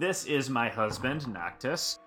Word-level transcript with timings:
This 0.00 0.24
is 0.24 0.48
my 0.48 0.70
husband, 0.70 1.28
Noctis. 1.30 1.98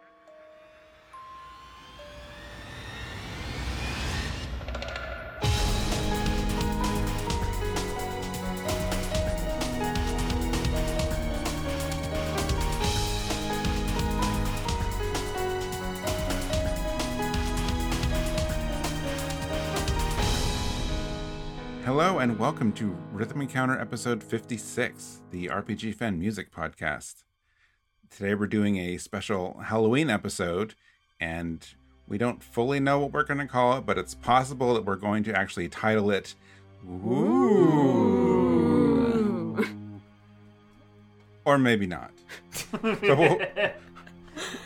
Hello 21.86 22.18
and 22.18 22.40
welcome 22.40 22.72
to 22.72 22.98
Rhythm 23.12 23.42
Encounter 23.42 23.80
episode 23.80 24.24
56, 24.24 25.22
the 25.30 25.46
RPG 25.46 25.94
Fan 25.94 26.18
Music 26.18 26.52
Podcast. 26.52 27.24
Today 28.16 28.36
we're 28.36 28.46
doing 28.46 28.78
a 28.78 28.98
special 29.00 29.60
Halloween 29.66 30.12
episode, 30.12 30.76
and 31.20 31.68
we 32.08 32.20
don't 32.20 32.44
fully 32.44 32.80
know 32.80 33.00
what 33.00 33.12
we're 33.12 33.24
going 33.24 33.40
to 33.40 33.48
call 33.48 33.76
it, 33.80 33.88
but 33.88 33.98
it's 33.98 34.14
possible 34.14 34.76
that 34.76 34.86
we're 34.86 34.98
going 34.98 35.24
to 35.24 35.36
actually 35.36 35.68
title 35.68 36.12
it 36.12 36.36
Ooh. 36.88 38.06
Or 41.44 41.58
maybe 41.58 41.88
not. 41.88 42.12
but 42.84 43.02
we'll, 43.02 43.42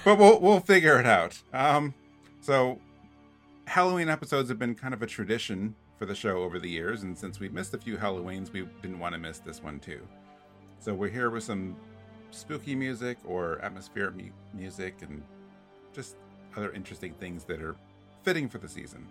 but 0.03 0.17
we'll, 0.17 0.41
we'll 0.41 0.59
figure 0.59 0.99
it 0.99 1.05
out. 1.05 1.39
Um, 1.53 1.93
so, 2.41 2.81
Halloween 3.63 4.09
episodes 4.09 4.49
have 4.49 4.59
been 4.59 4.75
kind 4.75 4.93
of 4.93 5.01
a 5.01 5.07
tradition 5.07 5.73
for 5.97 6.05
the 6.05 6.15
show 6.15 6.43
over 6.43 6.59
the 6.59 6.69
years, 6.69 7.03
and 7.03 7.17
since 7.17 7.39
we 7.39 7.47
missed 7.47 7.73
a 7.73 7.77
few 7.77 7.95
Halloweens, 7.95 8.51
we 8.51 8.67
didn't 8.81 8.99
want 8.99 9.13
to 9.13 9.19
miss 9.19 9.39
this 9.39 9.63
one 9.63 9.79
too. 9.79 10.01
So 10.79 10.93
we're 10.93 11.07
here 11.07 11.29
with 11.29 11.43
some 11.43 11.77
spooky 12.31 12.75
music 12.75 13.17
or 13.25 13.59
atmospheric 13.63 14.15
mu- 14.15 14.31
music 14.53 14.95
and 15.01 15.23
just 15.93 16.15
other 16.55 16.71
interesting 16.71 17.13
things 17.13 17.43
that 17.45 17.61
are 17.61 17.75
fitting 18.23 18.49
for 18.49 18.57
the 18.57 18.69
season. 18.69 19.05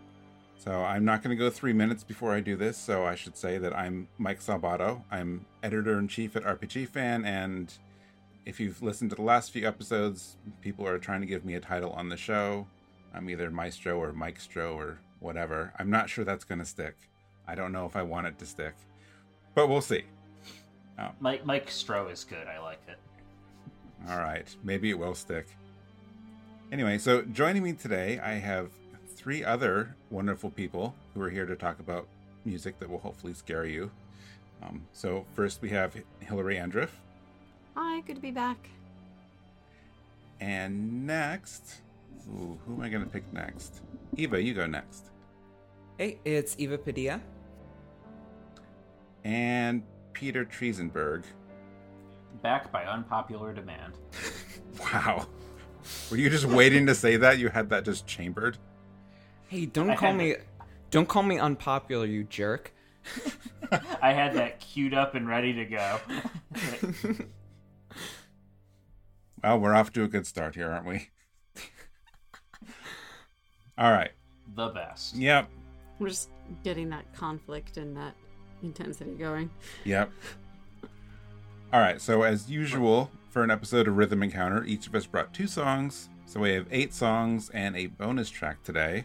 So 0.58 0.72
I'm 0.84 1.04
not 1.04 1.22
going 1.22 1.36
to 1.36 1.42
go 1.42 1.50
three 1.50 1.72
minutes 1.72 2.02
before 2.02 2.32
I 2.32 2.40
do 2.40 2.56
this, 2.56 2.76
so 2.76 3.04
I 3.04 3.14
should 3.14 3.36
say 3.36 3.58
that 3.58 3.76
I'm 3.76 4.08
Mike 4.18 4.40
Salvato. 4.40 5.02
I'm 5.10 5.44
editor 5.62 5.98
in 5.98 6.08
chief 6.08 6.34
at 6.34 6.42
RPG 6.44 6.88
Fan, 6.88 7.24
and 7.24 7.72
if 8.46 8.58
you've 8.58 8.82
listened 8.82 9.10
to 9.10 9.16
the 9.16 9.22
last 9.22 9.50
few 9.50 9.66
episodes, 9.66 10.36
people 10.62 10.86
are 10.86 10.98
trying 10.98 11.20
to 11.20 11.26
give 11.26 11.44
me 11.44 11.54
a 11.54 11.60
title 11.60 11.90
on 11.92 12.08
the 12.08 12.16
show. 12.16 12.66
I'm 13.14 13.28
either 13.28 13.50
Maestro 13.50 13.98
or 13.98 14.12
Mikestro 14.12 14.74
or 14.74 14.98
whatever. 15.20 15.72
I'm 15.78 15.90
not 15.90 16.08
sure 16.08 16.24
that's 16.24 16.44
going 16.44 16.58
to 16.58 16.64
stick. 16.64 16.96
I 17.46 17.54
don't 17.54 17.72
know 17.72 17.86
if 17.86 17.96
I 17.96 18.02
want 18.02 18.26
it 18.26 18.38
to 18.38 18.46
stick, 18.46 18.74
but 19.54 19.68
we'll 19.68 19.80
see. 19.80 20.04
Oh. 20.98 21.10
Mike 21.20 21.44
Mikestro 21.44 22.10
is 22.10 22.24
good. 22.24 22.46
I 22.46 22.58
like 22.60 22.80
it. 22.88 22.98
All 24.08 24.18
right, 24.18 24.54
maybe 24.62 24.90
it 24.90 24.98
will 24.98 25.14
stick. 25.14 25.46
Anyway, 26.70 26.98
so 26.98 27.22
joining 27.22 27.62
me 27.62 27.72
today, 27.72 28.18
I 28.18 28.34
have 28.34 28.70
three 29.14 29.44
other 29.44 29.96
wonderful 30.10 30.50
people 30.50 30.94
who 31.14 31.22
are 31.22 31.30
here 31.30 31.46
to 31.46 31.56
talk 31.56 31.80
about 31.80 32.06
music 32.44 32.78
that 32.78 32.88
will 32.88 32.98
hopefully 32.98 33.34
scare 33.34 33.66
you. 33.66 33.90
Um, 34.62 34.86
so 34.92 35.24
first 35.34 35.60
we 35.60 35.70
have 35.70 35.96
Hillary 36.20 36.56
Andriff. 36.56 36.90
Hi, 37.74 38.00
good 38.00 38.16
to 38.16 38.22
be 38.22 38.30
back. 38.30 38.68
And 40.40 41.06
next, 41.06 41.80
ooh, 42.28 42.58
who 42.66 42.74
am 42.74 42.80
I 42.82 42.88
going 42.88 43.04
to 43.04 43.10
pick 43.10 43.30
next? 43.32 43.80
Eva, 44.16 44.40
you 44.40 44.54
go 44.54 44.66
next. 44.66 45.10
Hey, 45.98 46.18
it's 46.24 46.54
Eva 46.58 46.78
Padilla. 46.78 47.20
And 49.24 49.82
Peter 50.12 50.44
Triezenberg. 50.44 51.24
Back 52.42 52.70
by 52.72 52.84
unpopular 52.84 53.52
demand. 53.52 53.94
wow. 54.80 55.26
Were 56.10 56.16
you 56.16 56.30
just 56.30 56.44
waiting 56.44 56.86
to 56.86 56.94
say 56.94 57.16
that? 57.16 57.38
You 57.38 57.48
had 57.48 57.70
that 57.70 57.84
just 57.84 58.06
chambered? 58.06 58.58
Hey, 59.48 59.66
don't 59.66 59.90
I 59.90 59.96
call 59.96 60.12
me 60.12 60.32
that... 60.32 60.42
don't 60.90 61.08
call 61.08 61.22
me 61.22 61.38
unpopular, 61.38 62.06
you 62.06 62.24
jerk. 62.24 62.72
I 64.02 64.12
had 64.12 64.34
that 64.34 64.60
queued 64.60 64.94
up 64.94 65.14
and 65.14 65.28
ready 65.28 65.52
to 65.52 65.64
go. 65.64 65.98
well, 69.42 69.58
we're 69.60 69.74
off 69.74 69.92
to 69.92 70.02
a 70.02 70.08
good 70.08 70.26
start 70.26 70.54
here, 70.54 70.70
aren't 70.70 70.86
we? 70.86 71.08
All 73.78 73.92
right. 73.92 74.10
The 74.54 74.68
best. 74.68 75.16
Yep. 75.16 75.48
We're 75.98 76.08
just 76.08 76.30
getting 76.64 76.88
that 76.90 77.12
conflict 77.14 77.76
and 77.76 77.96
that 77.96 78.14
intensity 78.62 79.12
going. 79.12 79.50
Yep. 79.84 80.10
All 81.76 81.82
right. 81.82 82.00
So, 82.00 82.22
as 82.22 82.48
usual, 82.48 83.10
for 83.28 83.44
an 83.44 83.50
episode 83.50 83.86
of 83.86 83.98
Rhythm 83.98 84.22
Encounter, 84.22 84.64
each 84.64 84.86
of 84.86 84.94
us 84.94 85.04
brought 85.04 85.34
two 85.34 85.46
songs. 85.46 86.08
So, 86.24 86.40
we 86.40 86.54
have 86.54 86.66
eight 86.70 86.94
songs 86.94 87.50
and 87.50 87.76
a 87.76 87.88
bonus 87.88 88.30
track 88.30 88.62
today 88.62 89.04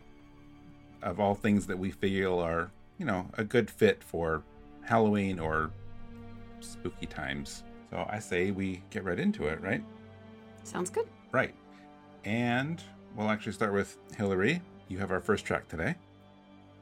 of 1.02 1.20
all 1.20 1.36
things 1.36 1.68
that 1.68 1.78
we 1.78 1.92
feel 1.92 2.40
are, 2.40 2.72
you 2.98 3.06
know, 3.06 3.28
a 3.38 3.44
good 3.44 3.70
fit 3.70 4.02
for 4.02 4.42
Halloween 4.86 5.38
or 5.38 5.72
spooky 6.62 7.08
times. 7.08 7.66
So, 7.90 8.08
I 8.10 8.20
say 8.20 8.52
we 8.52 8.82
get 8.90 9.04
right 9.04 9.20
into 9.20 9.48
it, 9.48 9.60
right? 9.60 9.84
Sounds 10.64 10.90
good. 10.90 11.10
Right. 11.34 11.54
And 12.24 12.82
we'll 13.18 13.32
actually 13.32 13.52
start 13.52 13.74
with 13.74 13.98
Hillary. 14.16 14.62
You 14.88 14.98
have 15.00 15.12
our 15.12 15.20
first 15.20 15.44
track 15.44 15.68
today. 15.68 15.96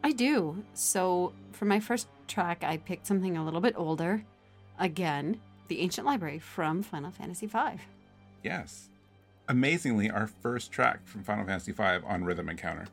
I 0.04 0.12
do. 0.12 0.64
So, 0.76 1.34
for 1.52 1.66
my 1.66 1.80
first 1.80 2.10
track, 2.28 2.64
I 2.64 2.78
picked 2.78 3.08
something 3.08 3.38
a 3.38 3.44
little 3.44 3.60
bit 3.60 3.74
older. 3.76 4.24
Again, 4.78 5.40
The 5.70 5.82
Ancient 5.82 6.06
Library 6.06 6.40
from 6.40 6.84
Final 6.84 7.12
Fantasy 7.12 7.46
V. 7.46 7.58
Yes. 8.44 8.90
Amazingly, 9.48 10.10
our 10.10 10.28
first 10.28 10.72
track 10.72 11.06
from 11.06 11.24
Final 11.24 11.46
Fantasy 11.46 11.72
V 11.72 11.84
on 11.84 12.26
Rhythm 12.26 12.50
Encounter. 12.50 12.88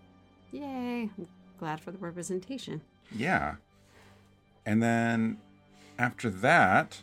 Yay. 0.53 1.11
I'm 1.19 1.29
glad 1.59 1.81
for 1.81 1.91
the 1.91 1.99
representation. 1.99 2.83
Yeah. 3.11 3.57
And 4.67 4.83
then 4.83 5.39
after 5.99 6.29
that, 6.29 7.03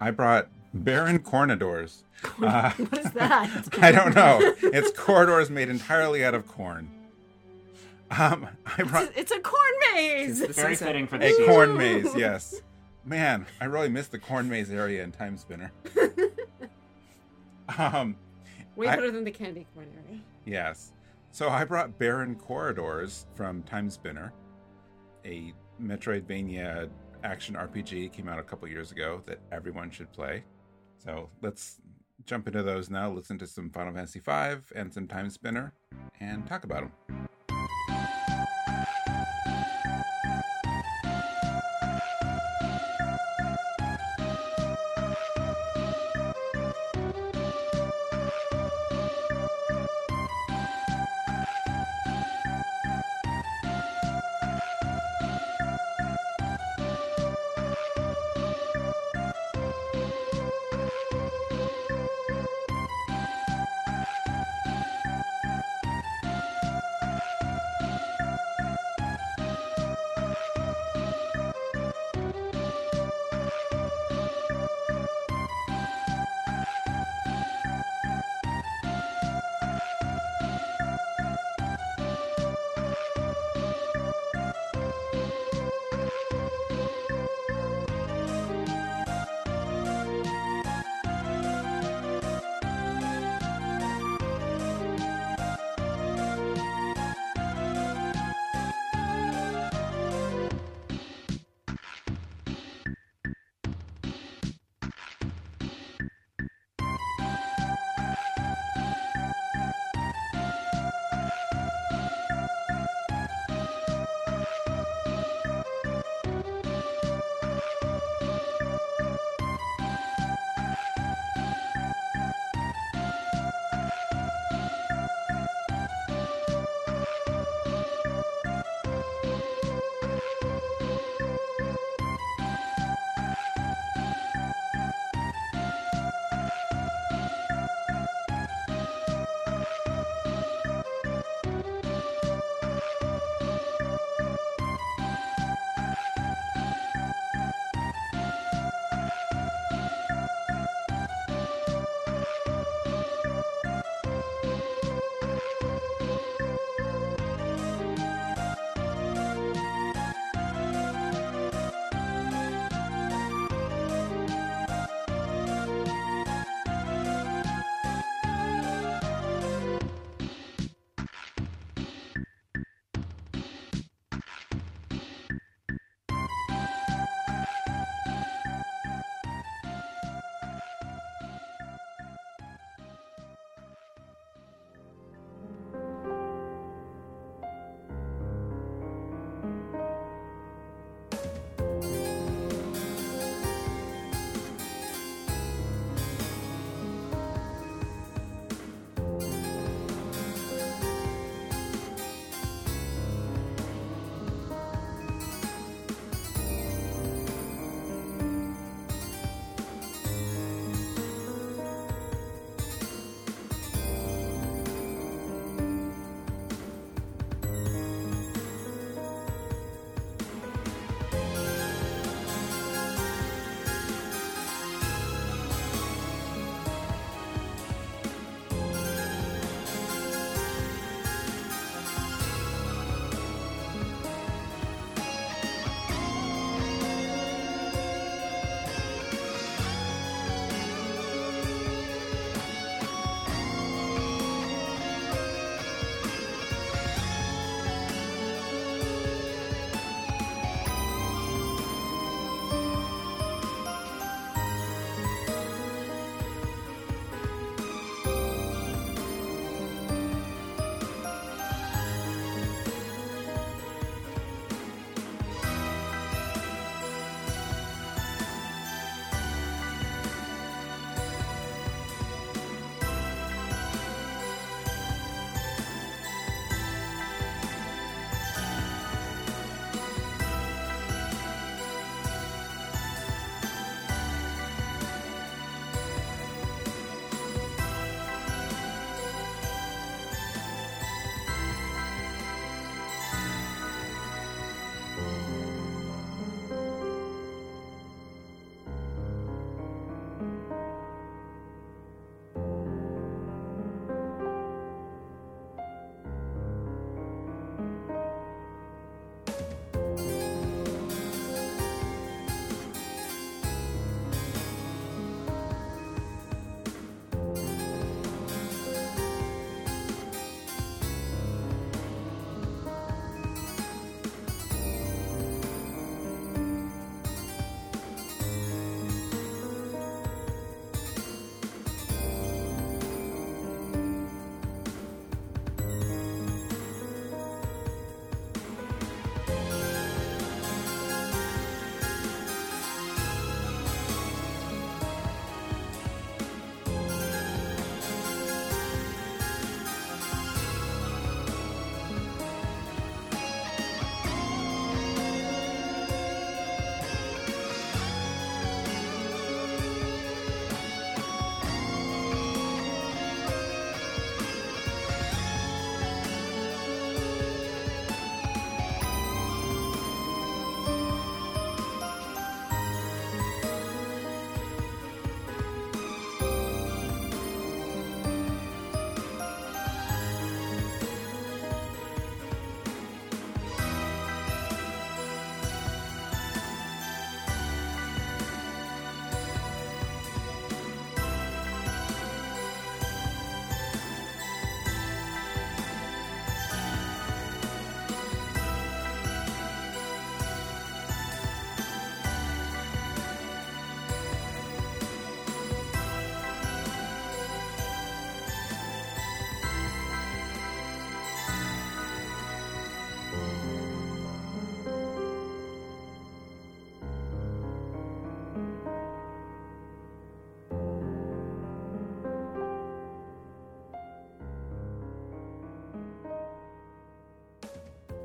I 0.00 0.10
brought 0.10 0.48
Baron 0.74 1.20
Cornadors. 1.20 2.02
Uh, 2.42 2.70
what 2.76 2.98
is 2.98 3.10
that? 3.12 3.68
I 3.80 3.92
don't 3.92 4.14
know. 4.14 4.38
It's 4.62 4.90
corridors 4.98 5.48
made 5.48 5.68
entirely 5.68 6.24
out 6.24 6.34
of 6.34 6.48
corn. 6.48 6.90
Um, 8.10 8.48
I 8.66 8.82
brought. 8.82 9.04
It's 9.04 9.16
a, 9.16 9.20
it's 9.20 9.32
a 9.32 9.40
corn 9.40 9.72
maze. 9.94 10.40
It's 10.40 10.56
very 10.56 10.74
fitting 10.74 11.06
for 11.06 11.18
the 11.18 11.26
a 11.26 11.46
corn 11.46 11.76
maze. 11.76 12.08
Yes, 12.16 12.60
man, 13.04 13.46
I 13.60 13.66
really 13.66 13.88
miss 13.88 14.08
the 14.08 14.18
corn 14.18 14.48
maze 14.48 14.70
area 14.70 15.02
in 15.02 15.12
Timespinner. 15.12 15.70
um, 17.78 18.16
way 18.76 18.86
better 18.86 19.06
I, 19.06 19.10
than 19.10 19.24
the 19.24 19.30
candy 19.30 19.66
corn 19.74 19.88
area. 20.06 20.20
Yes. 20.44 20.92
So 21.30 21.48
I 21.48 21.64
brought 21.64 21.98
Baron 21.98 22.34
Corridors 22.34 23.26
from 23.34 23.62
Timespinner, 23.62 24.32
a 25.24 25.52
Metroidvania 25.82 26.90
action 27.24 27.54
RPG 27.54 28.12
came 28.12 28.28
out 28.28 28.38
a 28.38 28.42
couple 28.42 28.68
years 28.68 28.92
ago 28.92 29.22
that 29.26 29.38
everyone 29.50 29.90
should 29.90 30.12
play. 30.12 30.44
So 30.98 31.28
let's 31.40 31.80
jump 32.26 32.46
into 32.46 32.62
those 32.62 32.90
now, 32.90 33.10
listen 33.10 33.38
to 33.38 33.46
some 33.46 33.70
Final 33.70 33.94
Fantasy 33.94 34.20
V 34.20 34.62
and 34.76 34.92
some 34.92 35.06
Timespinner, 35.06 35.72
and 36.20 36.46
talk 36.46 36.64
about 36.64 36.82
them. 37.08 37.28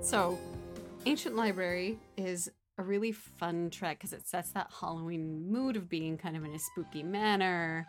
So, 0.08 0.40
Ancient 1.06 1.36
Library 1.36 2.00
is 2.16 2.50
a 2.78 2.84
really 2.84 3.12
fun 3.12 3.70
track 3.70 3.98
because 3.98 4.14
it 4.14 4.26
sets 4.26 4.52
that 4.52 4.72
Halloween 4.80 5.52
mood 5.52 5.76
of 5.76 5.90
being 5.90 6.18
kind 6.18 6.38
of 6.38 6.46
in 6.46 6.54
a 6.54 6.60
spooky 6.60 7.04
manner, 7.04 7.86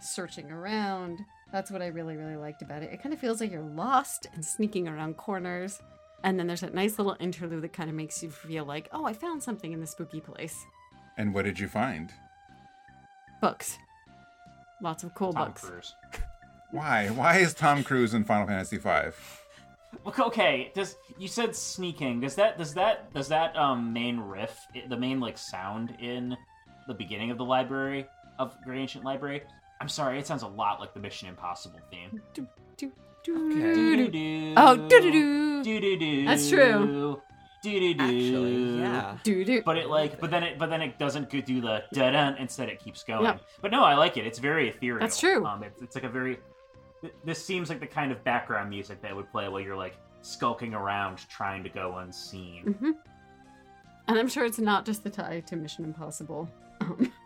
searching 0.00 0.52
around. 0.52 1.18
That's 1.50 1.72
what 1.72 1.82
I 1.82 1.88
really, 1.88 2.16
really 2.16 2.36
liked 2.36 2.62
about 2.62 2.84
it. 2.84 2.92
It 2.92 3.02
kind 3.02 3.12
of 3.12 3.18
feels 3.18 3.40
like 3.40 3.50
you're 3.50 3.60
lost 3.60 4.28
and 4.34 4.44
sneaking 4.44 4.86
around 4.86 5.16
corners. 5.16 5.82
And 6.22 6.38
then 6.38 6.46
there's 6.46 6.60
that 6.60 6.74
nice 6.74 6.96
little 6.96 7.16
interlude 7.18 7.62
that 7.62 7.72
kind 7.72 7.90
of 7.90 7.96
makes 7.96 8.22
you 8.22 8.30
feel 8.30 8.64
like, 8.64 8.88
oh, 8.92 9.04
I 9.04 9.12
found 9.12 9.42
something 9.42 9.72
in 9.72 9.80
the 9.80 9.86
spooky 9.88 10.20
place. 10.20 10.64
And 11.16 11.34
what 11.34 11.44
did 11.44 11.58
you 11.58 11.66
find? 11.66 12.12
Books. 13.42 13.78
Lots 14.80 15.02
of 15.02 15.12
cool 15.16 15.32
Tom 15.32 15.48
books. 15.48 15.62
Cruise. 15.62 15.92
Why? 16.70 17.08
Why 17.08 17.38
is 17.38 17.52
Tom 17.52 17.82
Cruise 17.82 18.14
in 18.14 18.22
Final 18.22 18.46
Fantasy 18.46 18.76
V? 18.76 19.10
Okay, 20.06 20.22
Okay, 20.22 20.72
does 20.74 20.96
you 21.18 21.28
said 21.28 21.54
sneaking? 21.54 22.20
Does 22.20 22.34
that 22.36 22.58
does 22.58 22.74
that 22.74 23.12
does 23.12 23.28
that 23.28 23.56
um 23.56 23.92
main 23.92 24.20
riff, 24.20 24.66
the 24.88 24.96
main 24.96 25.20
like 25.20 25.38
sound 25.38 25.96
in 26.00 26.36
the 26.86 26.94
beginning 26.94 27.30
of 27.30 27.38
the 27.38 27.44
library 27.44 28.06
of 28.38 28.56
Great 28.64 28.80
Ancient 28.80 29.04
Library? 29.04 29.42
I'm 29.80 29.88
sorry, 29.88 30.18
it 30.18 30.26
sounds 30.26 30.42
a 30.42 30.48
lot 30.48 30.80
like 30.80 30.92
the 30.92 31.00
Mission 31.00 31.28
Impossible 31.28 31.80
theme. 31.90 32.20
Do, 32.34 32.46
do, 32.76 32.92
do, 33.24 33.50
Okay. 33.50 33.74
do, 33.74 33.96
do. 33.96 34.54
Doo-doo-doo. 34.54 34.54
Oh. 34.56 36.26
That's 36.26 36.48
true. 36.48 37.20
Actually, 37.64 38.78
yeah. 38.78 39.18
Do, 39.24 39.44
do. 39.44 39.62
But 39.62 39.78
it 39.78 39.88
like, 39.88 40.20
but 40.20 40.30
then 40.30 40.42
it, 40.44 40.58
but 40.58 40.70
then 40.70 40.80
it 40.80 40.98
doesn't 40.98 41.28
do 41.28 41.42
the 41.42 41.82
da 41.92 42.10
da. 42.10 42.34
Instead, 42.38 42.68
it 42.68 42.78
keeps 42.78 43.02
going. 43.02 43.24
Yep. 43.24 43.40
But 43.60 43.72
no, 43.72 43.82
I 43.84 43.94
like 43.94 44.16
it. 44.16 44.26
It's 44.26 44.38
very 44.38 44.68
ethereal. 44.68 45.00
That's 45.00 45.18
true. 45.18 45.44
Um, 45.44 45.62
it's, 45.64 45.82
it's 45.82 45.94
like 45.94 46.04
a 46.04 46.08
very. 46.08 46.38
Th- 47.00 47.14
This 47.24 47.44
seems 47.44 47.68
like 47.68 47.80
the 47.80 47.86
kind 47.86 48.12
of 48.12 48.22
background 48.24 48.70
music 48.70 49.00
that 49.02 49.14
would 49.14 49.30
play 49.30 49.48
while 49.48 49.60
you're 49.60 49.76
like 49.76 49.96
skulking 50.22 50.74
around 50.74 51.18
trying 51.28 51.62
to 51.62 51.68
go 51.68 51.96
unseen. 51.98 52.74
hmm 52.78 52.90
And 54.08 54.18
I'm 54.18 54.28
sure 54.28 54.44
it's 54.44 54.58
not 54.58 54.84
just 54.84 55.04
the 55.04 55.10
tie 55.10 55.40
to 55.40 55.56
Mission 55.56 55.84
Impossible. 55.84 56.48
Um, 56.80 57.12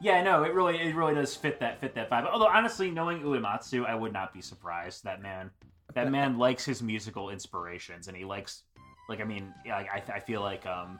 Yeah, 0.00 0.20
no, 0.22 0.42
it 0.42 0.52
really, 0.52 0.78
it 0.78 0.96
really 0.96 1.14
does 1.14 1.36
fit 1.36 1.60
that 1.60 1.80
fit 1.80 1.94
that 1.94 2.10
vibe. 2.10 2.28
Although 2.28 2.48
honestly, 2.48 2.90
knowing 2.90 3.20
Uematsu, 3.22 3.86
I 3.86 3.94
would 3.94 4.12
not 4.12 4.32
be 4.34 4.40
surprised. 4.40 5.04
That 5.04 5.22
man, 5.22 5.50
that 5.94 6.10
man 6.10 6.38
likes 6.38 6.64
his 6.64 6.82
musical 6.82 7.30
inspirations, 7.30 8.08
and 8.08 8.16
he 8.16 8.24
likes, 8.24 8.64
like, 9.08 9.20
I 9.20 9.24
mean, 9.24 9.54
yeah, 9.64 9.76
I, 9.76 10.02
I 10.12 10.18
feel 10.18 10.40
like, 10.40 10.66
um, 10.66 10.98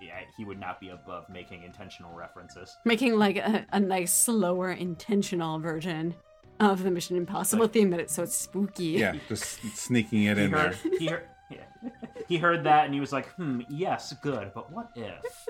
yeah, 0.00 0.20
he 0.38 0.46
would 0.46 0.58
not 0.58 0.80
be 0.80 0.88
above 0.88 1.28
making 1.28 1.64
intentional 1.64 2.14
references. 2.14 2.74
making 2.86 3.18
like 3.18 3.36
a, 3.36 3.66
a 3.72 3.80
nice, 3.80 4.12
slower, 4.12 4.72
intentional 4.72 5.58
version 5.58 6.14
of 6.60 6.82
the 6.82 6.90
Mission 6.90 7.16
Impossible 7.16 7.66
theme 7.68 7.90
that 7.90 8.00
it's 8.00 8.14
so 8.14 8.24
spooky. 8.24 8.84
Yeah, 8.84 9.14
just 9.28 9.60
sneaking 9.76 10.24
it 10.24 10.36
He 10.38 10.44
in 10.44 10.50
there. 10.50 10.74
he 10.98 11.06
heard, 11.06 11.28
yeah. 11.50 11.90
he 12.28 12.36
heard 12.38 12.64
that, 12.64 12.84
and 12.86 12.94
he 12.94 13.00
was 13.00 13.12
like, 13.12 13.28
"Hmm, 13.34 13.60
yes, 13.68 14.12
good, 14.22 14.52
but 14.54 14.72
what 14.72 14.90
if?" 14.96 15.48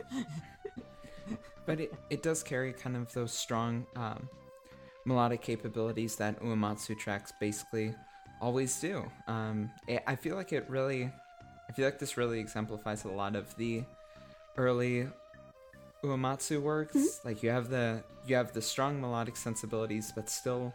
But 1.66 1.80
it, 1.80 1.94
it 2.10 2.22
does 2.22 2.42
carry 2.42 2.72
kind 2.74 2.94
of 2.96 3.12
those 3.14 3.32
strong 3.32 3.86
um, 3.96 4.28
melodic 5.06 5.40
capabilities 5.40 6.16
that 6.16 6.38
Uematsu 6.42 6.98
tracks 6.98 7.32
basically 7.40 7.94
always 8.40 8.78
do. 8.80 9.10
Um, 9.26 9.70
it, 9.88 10.02
I 10.06 10.14
feel 10.16 10.36
like 10.36 10.52
it 10.52 10.66
really, 10.68 11.10
I 11.68 11.72
feel 11.72 11.86
like 11.86 11.98
this 11.98 12.18
really 12.18 12.38
exemplifies 12.38 13.04
a 13.04 13.08
lot 13.08 13.34
of 13.34 13.56
the 13.56 13.82
early 14.58 15.08
Uematsu 16.02 16.60
works. 16.60 17.20
Like 17.24 17.42
you 17.42 17.48
have 17.48 17.70
the 17.70 18.02
you 18.26 18.36
have 18.36 18.52
the 18.52 18.60
strong 18.60 19.00
melodic 19.00 19.36
sensibilities, 19.36 20.12
but 20.14 20.28
still 20.28 20.70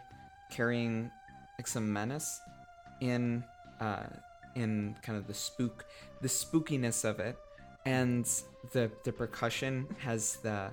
carrying 0.50 1.12
like 1.58 1.68
some 1.68 1.92
menace 1.92 2.42
in 3.02 3.44
uh, 3.80 4.04
in 4.56 4.96
kind 5.02 5.18
of 5.18 5.28
the 5.28 5.34
spook 5.34 5.86
the 6.22 6.28
spookiness 6.28 7.06
of 7.06 7.20
it. 7.20 7.38
And 7.86 8.30
the 8.74 8.92
the 9.04 9.12
percussion 9.12 9.88
has 10.00 10.38
the 10.38 10.72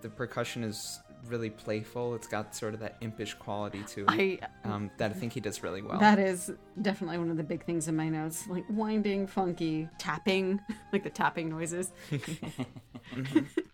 the 0.00 0.08
percussion 0.08 0.64
is 0.64 1.00
really 1.28 1.50
playful. 1.50 2.14
It's 2.14 2.26
got 2.26 2.54
sort 2.54 2.74
of 2.74 2.80
that 2.80 2.96
impish 3.00 3.34
quality 3.34 3.82
to 3.88 4.00
it 4.02 4.08
I 4.08 4.38
um, 4.64 4.90
that 4.98 5.10
i 5.10 5.14
think 5.14 5.32
he 5.32 5.40
does 5.40 5.62
really 5.62 5.82
well. 5.82 6.00
That 6.00 6.18
is 6.18 6.50
definitely 6.80 7.18
one 7.18 7.30
of 7.30 7.36
the 7.36 7.44
big 7.44 7.64
things 7.64 7.88
in 7.88 7.96
my 7.96 8.08
notes, 8.08 8.46
like 8.48 8.64
winding, 8.68 9.26
funky, 9.26 9.88
tapping, 9.98 10.60
like 10.92 11.04
the 11.04 11.10
tapping 11.10 11.48
noises. 11.48 11.92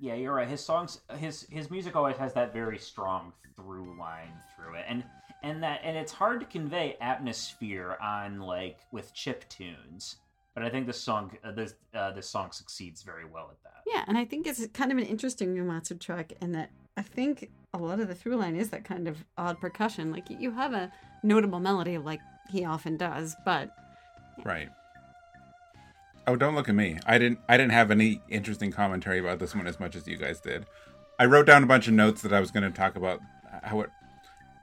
Yeah, 0.00 0.14
you're 0.14 0.34
right. 0.34 0.48
His 0.48 0.64
songs, 0.64 1.00
his 1.18 1.46
his 1.50 1.70
music 1.70 1.94
always 1.94 2.16
has 2.16 2.32
that 2.34 2.52
very 2.52 2.78
strong 2.78 3.32
through 3.54 3.96
line 3.98 4.32
through 4.56 4.74
it, 4.74 4.86
and 4.88 5.04
and 5.42 5.62
that 5.62 5.80
and 5.84 5.96
it's 5.96 6.12
hard 6.12 6.40
to 6.40 6.46
convey 6.46 6.96
atmosphere 7.00 7.96
on 8.02 8.40
like 8.40 8.78
with 8.92 9.12
chip 9.12 9.48
tunes. 9.48 10.16
But 10.54 10.64
I 10.64 10.70
think 10.70 10.86
this 10.86 11.00
song, 11.00 11.36
uh, 11.44 11.52
this 11.52 11.74
uh, 11.94 12.12
this 12.12 12.28
song 12.28 12.50
succeeds 12.50 13.02
very 13.02 13.24
well 13.24 13.50
at 13.50 13.62
that. 13.62 13.82
Yeah, 13.86 14.04
and 14.08 14.16
I 14.16 14.24
think 14.24 14.46
it's 14.46 14.66
kind 14.68 14.90
of 14.90 14.98
an 14.98 15.04
interesting 15.04 15.54
Uematsu 15.54 16.00
track 16.00 16.32
in 16.40 16.52
that 16.52 16.70
I 16.96 17.02
think 17.02 17.50
a 17.72 17.78
lot 17.78 18.00
of 18.00 18.08
the 18.08 18.14
through 18.14 18.36
line 18.36 18.56
is 18.56 18.70
that 18.70 18.84
kind 18.84 19.06
of 19.06 19.24
odd 19.36 19.60
percussion. 19.60 20.10
Like 20.10 20.28
you 20.30 20.50
have 20.50 20.72
a 20.72 20.90
notable 21.22 21.60
melody 21.60 21.98
like 21.98 22.20
he 22.50 22.64
often 22.64 22.96
does, 22.96 23.36
but 23.44 23.70
Right. 24.44 24.70
Oh, 26.30 26.36
don't 26.36 26.54
look 26.54 26.68
at 26.68 26.76
me. 26.76 26.96
I 27.06 27.18
didn't. 27.18 27.40
I 27.48 27.56
didn't 27.56 27.72
have 27.72 27.90
any 27.90 28.22
interesting 28.28 28.70
commentary 28.70 29.18
about 29.18 29.40
this 29.40 29.52
one 29.52 29.66
as 29.66 29.80
much 29.80 29.96
as 29.96 30.06
you 30.06 30.16
guys 30.16 30.38
did. 30.40 30.64
I 31.18 31.24
wrote 31.24 31.44
down 31.46 31.64
a 31.64 31.66
bunch 31.66 31.88
of 31.88 31.94
notes 31.94 32.22
that 32.22 32.32
I 32.32 32.38
was 32.38 32.52
going 32.52 32.62
to 32.62 32.70
talk 32.70 32.94
about 32.94 33.20
how 33.64 33.80
it 33.80 33.90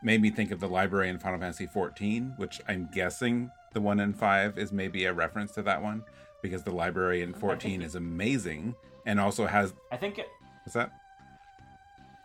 made 0.01 0.21
me 0.21 0.29
think 0.29 0.51
of 0.51 0.61
the 0.61 0.69
library 0.69 1.09
in 1.09 1.19
Final 1.19 1.39
Fantasy 1.39 1.67
XIV, 1.67 2.39
which 2.39 2.61
I'm 2.69 2.87
guessing 2.93 3.51
the 3.73 3.81
one 3.81 3.99
in 3.99 4.13
five 4.13 4.57
is 4.57 4.71
maybe 4.71 5.03
a 5.03 5.11
reference 5.11 5.51
to 5.55 5.61
that 5.63 5.83
one 5.83 6.05
because 6.41 6.63
the 6.63 6.71
library 6.71 7.21
in 7.21 7.33
14 7.33 7.81
is 7.81 7.95
amazing 7.95 8.73
and 9.05 9.19
also 9.19 9.45
has. 9.45 9.73
I 9.91 9.97
think. 9.97 10.19
It, 10.19 10.27
What's 10.63 10.75
that? 10.75 10.91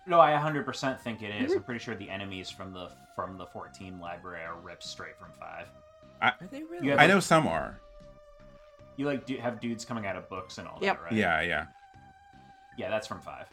no, 0.06 0.20
I 0.20 0.30
100% 0.30 1.00
think 1.00 1.22
it 1.22 1.34
is. 1.42 1.52
I'm 1.52 1.64
pretty 1.64 1.80
sure 1.80 1.96
the 1.96 2.10
enemies 2.10 2.48
from 2.48 2.72
the 2.72 2.90
from 3.16 3.38
the 3.38 3.46
14 3.46 3.98
library 3.98 4.44
are 4.44 4.60
ripped 4.60 4.84
straight 4.84 5.18
from 5.18 5.30
five. 5.40 5.66
are 6.20 6.34
they 6.52 6.62
really 6.62 6.86
You 6.86 6.94
I 6.94 7.08
know 7.08 7.18
some 7.18 7.48
are. 7.48 7.80
You 8.96 9.06
like 9.06 9.26
do, 9.26 9.36
have 9.38 9.60
dudes 9.60 9.84
coming 9.84 10.06
out 10.06 10.16
of 10.16 10.28
books 10.28 10.58
and 10.58 10.68
all 10.68 10.78
Yep. 10.80 10.96
that, 10.98 11.02
right? 11.04 11.12
Yeah, 11.12 11.40
yeah. 11.42 11.66
Yeah, 12.76 12.90
that's 12.90 13.06
from 13.06 13.20
five. 13.20 13.46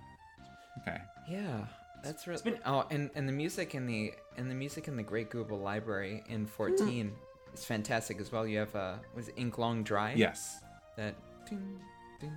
Okay. 0.82 0.98
yeah 1.30 1.66
that's 2.04 2.26
really 2.26 2.42
been- 2.42 2.60
oh 2.66 2.86
and 2.90 3.10
and 3.14 3.28
the 3.28 3.34
music 3.34 3.76
in 3.76 3.86
the 3.86 4.14
and 4.38 4.50
the 4.50 4.56
music 4.56 4.88
in 4.88 4.96
the 4.96 5.04
great 5.04 5.30
google 5.30 5.60
library 5.60 6.24
in 6.30 6.46
14 6.46 7.12
is 7.54 7.66
fantastic 7.66 8.18
as 8.22 8.32
well 8.32 8.48
you 8.48 8.58
have 8.60 8.74
uh 8.74 8.96
was 9.14 9.28
it 9.28 9.34
ink 9.36 9.58
long 9.58 9.84
dry 9.84 10.14
Yes. 10.16 10.62
that 10.96 11.16
ding, 11.50 11.78
ding. 12.22 12.32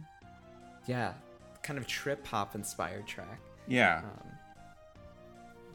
yeah 0.87 1.13
kind 1.63 1.79
of 1.79 1.87
trip 1.87 2.27
hop 2.27 2.57
inspired 2.57 3.07
track 3.07 3.39
Yeah. 3.69 3.99
um, 4.05 4.29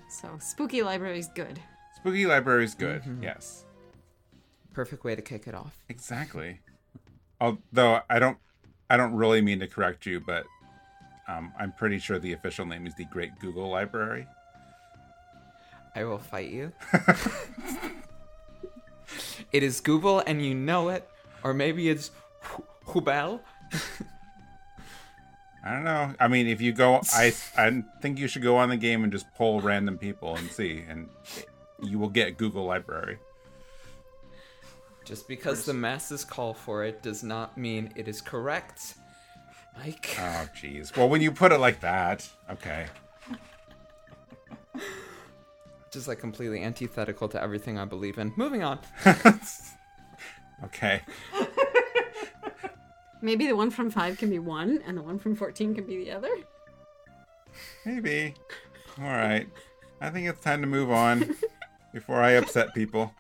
so 0.10 0.38
spooky 0.42 0.82
library 0.84 1.20
is 1.20 1.30
good. 1.30 1.60
Spooky 1.96 2.26
library 2.26 2.66
is 2.66 2.76
good. 2.76 3.02
Mhm. 3.04 3.24
Yes. 3.24 3.64
perfect 4.74 5.04
way 5.06 5.16
to 5.16 5.22
kick 5.22 5.48
it 5.48 5.56
off 5.56 5.78
Exactly. 5.88 6.60
Although 7.40 8.02
I 8.10 8.20
don't, 8.20 8.38
I 8.90 8.98
don't 8.98 9.14
really 9.14 9.42
mean 9.42 9.60
to 9.60 9.68
correct 9.68 10.06
you, 10.06 10.20
but 10.20 10.46
um, 11.28 11.54
I'm 11.60 11.72
pretty 11.72 12.00
sure 12.00 12.20
the 12.20 12.34
official 12.34 12.66
name 12.66 12.88
is 12.88 12.96
the 12.96 13.06
Great 13.06 13.38
Gubal 13.40 13.70
Library. 13.70 14.28
I 15.96 16.04
will 16.04 16.20
fight 16.20 16.50
you. 16.50 16.72
it 19.52 19.64
is 19.64 19.82
Google 19.82 20.20
and 20.26 20.44
you 20.44 20.54
know 20.56 20.90
it. 20.90 21.10
Or 21.44 21.54
maybe 21.54 21.90
it's 21.90 22.12
Hu- 22.42 22.64
Hubel. 22.88 23.40
I 25.64 25.74
don't 25.74 25.84
know. 25.84 26.14
I 26.20 26.28
mean, 26.28 26.48
if 26.48 26.62
you 26.62 26.72
go, 26.72 27.02
I, 27.14 27.34
I 27.58 27.84
think 28.02 28.20
you 28.20 28.28
should 28.28 28.42
go 28.42 28.58
on 28.58 28.70
the 28.70 28.78
game 28.78 29.04
and 29.04 29.12
just 29.12 29.26
poll 29.36 29.60
random 29.60 29.98
people 29.98 30.36
and 30.36 30.50
see, 30.50 30.84
and 30.88 31.10
you 31.82 32.00
will 32.00 32.10
get 32.10 32.38
Google 32.38 32.64
Library. 32.66 33.18
Just 35.08 35.28
because 35.30 35.64
the 35.64 35.74
masses 35.74 36.26
call 36.26 36.54
for 36.54 36.84
it 36.84 37.02
does 37.02 37.24
not 37.24 37.58
mean 37.58 37.94
it 37.96 38.10
is 38.10 38.20
correct. 38.20 38.96
Mike. 39.78 40.18
Oh, 40.20 40.50
jeez. 40.54 40.96
Well, 40.98 41.08
when 41.08 41.22
you 41.22 41.32
put 41.32 41.54
it 41.54 41.60
like 41.60 41.80
that, 41.80 42.28
okay. 42.52 42.88
Just 45.92 46.10
like 46.10 46.20
completely 46.20 46.62
antithetical 46.62 47.30
to 47.30 47.42
everything 47.42 47.80
I 47.80 47.86
believe 47.86 48.18
in. 48.18 48.34
Moving 48.36 48.64
on. 48.64 48.80
Okay. 50.64 51.02
Maybe 53.22 53.48
the 53.48 53.56
one 53.56 53.70
from 53.70 53.90
five 53.90 54.18
can 54.18 54.30
be 54.30 54.40
one, 54.40 54.82
and 54.88 54.98
the 54.98 55.02
one 55.02 55.20
from 55.20 55.36
fourteen 55.36 55.76
can 55.76 55.86
be 55.86 56.04
the 56.04 56.12
other. 56.12 56.30
Maybe. 57.86 58.34
All 59.00 59.06
right. 59.06 59.48
I 60.02 60.10
think 60.10 60.28
it's 60.28 60.42
time 60.42 60.62
to 60.62 60.68
move 60.68 60.92
on 60.92 61.36
before 61.94 62.22
I 62.22 62.32
upset 62.32 62.74
people. 62.74 63.14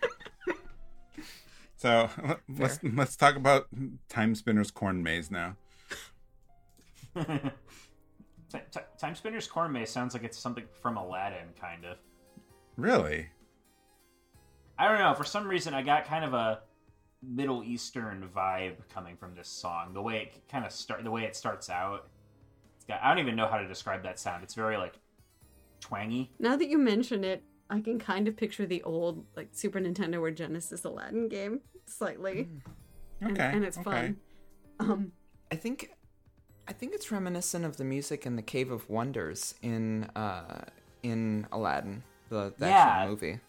So 1.77 2.09
let- 2.23 2.39
let's 2.59 2.79
let's 2.83 3.15
talk 3.15 3.35
about 3.35 3.67
Timespinner's 4.09 4.71
Corn 4.71 5.01
Maze 5.03 5.31
now. 5.31 5.55
Ti- 7.15 7.23
Ti- 8.71 8.79
Timespinner's 9.01 9.47
Corn 9.47 9.71
Maze 9.71 9.89
sounds 9.89 10.13
like 10.13 10.23
it's 10.23 10.37
something 10.37 10.65
from 10.81 10.97
Aladdin, 10.97 11.47
kind 11.59 11.85
of. 11.85 11.97
Really? 12.75 13.27
I 14.77 14.87
don't 14.87 14.99
know. 14.99 15.13
For 15.13 15.23
some 15.23 15.47
reason, 15.47 15.73
I 15.73 15.81
got 15.81 16.05
kind 16.05 16.23
of 16.23 16.33
a 16.33 16.59
Middle 17.23 17.63
Eastern 17.63 18.29
vibe 18.35 18.75
coming 18.93 19.17
from 19.17 19.33
this 19.35 19.47
song. 19.47 19.93
The 19.93 20.01
way 20.01 20.17
it 20.17 20.47
kind 20.49 20.65
of 20.65 20.71
start, 20.71 21.03
the 21.03 21.11
way 21.11 21.23
it 21.23 21.35
starts 21.35 21.69
out. 21.69 22.07
It's 22.75 22.85
got, 22.85 23.01
I 23.03 23.09
don't 23.09 23.19
even 23.19 23.35
know 23.35 23.47
how 23.47 23.57
to 23.57 23.67
describe 23.67 24.03
that 24.03 24.19
sound. 24.19 24.43
It's 24.43 24.53
very 24.53 24.77
like 24.77 24.93
twangy. 25.79 26.31
Now 26.39 26.55
that 26.55 26.67
you 26.69 26.77
mention 26.77 27.23
it, 27.23 27.43
I 27.69 27.81
can 27.81 27.99
kind 27.99 28.27
of 28.27 28.37
picture 28.37 28.65
the 28.65 28.81
old 28.83 29.25
like 29.35 29.49
Super 29.51 29.79
Nintendo 29.79 30.21
or 30.21 30.31
Genesis 30.31 30.83
Aladdin 30.85 31.27
game 31.27 31.61
slightly, 31.85 32.47
and, 33.21 33.31
Okay. 33.31 33.51
and 33.53 33.63
it's 33.65 33.77
okay. 33.77 33.83
fun. 33.83 34.17
Um, 34.79 35.11
I 35.51 35.55
think, 35.55 35.91
I 36.67 36.73
think 36.73 36.93
it's 36.93 37.11
reminiscent 37.11 37.65
of 37.65 37.77
the 37.77 37.83
music 37.83 38.25
in 38.25 38.35
the 38.35 38.41
Cave 38.41 38.71
of 38.71 38.89
Wonders 38.89 39.55
in 39.61 40.05
uh, 40.15 40.65
in 41.03 41.47
Aladdin, 41.51 42.03
the, 42.29 42.53
the 42.57 42.67
Yeah. 42.67 42.77
actual 42.87 43.09
movie. 43.11 43.39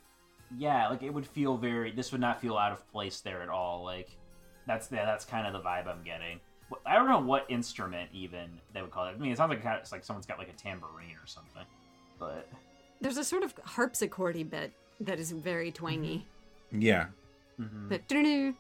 Yeah, 0.57 0.89
like 0.89 1.03
it 1.03 1.11
would 1.13 1.27
feel 1.27 1.57
very. 1.57 1.91
This 1.93 2.11
would 2.13 2.21
not 2.21 2.41
feel 2.41 2.57
out 2.57 2.73
of 2.73 2.91
place 2.91 3.21
there 3.21 3.43
at 3.43 3.49
all. 3.49 3.85
Like 3.85 4.17
that's 4.67 4.91
yeah, 4.91 5.05
that's 5.05 5.25
kind 5.25 5.47
of 5.47 5.53
the 5.53 5.61
vibe 5.61 5.87
I'm 5.87 6.03
getting. 6.03 6.41
I 6.85 6.95
don't 6.97 7.09
know 7.09 7.21
what 7.21 7.47
instrument 7.49 8.11
even 8.13 8.51
they 8.75 8.83
would 8.83 8.91
call 8.91 9.07
it. 9.07 9.11
I 9.11 9.19
mean, 9.19 9.33
it 9.33 9.37
sounds 9.39 9.51
like 9.51 9.63
kind 9.63 9.77
of, 9.77 9.81
it's 9.83 9.93
like 9.93 10.05
someone's 10.05 10.27
got 10.27 10.39
like 10.39 10.49
a 10.51 10.53
tambourine 10.53 11.17
or 11.23 11.27
something. 11.27 11.65
But 12.19 12.49
there's 13.01 13.17
a 13.17 13.25
sort 13.25 13.43
of 13.43 13.55
harpsichordy 13.57 14.49
bit 14.49 14.73
that 15.01 15.19
is 15.19 15.31
very 15.33 15.71
twangy. 15.73 16.27
Yeah. 16.73 17.07
mhm. 17.61 17.89
But. 17.89 18.03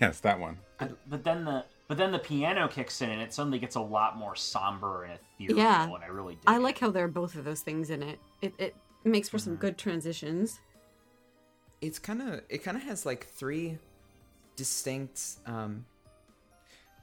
Yes, 0.00 0.20
that 0.20 0.38
one. 0.38 0.58
but, 0.78 0.90
but 1.08 1.24
then 1.24 1.44
the 1.46 1.64
but 1.88 1.96
then 1.96 2.12
the 2.12 2.18
piano 2.18 2.68
kicks 2.68 3.00
in 3.00 3.08
and 3.08 3.22
it 3.22 3.32
suddenly 3.32 3.58
gets 3.58 3.76
a 3.76 3.80
lot 3.80 4.18
more 4.18 4.36
somber 4.36 5.04
and 5.04 5.18
ethereal. 5.38 5.56
Yeah. 5.64 5.84
and 5.84 6.04
I 6.04 6.08
really 6.08 6.34
dig 6.34 6.42
I 6.46 6.56
it. 6.56 6.60
like 6.60 6.78
how 6.78 6.90
there 6.90 7.04
are 7.04 7.08
both 7.08 7.34
of 7.36 7.44
those 7.46 7.62
things 7.62 7.88
in 7.88 8.02
it. 8.02 8.18
It 8.42 8.52
it 8.58 8.76
makes 9.04 9.28
for 9.30 9.38
some 9.38 9.54
Mm-hmm. 9.54 9.60
good 9.62 9.78
transitions. 9.78 10.60
It's 11.80 11.98
kind 11.98 12.20
of 12.20 12.42
it 12.50 12.58
kind 12.62 12.76
of 12.76 12.82
has 12.82 13.06
like 13.06 13.26
three 13.28 13.78
distinct 14.56 15.22
um, 15.46 15.86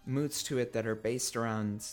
moods 0.06 0.44
to 0.44 0.60
it 0.60 0.74
that 0.74 0.86
are 0.86 0.94
based 0.96 1.36
around 1.36 1.88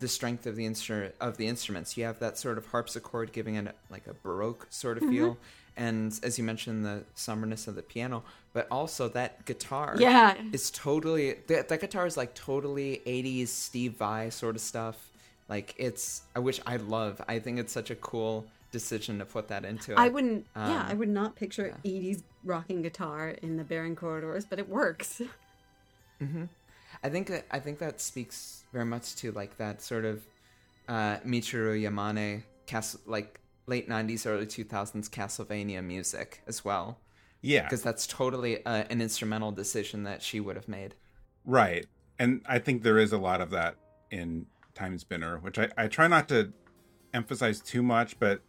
the 0.00 0.08
strength 0.08 0.46
of 0.46 0.54
the 0.56 0.64
instrument 0.64 1.14
of 1.20 1.36
the 1.36 1.46
instruments. 1.46 1.96
You 1.96 2.04
have 2.04 2.18
that 2.20 2.38
sort 2.38 2.58
of 2.58 2.66
harpsichord 2.66 3.32
giving 3.32 3.56
it 3.56 3.74
like 3.90 4.06
a 4.06 4.14
baroque 4.14 4.66
sort 4.70 4.96
of 5.02 5.08
feel, 5.08 5.36
and 5.76 6.18
as 6.22 6.38
you 6.38 6.44
mentioned, 6.44 6.84
the 6.84 7.04
somberness 7.14 7.66
of 7.66 7.74
the 7.74 7.82
piano, 7.82 8.22
but 8.52 8.66
also 8.70 9.08
that 9.08 9.44
guitar. 9.44 9.96
Yeah. 9.98 10.34
is 10.52 10.70
totally 10.70 11.34
that, 11.48 11.68
that 11.68 11.80
guitar 11.80 12.06
is 12.06 12.16
like 12.16 12.34
totally 12.34 13.02
80s 13.06 13.48
Steve 13.48 13.94
Vai 13.94 14.30
sort 14.30 14.54
of 14.56 14.62
stuff. 14.62 15.10
Like 15.48 15.74
it's 15.78 16.22
I 16.36 16.38
wish 16.40 16.60
I 16.66 16.76
love. 16.76 17.20
I 17.26 17.38
think 17.38 17.58
it's 17.58 17.72
such 17.72 17.90
a 17.90 17.96
cool 17.96 18.46
decision 18.70 19.18
to 19.18 19.24
put 19.24 19.48
that 19.48 19.64
into 19.64 19.92
it. 19.92 19.98
I 19.98 20.08
wouldn't. 20.10 20.44
yeah, 20.54 20.82
Um, 20.82 20.86
I 20.90 20.94
would 20.94 21.08
not 21.08 21.34
picture 21.36 21.74
'80s 21.84 22.22
rocking 22.44 22.82
guitar 22.82 23.30
in 23.30 23.56
the 23.56 23.64
Baron 23.64 23.96
corridors, 23.96 24.44
but 24.44 24.58
it 24.58 24.68
works. 24.68 25.22
I 27.02 27.08
think 27.08 27.28
that 27.28 27.46
I 27.50 27.58
think 27.60 27.78
that 27.78 28.00
speaks 28.00 28.64
very 28.72 28.84
much 28.84 29.16
to 29.16 29.32
like 29.32 29.56
that 29.58 29.80
sort 29.82 30.04
of 30.04 30.22
uh, 30.88 31.18
Michiru 31.18 31.80
Yamane 31.80 32.42
cas- 32.66 32.98
like 33.06 33.40
late 33.66 33.88
90s 33.88 34.26
early 34.26 34.46
2000s 34.46 35.10
Castlevania 35.10 35.84
music 35.84 36.42
as 36.46 36.64
well 36.64 36.98
Yeah. 37.42 37.64
because 37.64 37.82
that's 37.82 38.06
totally 38.06 38.64
uh, 38.64 38.84
an 38.88 39.00
instrumental 39.02 39.52
decision 39.52 40.04
that 40.04 40.22
she 40.22 40.40
would 40.40 40.56
have 40.56 40.68
made. 40.68 40.94
Right. 41.44 41.86
And 42.18 42.40
I 42.46 42.58
think 42.58 42.82
there 42.82 42.98
is 42.98 43.12
a 43.12 43.18
lot 43.18 43.40
of 43.42 43.50
that 43.50 43.76
in 44.10 44.46
Timespinner, 44.74 45.42
which 45.42 45.58
I, 45.58 45.68
I 45.76 45.86
try 45.88 46.08
not 46.08 46.28
to 46.30 46.52
emphasize 47.12 47.60
too 47.60 47.82
much, 47.82 48.18
but 48.18 48.40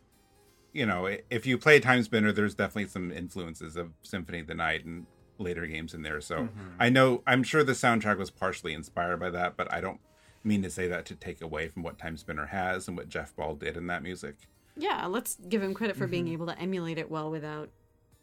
you 0.72 0.86
know, 0.86 1.10
if 1.30 1.46
you 1.46 1.58
play 1.58 1.80
Timespinner, 1.82 2.34
there's 2.34 2.56
definitely 2.56 2.90
some 2.90 3.12
influences 3.12 3.76
of 3.76 3.92
Symphony 4.04 4.40
of 4.40 4.48
the 4.48 4.54
Night 4.56 4.86
and 4.86 5.06
later 5.40 5.66
games 5.66 5.94
in 5.94 6.02
there. 6.02 6.22
So 6.22 6.44
mm-hmm. 6.44 6.70
I 6.80 6.90
know 6.90 7.24
I'm 7.26 7.44
sure 7.44 7.64
the 7.64 7.74
soundtrack 7.74 8.18
was 8.18 8.30
partially 8.30 8.74
inspired 8.74 9.20
by 9.20 9.30
that, 9.32 9.58
but 9.58 9.72
I 9.74 9.82
don't 9.82 10.00
mean 10.44 10.62
to 10.64 10.70
say 10.70 10.88
that 10.88 11.06
to 11.06 11.16
take 11.16 11.42
away 11.42 11.68
from 11.68 11.84
what 11.84 11.98
Timespinner 11.98 12.50
has 12.50 12.88
and 12.88 12.96
what 12.98 13.10
Jeff 13.10 13.36
Ball 13.36 13.56
did 13.56 13.78
in 13.78 13.88
that 13.88 14.04
music. 14.04 14.36
yeah, 14.78 15.06
let's 15.06 15.38
give 15.50 15.62
him 15.62 15.74
credit 15.74 15.98
for 15.98 16.08
being 16.08 16.26
mm-hmm. 16.26 16.34
able 16.34 16.46
to 16.48 16.60
emulate 16.60 16.98
it 16.98 17.10
well 17.12 17.30
without, 17.30 17.70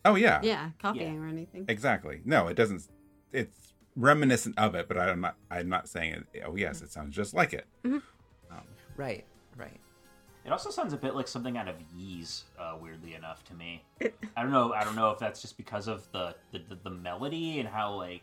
Oh 0.05 0.15
yeah. 0.15 0.41
yeah, 0.43 0.71
copying 0.79 1.19
or 1.19 1.29
anything. 1.29 1.65
Exactly. 1.69 2.21
No, 2.25 2.47
it 2.49 2.55
doesn't 2.55 2.89
it's 3.33 3.75
reminiscent 3.97 4.59
of 4.59 4.75
it, 4.75 4.89
but 4.89 4.99
I'm 4.99 5.21
not 5.21 5.37
I'm 5.51 5.69
not 5.69 5.89
saying 5.89 6.25
it 6.33 6.43
oh 6.47 6.57
yes, 6.57 6.77
mm-hmm. 6.77 6.85
it 6.87 6.93
sounds 6.93 7.15
just 7.15 7.35
like 7.35 7.53
it. 7.53 7.67
Right, 8.97 9.27
right. 9.57 9.81
It 10.47 10.53
also 10.53 10.71
sounds 10.71 10.93
a 10.93 10.97
bit 10.97 11.17
like 11.17 11.27
something 11.27 11.57
out 11.59 11.67
of 11.67 11.75
Ys, 11.99 12.45
uh, 12.59 12.77
weirdly 12.81 13.15
enough 13.15 13.43
to 13.47 13.55
me. 13.55 13.83
I 14.37 14.43
don't 14.43 14.53
know. 14.53 14.73
I 14.73 14.85
don't 14.85 14.95
know 14.95 15.11
if 15.11 15.19
that's 15.19 15.43
just 15.43 15.57
because 15.57 15.89
of 15.89 16.07
the 16.13 16.35
the, 16.53 16.61
the, 16.69 16.77
the 16.85 16.91
melody 16.91 17.59
and 17.59 17.69
how 17.69 17.95
like 17.95 18.23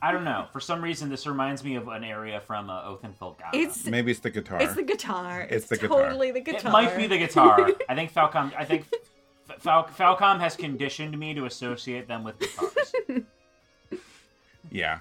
I 0.00 0.12
don't 0.12 0.22
know. 0.22 0.46
For 0.52 0.60
some 0.60 0.80
reason, 0.80 1.08
this 1.08 1.26
reminds 1.26 1.64
me 1.64 1.74
of 1.74 1.88
an 1.88 2.04
area 2.04 2.40
from 2.40 2.70
uh, 2.70 2.84
Oath 2.84 3.02
and 3.02 3.18
Felghana. 3.18 3.50
It's 3.52 3.84
Maybe 3.84 4.12
it's 4.12 4.20
the 4.20 4.30
guitar. 4.30 4.62
it's 4.62 4.74
the 4.76 4.84
guitar. 4.84 5.40
It's 5.40 5.52
It's, 5.52 5.66
the 5.66 5.76
guitar. 5.78 6.02
totally 6.04 6.30
the 6.30 6.40
guitar. 6.40 6.54
it 6.60 6.62
guitar. 6.62 6.72
might 6.72 6.96
be 6.96 7.06
the 7.08 7.18
guitar. 7.18 7.68
I 7.88 7.96
think 7.96 8.14
Falcom. 8.14 8.52
I 8.56 8.64
think 8.64 8.86
Fal- 9.58 9.88
Falcom 9.88 10.38
has 10.38 10.54
conditioned 10.54 11.18
me 11.18 11.34
to 11.34 11.46
associate 11.46 12.06
them 12.06 12.22
with 12.22 12.38
guitars. 12.38 12.92
Yeah. 14.70 14.98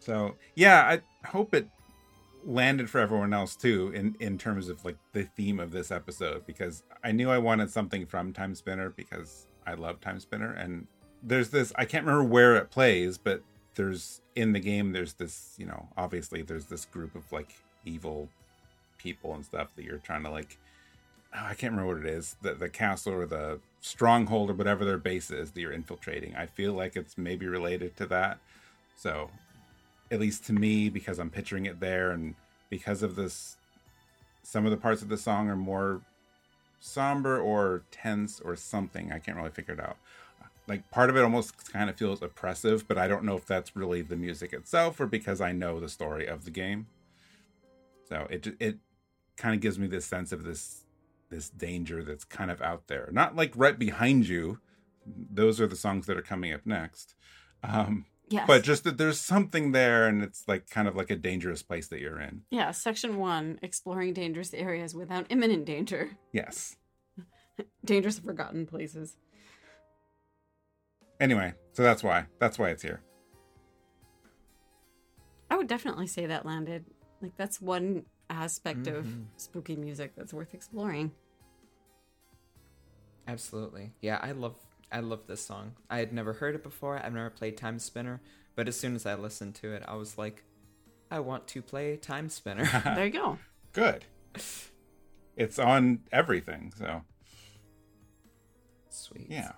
So 0.00 0.34
yeah, 0.54 0.98
I 1.24 1.28
hope 1.28 1.54
it 1.54 1.68
landed 2.48 2.88
for 2.88 2.98
everyone 2.98 3.34
else 3.34 3.54
too 3.54 3.92
in 3.94 4.16
in 4.20 4.38
terms 4.38 4.70
of 4.70 4.82
like 4.82 4.96
the 5.12 5.24
theme 5.24 5.60
of 5.60 5.70
this 5.70 5.90
episode 5.90 6.46
because 6.46 6.82
I 7.04 7.12
knew 7.12 7.30
I 7.30 7.36
wanted 7.36 7.70
something 7.70 8.06
from 8.06 8.32
Timespinner 8.32 8.94
because 8.96 9.46
I 9.66 9.74
love 9.74 10.00
Timespinner 10.00 10.58
and 10.58 10.86
there's 11.22 11.50
this 11.50 11.74
I 11.76 11.84
can't 11.84 12.06
remember 12.06 12.26
where 12.26 12.56
it 12.56 12.70
plays 12.70 13.18
but 13.18 13.42
there's 13.74 14.22
in 14.34 14.52
the 14.52 14.60
game 14.60 14.92
there's 14.92 15.12
this 15.12 15.54
you 15.58 15.66
know 15.66 15.88
obviously 15.96 16.40
there's 16.40 16.66
this 16.66 16.86
group 16.86 17.14
of 17.14 17.30
like 17.30 17.54
evil 17.84 18.30
people 18.96 19.34
and 19.34 19.44
stuff 19.44 19.68
that 19.76 19.84
you're 19.84 19.98
trying 19.98 20.22
to 20.22 20.30
like 20.30 20.56
oh, 21.34 21.44
I 21.44 21.54
can't 21.54 21.72
remember 21.72 21.96
what 21.96 22.06
it 22.06 22.10
is 22.10 22.36
the 22.40 22.54
the 22.54 22.70
castle 22.70 23.12
or 23.12 23.26
the 23.26 23.60
stronghold 23.80 24.50
or 24.50 24.54
whatever 24.54 24.84
their 24.84 24.98
base 24.98 25.30
is 25.30 25.52
that 25.52 25.60
you're 25.60 25.72
infiltrating. 25.72 26.34
I 26.36 26.46
feel 26.46 26.72
like 26.72 26.96
it's 26.96 27.16
maybe 27.16 27.46
related 27.46 27.96
to 27.96 28.06
that. 28.06 28.38
So, 28.96 29.30
at 30.10 30.20
least 30.20 30.44
to 30.46 30.52
me, 30.52 30.88
because 30.88 31.18
I'm 31.18 31.30
picturing 31.30 31.66
it 31.66 31.80
there, 31.80 32.10
and 32.10 32.34
because 32.70 33.02
of 33.02 33.16
this, 33.16 33.56
some 34.42 34.64
of 34.64 34.70
the 34.70 34.76
parts 34.76 35.02
of 35.02 35.08
the 35.08 35.18
song 35.18 35.48
are 35.48 35.56
more 35.56 36.00
somber 36.80 37.38
or 37.38 37.82
tense 37.90 38.40
or 38.40 38.56
something. 38.56 39.12
I 39.12 39.18
can't 39.18 39.36
really 39.36 39.50
figure 39.50 39.74
it 39.74 39.80
out. 39.80 39.96
Like 40.66 40.90
part 40.90 41.08
of 41.10 41.16
it 41.16 41.22
almost 41.22 41.72
kind 41.72 41.88
of 41.88 41.96
feels 41.96 42.22
oppressive, 42.22 42.86
but 42.86 42.98
I 42.98 43.08
don't 43.08 43.24
know 43.24 43.36
if 43.36 43.46
that's 43.46 43.74
really 43.74 44.02
the 44.02 44.16
music 44.16 44.52
itself 44.52 45.00
or 45.00 45.06
because 45.06 45.40
I 45.40 45.52
know 45.52 45.80
the 45.80 45.88
story 45.88 46.26
of 46.26 46.44
the 46.44 46.50
game. 46.50 46.86
So 48.08 48.26
it 48.30 48.54
it 48.60 48.78
kind 49.36 49.54
of 49.54 49.60
gives 49.60 49.78
me 49.78 49.86
this 49.86 50.04
sense 50.04 50.30
of 50.32 50.44
this 50.44 50.84
this 51.30 51.48
danger 51.48 52.02
that's 52.02 52.24
kind 52.24 52.50
of 52.50 52.60
out 52.60 52.86
there. 52.86 53.08
Not 53.12 53.36
like 53.36 53.52
right 53.56 53.78
behind 53.78 54.28
you. 54.28 54.60
Those 55.06 55.60
are 55.60 55.66
the 55.66 55.76
songs 55.76 56.06
that 56.06 56.18
are 56.18 56.22
coming 56.22 56.52
up 56.52 56.66
next. 56.66 57.14
Um, 57.62 58.04
Yes. 58.30 58.44
but 58.46 58.62
just 58.62 58.84
that 58.84 58.98
there's 58.98 59.18
something 59.20 59.72
there 59.72 60.06
and 60.06 60.22
it's 60.22 60.44
like 60.46 60.68
kind 60.68 60.86
of 60.86 60.94
like 60.96 61.10
a 61.10 61.16
dangerous 61.16 61.62
place 61.62 61.88
that 61.88 62.00
you're 62.00 62.20
in. 62.20 62.42
yeah, 62.50 62.70
section 62.72 63.16
one: 63.16 63.58
exploring 63.62 64.12
dangerous 64.12 64.52
areas 64.54 64.94
without 64.94 65.26
imminent 65.30 65.64
danger. 65.64 66.10
Yes. 66.32 66.76
Dangerous 67.84 68.18
forgotten 68.18 68.66
places. 68.66 69.16
Anyway, 71.20 71.54
so 71.72 71.82
that's 71.82 72.02
why. 72.04 72.26
That's 72.38 72.58
why 72.58 72.68
it's 72.70 72.82
here. 72.82 73.00
I 75.50 75.56
would 75.56 75.66
definitely 75.66 76.06
say 76.06 76.26
that 76.26 76.44
landed. 76.46 76.84
Like 77.20 77.32
that's 77.36 77.60
one 77.60 78.04
aspect 78.30 78.86
of 78.86 79.06
Mm-hmm. 79.06 79.22
spooky 79.38 79.74
music 79.74 80.12
that's 80.16 80.32
worth 80.34 80.54
exploring. 80.54 81.10
Absolutely. 83.26 83.92
Yeah, 84.00 84.18
I 84.22 84.32
love 84.32 84.54
I 84.90 85.00
love 85.00 85.26
this 85.26 85.44
song. 85.44 85.72
I 85.90 85.98
had 85.98 86.12
never 86.12 86.34
heard 86.34 86.54
it 86.54 86.62
before. 86.62 86.98
I've 86.98 87.12
never 87.12 87.30
played 87.30 87.56
Timespinner, 87.56 88.20
but 88.54 88.68
as 88.68 88.78
soon 88.78 88.94
as 88.94 89.06
I 89.06 89.14
listened 89.14 89.54
to 89.56 89.72
it, 89.72 89.82
I 89.86 89.96
was 89.96 90.16
like, 90.16 90.44
I 91.10 91.20
want 91.20 91.46
to 91.48 91.62
play 91.62 91.96
Timespinner. 91.96 92.84
there 92.94 93.06
you 93.06 93.12
go. 93.12 93.38
Good. 93.72 94.04
It's 95.36 95.58
on 95.58 96.00
everything, 96.10 96.72
so 96.76 97.02
Sweet. 98.88 99.26
yeah. 99.28 99.52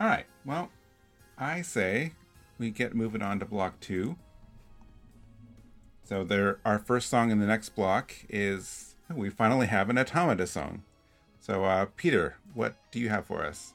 All 0.00 0.06
right. 0.08 0.26
Well, 0.44 0.70
I 1.38 1.62
say 1.62 2.12
we 2.58 2.70
get 2.70 2.94
moving 2.94 3.22
on 3.22 3.38
to 3.40 3.44
block 3.44 3.80
2. 3.80 4.16
So 6.04 6.24
there 6.24 6.58
our 6.64 6.78
first 6.78 7.08
song 7.08 7.30
in 7.30 7.38
the 7.40 7.46
next 7.46 7.70
block 7.70 8.12
is 8.28 8.96
we 9.12 9.30
finally 9.30 9.66
have 9.66 9.88
an 9.90 9.98
automata 9.98 10.46
song. 10.46 10.82
So 11.38 11.64
uh 11.64 11.86
Peter, 11.96 12.36
what 12.54 12.76
do 12.90 12.98
you 12.98 13.08
have 13.08 13.26
for 13.26 13.44
us? 13.44 13.74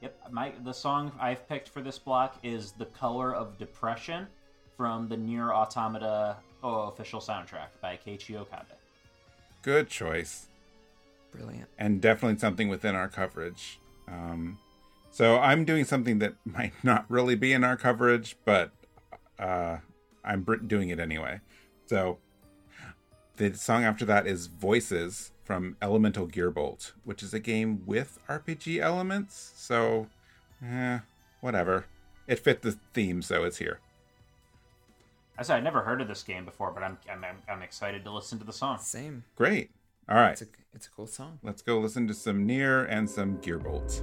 Yep, 0.00 0.18
my 0.30 0.52
the 0.64 0.72
song 0.72 1.12
I've 1.20 1.48
picked 1.48 1.68
for 1.68 1.80
this 1.80 1.98
block 1.98 2.38
is 2.42 2.72
"The 2.72 2.86
Color 2.86 3.34
of 3.34 3.58
Depression" 3.58 4.26
from 4.76 5.08
the 5.08 5.16
Nier 5.16 5.52
Automata 5.52 6.36
oh, 6.62 6.88
official 6.88 7.20
soundtrack 7.20 7.68
by 7.80 7.98
Keiichi 8.04 8.36
Okabe. 8.36 8.66
Good 9.62 9.88
choice. 9.88 10.48
Brilliant. 11.32 11.70
and 11.78 12.00
definitely 12.02 12.38
something 12.38 12.68
within 12.68 12.94
our 12.94 13.08
coverage. 13.08 13.80
Um, 14.06 14.58
so 15.10 15.38
I'm 15.38 15.64
doing 15.64 15.84
something 15.84 16.18
that 16.18 16.34
might 16.44 16.72
not 16.82 17.06
really 17.08 17.36
be 17.36 17.54
in 17.54 17.64
our 17.64 17.76
coverage, 17.76 18.36
but 18.44 18.70
uh, 19.38 19.78
I'm 20.24 20.42
br- 20.42 20.56
doing 20.56 20.90
it 20.90 21.00
anyway. 21.00 21.40
So 21.86 22.18
the 23.36 23.54
song 23.54 23.84
after 23.84 24.04
that 24.04 24.26
is 24.26 24.46
Voices 24.46 25.31
from 25.44 25.76
Elemental 25.82 26.26
Gearbolt, 26.28 26.92
which 27.04 27.22
is 27.22 27.34
a 27.34 27.40
game 27.40 27.82
with 27.86 28.18
RPG 28.28 28.80
elements. 28.80 29.52
So, 29.56 30.06
eh, 30.64 31.00
whatever. 31.40 31.86
It 32.26 32.38
fit 32.38 32.62
the 32.62 32.78
theme, 32.94 33.20
so 33.22 33.44
it's 33.44 33.58
here. 33.58 33.80
I 35.36 35.42
said 35.42 35.56
I'd 35.56 35.64
never 35.64 35.82
heard 35.82 36.00
of 36.00 36.08
this 36.08 36.22
game 36.22 36.44
before, 36.44 36.70
but 36.70 36.82
I'm 36.82 36.98
I'm, 37.10 37.24
I'm, 37.24 37.36
I'm 37.48 37.62
excited 37.62 38.04
to 38.04 38.12
listen 38.12 38.38
to 38.38 38.44
the 38.44 38.52
song. 38.52 38.78
Same. 38.78 39.24
Great. 39.36 39.70
All 40.08 40.16
right, 40.16 40.32
It's 40.32 40.42
a 40.42 40.46
it's 40.74 40.86
a 40.86 40.90
cool 40.90 41.06
song. 41.06 41.38
let's 41.42 41.62
go 41.62 41.78
listen 41.78 42.06
to 42.08 42.14
some 42.14 42.46
Nier 42.46 42.84
and 42.84 43.08
some 43.08 43.38
Gearbolt. 43.38 44.02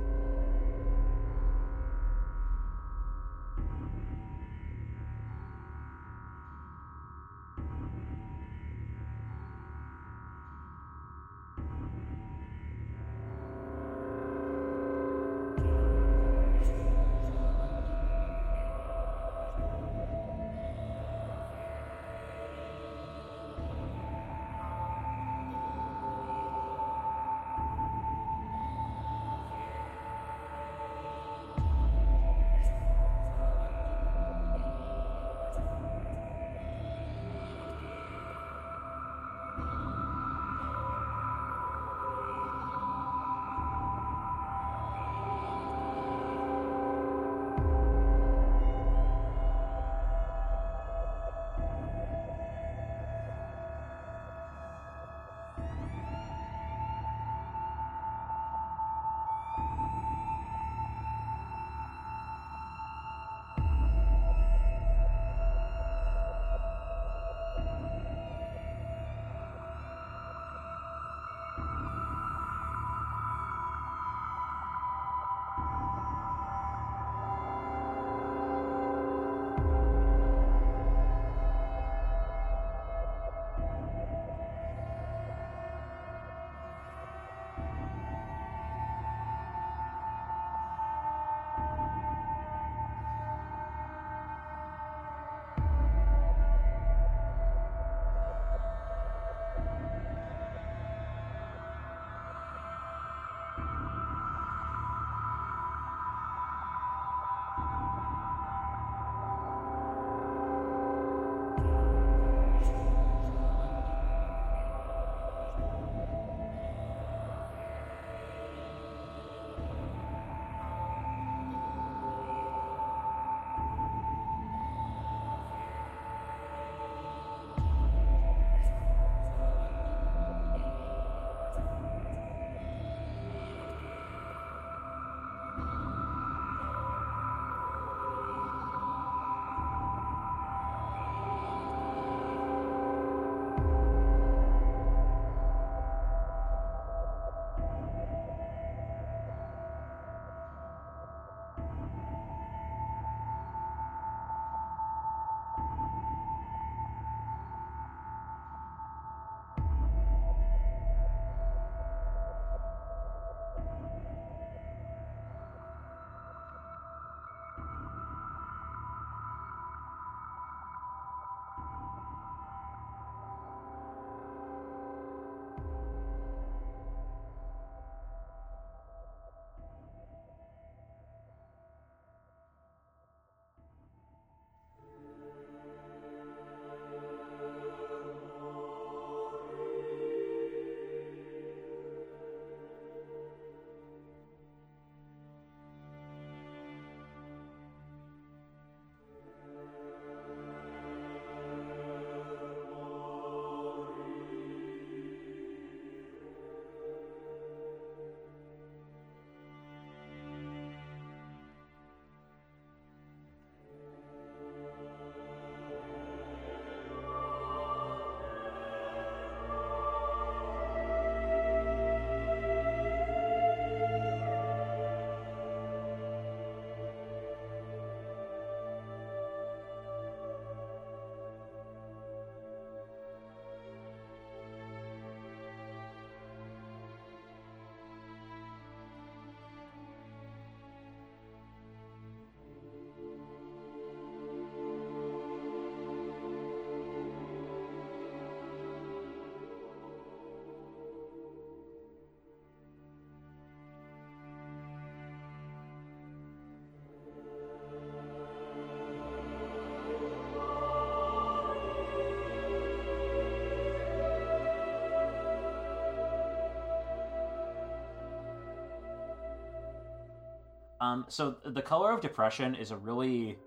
Um, 270.89 271.06
so 271.08 271.36
the 271.45 271.62
color 271.62 271.91
of 271.91 272.02
depression 272.02 272.56
is 272.56 272.71
a 272.71 272.78
really 272.78 273.38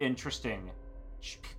interesting 0.00 0.70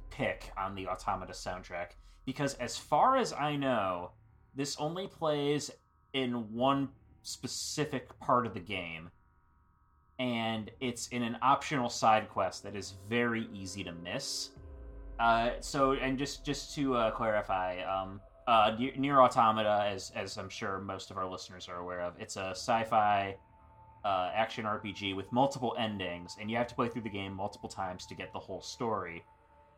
pick 0.10 0.52
on 0.58 0.76
the 0.76 0.88
Automata 0.88 1.34
soundtrack 1.34 1.92
because, 2.26 2.54
as 2.56 2.78
far 2.78 3.18
as 3.18 3.34
I 3.34 3.56
know, 3.56 4.12
this 4.56 4.78
only 4.78 5.08
plays 5.08 5.72
in 6.14 6.54
one 6.54 6.90
specific 7.24 8.18
part 8.20 8.46
of 8.46 8.54
the 8.54 8.60
game, 8.60 9.10
and 10.20 10.72
it's 10.80 11.08
in 11.08 11.24
an 11.24 11.38
optional 11.42 11.90
side 11.90 12.30
quest 12.30 12.64
that 12.64 12.76
is 12.76 12.94
very 13.10 13.50
easy 13.54 13.84
to 13.84 13.92
miss. 13.92 14.52
Uh, 15.20 15.52
so, 15.60 15.94
and 15.94 16.18
just 16.18 16.46
just 16.46 16.76
to 16.76 16.96
uh, 16.96 17.12
clarify, 17.12 17.82
um, 17.82 18.22
uh, 18.48 18.76
Nier 18.78 19.22
Automata, 19.22 19.86
as 19.92 20.12
as 20.16 20.38
I'm 20.38 20.50
sure 20.50 20.80
most 20.80 21.12
of 21.12 21.18
our 21.18 21.30
listeners 21.30 21.68
are 21.68 21.80
aware 21.80 22.02
of, 22.02 22.14
it's 22.20 22.38
a 22.38 22.52
sci-fi 22.52 23.36
uh, 24.06 24.32
action 24.34 24.66
RPG 24.66 25.16
with 25.16 25.32
multiple 25.32 25.76
endings, 25.78 26.38
and 26.40 26.50
you 26.50 26.58
have 26.58 26.68
to 26.68 26.76
play 26.76 26.90
through 26.90 27.04
the 27.04 27.10
game 27.10 27.34
multiple 27.34 27.70
times 27.70 28.06
to 28.08 28.16
get 28.16 28.34
the 28.34 28.40
whole 28.40 28.62
story. 28.62 29.24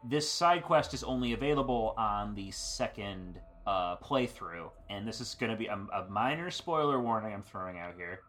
This 0.04 0.30
side 0.30 0.64
quest 0.64 0.94
is 0.94 1.04
only 1.04 1.34
available 1.34 1.94
on 1.98 2.36
the 2.36 2.52
second 2.52 3.40
uh, 3.66 3.98
playthrough, 3.98 4.70
and 4.90 5.08
this 5.08 5.22
is 5.22 5.36
going 5.36 5.52
to 5.52 5.58
be 5.58 5.68
a, 5.68 5.74
a, 5.74 6.06
minor 6.10 6.52
spoiler 6.52 7.00
warning 7.00 7.34
I'm 7.34 7.44
throwing 7.44 7.80
out 7.80 7.96
here. 7.96 8.20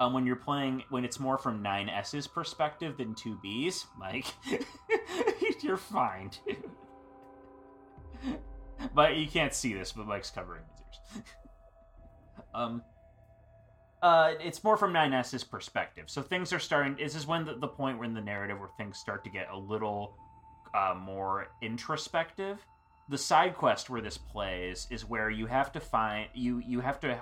Um, 0.00 0.12
when 0.12 0.26
you're 0.26 0.36
playing, 0.36 0.82
when 0.90 1.04
it's 1.04 1.20
more 1.20 1.38
from 1.38 1.62
9S's 1.62 2.26
perspective 2.26 2.96
than 2.98 3.14
2B's, 3.14 3.86
Mike, 3.98 4.26
you're 5.62 5.76
fine, 5.76 6.32
but 8.94 9.16
you 9.16 9.26
can't 9.26 9.54
see 9.54 9.72
this, 9.72 9.92
but 9.92 10.06
Mike's 10.06 10.30
covering 10.30 10.62
his 10.72 10.80
ears. 11.16 11.24
um, 12.54 12.82
uh, 14.04 14.34
it's 14.38 14.62
more 14.62 14.76
from 14.76 14.92
9S's 14.92 15.42
perspective. 15.42 16.04
So 16.10 16.20
things 16.20 16.52
are 16.52 16.58
starting. 16.58 16.94
This 16.96 17.14
is 17.14 17.26
when 17.26 17.46
the, 17.46 17.54
the 17.54 17.66
point 17.66 17.96
where 17.96 18.04
in 18.04 18.12
the 18.12 18.20
narrative 18.20 18.60
where 18.60 18.68
things 18.76 18.98
start 18.98 19.24
to 19.24 19.30
get 19.30 19.48
a 19.50 19.56
little 19.56 20.18
uh, 20.74 20.94
more 20.94 21.48
introspective. 21.62 22.58
The 23.08 23.16
side 23.16 23.56
quest 23.56 23.88
where 23.88 24.02
this 24.02 24.18
plays 24.18 24.86
is 24.90 25.08
where 25.08 25.30
you 25.30 25.46
have 25.46 25.72
to 25.72 25.80
find 25.80 26.28
you 26.34 26.62
you 26.66 26.80
have 26.80 27.00
to 27.00 27.18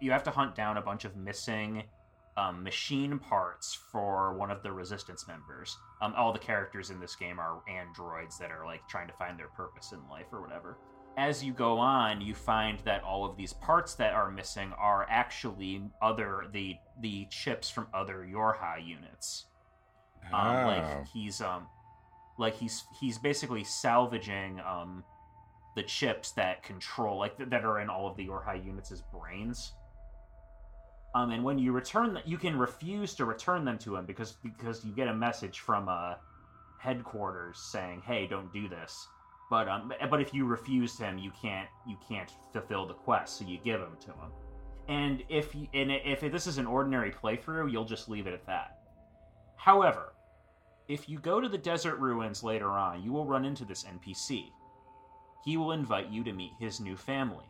you 0.00 0.12
have 0.12 0.22
to 0.22 0.30
hunt 0.30 0.54
down 0.54 0.76
a 0.76 0.80
bunch 0.80 1.04
of 1.04 1.16
missing 1.16 1.82
um, 2.36 2.62
machine 2.62 3.18
parts 3.18 3.76
for 3.90 4.34
one 4.34 4.50
of 4.52 4.62
the 4.62 4.70
resistance 4.70 5.26
members. 5.26 5.76
Um, 6.00 6.14
all 6.16 6.32
the 6.32 6.38
characters 6.38 6.90
in 6.90 7.00
this 7.00 7.16
game 7.16 7.40
are 7.40 7.62
androids 7.68 8.38
that 8.38 8.52
are 8.52 8.64
like 8.64 8.86
trying 8.88 9.08
to 9.08 9.14
find 9.14 9.36
their 9.36 9.48
purpose 9.48 9.90
in 9.90 9.98
life 10.08 10.26
or 10.30 10.40
whatever. 10.40 10.78
As 11.16 11.44
you 11.44 11.52
go 11.52 11.78
on, 11.78 12.20
you 12.20 12.34
find 12.34 12.78
that 12.80 13.02
all 13.02 13.24
of 13.24 13.36
these 13.36 13.52
parts 13.52 13.94
that 13.96 14.14
are 14.14 14.30
missing 14.30 14.72
are 14.78 15.06
actually 15.10 15.82
other 16.00 16.46
the 16.52 16.76
the 17.00 17.26
chips 17.30 17.68
from 17.68 17.86
other 17.92 18.26
Yorha 18.30 18.84
units. 18.84 19.46
Oh. 20.32 20.36
Um, 20.36 20.66
like 20.66 21.06
he's 21.08 21.40
um 21.40 21.66
like 22.38 22.54
he's 22.54 22.84
he's 22.98 23.18
basically 23.18 23.64
salvaging 23.64 24.60
um 24.60 25.04
the 25.76 25.82
chips 25.82 26.32
that 26.32 26.62
control 26.62 27.18
like 27.18 27.36
that 27.38 27.64
are 27.64 27.80
in 27.80 27.88
all 27.90 28.06
of 28.08 28.16
the 28.16 28.26
Yorha 28.26 28.64
units 28.64 28.90
as 28.90 29.02
brains 29.02 29.72
um, 31.14 31.30
and 31.30 31.44
when 31.44 31.58
you 31.58 31.72
return 31.72 32.14
that, 32.14 32.26
you 32.26 32.38
can 32.38 32.58
refuse 32.58 33.14
to 33.16 33.24
return 33.24 33.64
them 33.64 33.78
to 33.78 33.96
him 33.96 34.06
because 34.06 34.32
because 34.32 34.84
you 34.84 34.92
get 34.92 35.08
a 35.08 35.14
message 35.14 35.60
from 35.60 35.88
uh, 35.88 36.14
headquarters 36.78 37.58
saying, 37.58 38.02
"Hey, 38.06 38.26
don't 38.26 38.52
do 38.52 38.68
this." 38.68 39.06
But 39.52 39.68
um, 39.68 39.92
but 40.08 40.22
if 40.22 40.32
you 40.32 40.46
refuse 40.46 40.96
him, 40.96 41.18
you 41.18 41.30
can't 41.30 41.68
you 41.86 41.98
can't 42.08 42.32
fulfill 42.54 42.86
the 42.86 42.94
quest, 42.94 43.36
so 43.36 43.44
you 43.44 43.58
give 43.62 43.82
him 43.82 43.98
to 44.00 44.06
him. 44.06 44.30
And 44.88 45.22
if 45.28 45.54
and 45.74 45.92
if 45.92 46.20
this 46.20 46.46
is 46.46 46.56
an 46.56 46.64
ordinary 46.64 47.10
playthrough, 47.10 47.70
you'll 47.70 47.84
just 47.84 48.08
leave 48.08 48.26
it 48.26 48.32
at 48.32 48.46
that. 48.46 48.78
However, 49.56 50.14
if 50.88 51.06
you 51.06 51.18
go 51.18 51.38
to 51.38 51.50
the 51.50 51.58
desert 51.58 51.96
ruins 51.96 52.42
later 52.42 52.70
on, 52.70 53.02
you 53.02 53.12
will 53.12 53.26
run 53.26 53.44
into 53.44 53.66
this 53.66 53.84
NPC. 53.84 54.52
He 55.44 55.58
will 55.58 55.72
invite 55.72 56.08
you 56.08 56.24
to 56.24 56.32
meet 56.32 56.52
his 56.58 56.80
new 56.80 56.96
family. 56.96 57.44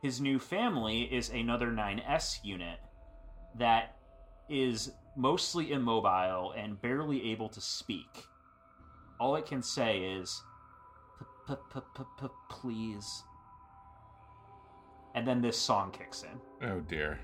His 0.00 0.18
new 0.18 0.38
family 0.38 1.02
is 1.02 1.28
another 1.28 1.66
9S 1.66 2.38
unit 2.42 2.78
that 3.58 3.98
is 4.48 4.92
mostly 5.14 5.72
immobile 5.72 6.54
and 6.56 6.80
barely 6.80 7.32
able 7.32 7.50
to 7.50 7.60
speak. 7.60 8.24
All 9.18 9.34
I 9.34 9.40
can 9.40 9.62
say 9.62 9.98
is, 10.00 10.42
please. 12.50 13.22
And 15.14 15.26
then 15.26 15.40
this 15.40 15.56
song 15.58 15.90
kicks 15.92 16.22
in. 16.24 16.68
Oh 16.68 16.80
dear. 16.80 17.18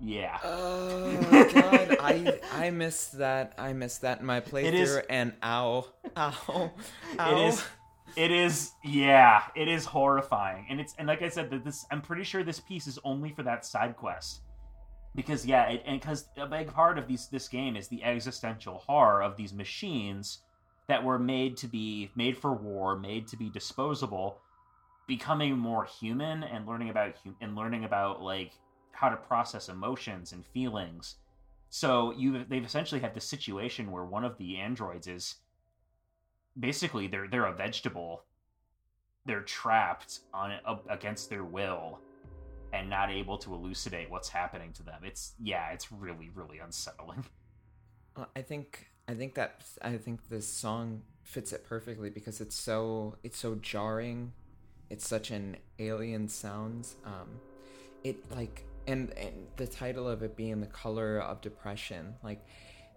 Yeah. 0.00 0.38
Oh 0.44 1.50
god, 1.54 1.96
I 2.00 2.38
I 2.52 2.70
missed 2.70 3.18
that. 3.18 3.54
I 3.58 3.72
missed 3.72 4.02
that 4.02 4.20
in 4.20 4.26
my 4.26 4.40
playthrough, 4.40 4.74
is- 4.74 5.00
and 5.10 5.32
ow, 5.42 5.86
ow, 6.16 6.70
ow. 7.18 7.36
It 7.36 7.48
is. 7.48 7.64
It 8.14 8.30
is. 8.30 8.72
Yeah. 8.84 9.42
It 9.56 9.66
is 9.68 9.84
horrifying, 9.86 10.66
and 10.70 10.80
it's 10.80 10.94
and 10.98 11.08
like 11.08 11.22
I 11.22 11.28
said, 11.28 11.50
that 11.50 11.64
this. 11.64 11.84
I'm 11.90 12.02
pretty 12.02 12.22
sure 12.24 12.44
this 12.44 12.60
piece 12.60 12.86
is 12.86 12.98
only 13.04 13.30
for 13.32 13.42
that 13.42 13.64
side 13.64 13.96
quest, 13.96 14.42
because 15.16 15.46
yeah, 15.46 15.64
it, 15.64 15.82
and 15.86 15.98
because 15.98 16.28
a 16.36 16.46
big 16.46 16.72
part 16.72 16.98
of 16.98 17.08
these 17.08 17.26
this 17.28 17.48
game 17.48 17.74
is 17.74 17.88
the 17.88 18.04
existential 18.04 18.78
horror 18.86 19.22
of 19.22 19.36
these 19.36 19.52
machines 19.54 20.42
that 20.88 21.02
were 21.02 21.18
made 21.18 21.56
to 21.56 21.66
be 21.66 22.10
made 22.14 22.36
for 22.36 22.52
war, 22.52 22.96
made 22.96 23.26
to 23.28 23.36
be 23.36 23.48
disposable, 23.48 24.38
becoming 25.08 25.58
more 25.58 25.84
human 25.84 26.44
and 26.44 26.66
learning 26.66 26.90
about 26.90 27.14
and 27.40 27.56
learning 27.56 27.84
about 27.84 28.22
like 28.22 28.52
how 28.92 29.08
to 29.08 29.16
process 29.16 29.68
emotions 29.68 30.32
and 30.32 30.44
feelings. 30.44 31.16
So 31.70 32.12
you 32.12 32.44
they've 32.44 32.64
essentially 32.64 33.00
had 33.00 33.14
this 33.14 33.28
situation 33.28 33.90
where 33.90 34.04
one 34.04 34.24
of 34.24 34.36
the 34.36 34.58
androids 34.58 35.06
is 35.06 35.36
basically 36.60 37.06
they're 37.06 37.26
they're 37.26 37.46
a 37.46 37.54
vegetable. 37.54 38.22
They're 39.24 39.40
trapped 39.40 40.20
on 40.32 40.52
against 40.88 41.30
their 41.30 41.42
will 41.42 42.00
and 42.72 42.90
not 42.90 43.10
able 43.10 43.38
to 43.38 43.54
elucidate 43.54 44.10
what's 44.10 44.28
happening 44.28 44.72
to 44.74 44.82
them. 44.82 45.00
It's 45.04 45.32
yeah, 45.38 45.72
it's 45.72 45.90
really 45.92 46.30
really 46.34 46.58
unsettling. 46.58 47.24
Well, 48.16 48.28
I 48.34 48.40
think 48.40 48.88
I 49.06 49.12
think 49.12 49.34
that 49.34 49.62
I 49.82 49.98
think 49.98 50.30
this 50.30 50.48
song 50.48 51.02
fits 51.22 51.52
it 51.52 51.66
perfectly 51.68 52.08
because 52.08 52.40
it's 52.40 52.56
so 52.56 53.16
it's 53.22 53.38
so 53.38 53.56
jarring. 53.56 54.32
It's 54.88 55.06
such 55.06 55.30
an 55.30 55.58
alien 55.78 56.28
sounds. 56.28 56.96
Um, 57.04 57.28
it 58.04 58.16
like 58.34 58.64
and, 58.86 59.12
and 59.18 59.48
the 59.56 59.66
title 59.66 60.08
of 60.08 60.22
it 60.22 60.36
being 60.36 60.60
the 60.60 60.66
color 60.66 61.18
of 61.18 61.40
depression, 61.40 62.14
like 62.22 62.46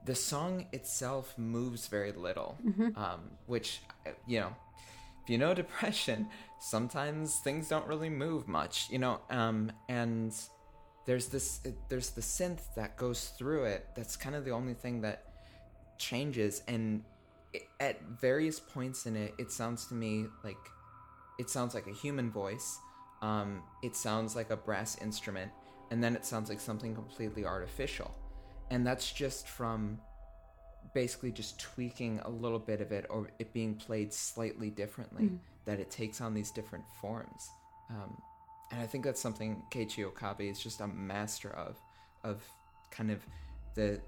the 0.06 0.16
song 0.16 0.68
itself 0.72 1.38
moves 1.38 1.88
very 1.88 2.12
little, 2.12 2.58
um, 2.96 3.32
which 3.48 3.82
you 4.28 4.40
know, 4.40 4.56
if 4.56 4.99
you 5.30 5.38
know 5.38 5.54
depression, 5.64 6.28
sometimes 6.60 7.38
things 7.40 7.70
don't 7.70 7.88
really 7.88 8.10
move 8.10 8.48
much, 8.48 8.88
you 8.90 9.00
know. 9.00 9.20
Um, 9.30 9.72
and 9.88 10.34
there's 11.06 11.28
this 11.28 11.62
there's 11.90 12.12
the 12.12 12.22
synth 12.22 12.74
that 12.76 12.98
goes 12.98 13.30
through 13.38 13.66
it. 13.66 13.88
That's 13.96 14.16
kind 14.16 14.36
of 14.36 14.46
the 14.46 14.52
only 14.52 14.74
thing 14.74 15.02
that 15.02 15.26
changes, 15.98 16.62
and 16.68 17.04
it, 17.54 17.64
at 17.80 18.02
various 18.04 18.60
points 18.60 19.06
in 19.06 19.16
it, 19.16 19.34
it 19.38 19.52
sounds 19.52 19.88
to 19.88 19.94
me 19.94 20.26
like 20.44 20.58
it 21.40 21.50
sounds 21.50 21.74
like 21.74 21.88
a 21.88 21.94
human 21.94 22.32
voice. 22.32 22.78
Um, 23.22 23.64
it 23.84 23.96
sounds 23.96 24.36
like 24.36 24.50
a 24.50 24.56
brass 24.56 24.98
instrument, 25.02 25.52
and 25.92 26.04
then 26.04 26.16
it 26.16 26.26
sounds 26.26 26.50
like 26.50 26.60
something 26.60 26.96
completely 26.96 27.46
artificial 27.46 28.16
and 28.72 28.86
that's 28.86 29.12
just 29.12 29.48
from 29.48 30.00
basically 30.94 31.32
just 31.32 31.60
tweaking 31.60 32.20
a 32.26 32.30
little 32.30 32.60
bit 32.60 32.82
of 32.82 32.92
it 32.92 33.06
or 33.10 33.30
it 33.40 33.54
being 33.54 33.76
played 33.76 34.14
slightly 34.14 34.70
differently 34.70 35.32
that 35.66 35.80
it 35.80 35.92
takes 35.92 36.22
on 36.22 36.34
these 36.34 36.52
different 36.52 36.86
forms. 37.02 37.50
Um, 37.90 38.22
and 38.72 38.82
i 38.82 38.86
think 38.86 39.04
that's 39.04 39.20
something 39.20 39.64
keiichi 39.72 40.04
okabe 40.04 40.42
is 40.42 40.60
just 40.60 40.80
a 40.80 40.88
master 40.88 41.50
of 41.50 41.76
of 42.24 42.44
kind 42.92 43.10
of 43.10 43.26
the 43.74 44.00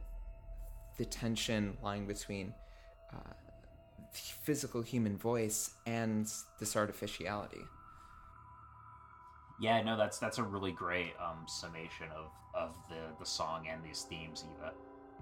the 0.97 1.05
tension 1.05 1.75
lying 1.81 2.05
between 2.05 2.53
uh, 3.11 3.33
physical 4.11 4.81
human 4.81 5.17
voice 5.17 5.71
and 5.85 6.31
this 6.59 6.75
artificiality. 6.75 7.61
Yeah, 9.59 9.81
no, 9.81 9.95
that's 9.97 10.19
that's 10.19 10.37
a 10.37 10.43
really 10.43 10.71
great 10.71 11.13
um, 11.19 11.45
summation 11.47 12.07
of, 12.15 12.31
of 12.53 12.75
the, 12.89 13.01
the 13.19 13.25
song 13.25 13.67
and 13.71 13.83
these 13.83 14.01
themes, 14.03 14.43
Eva. 14.57 14.73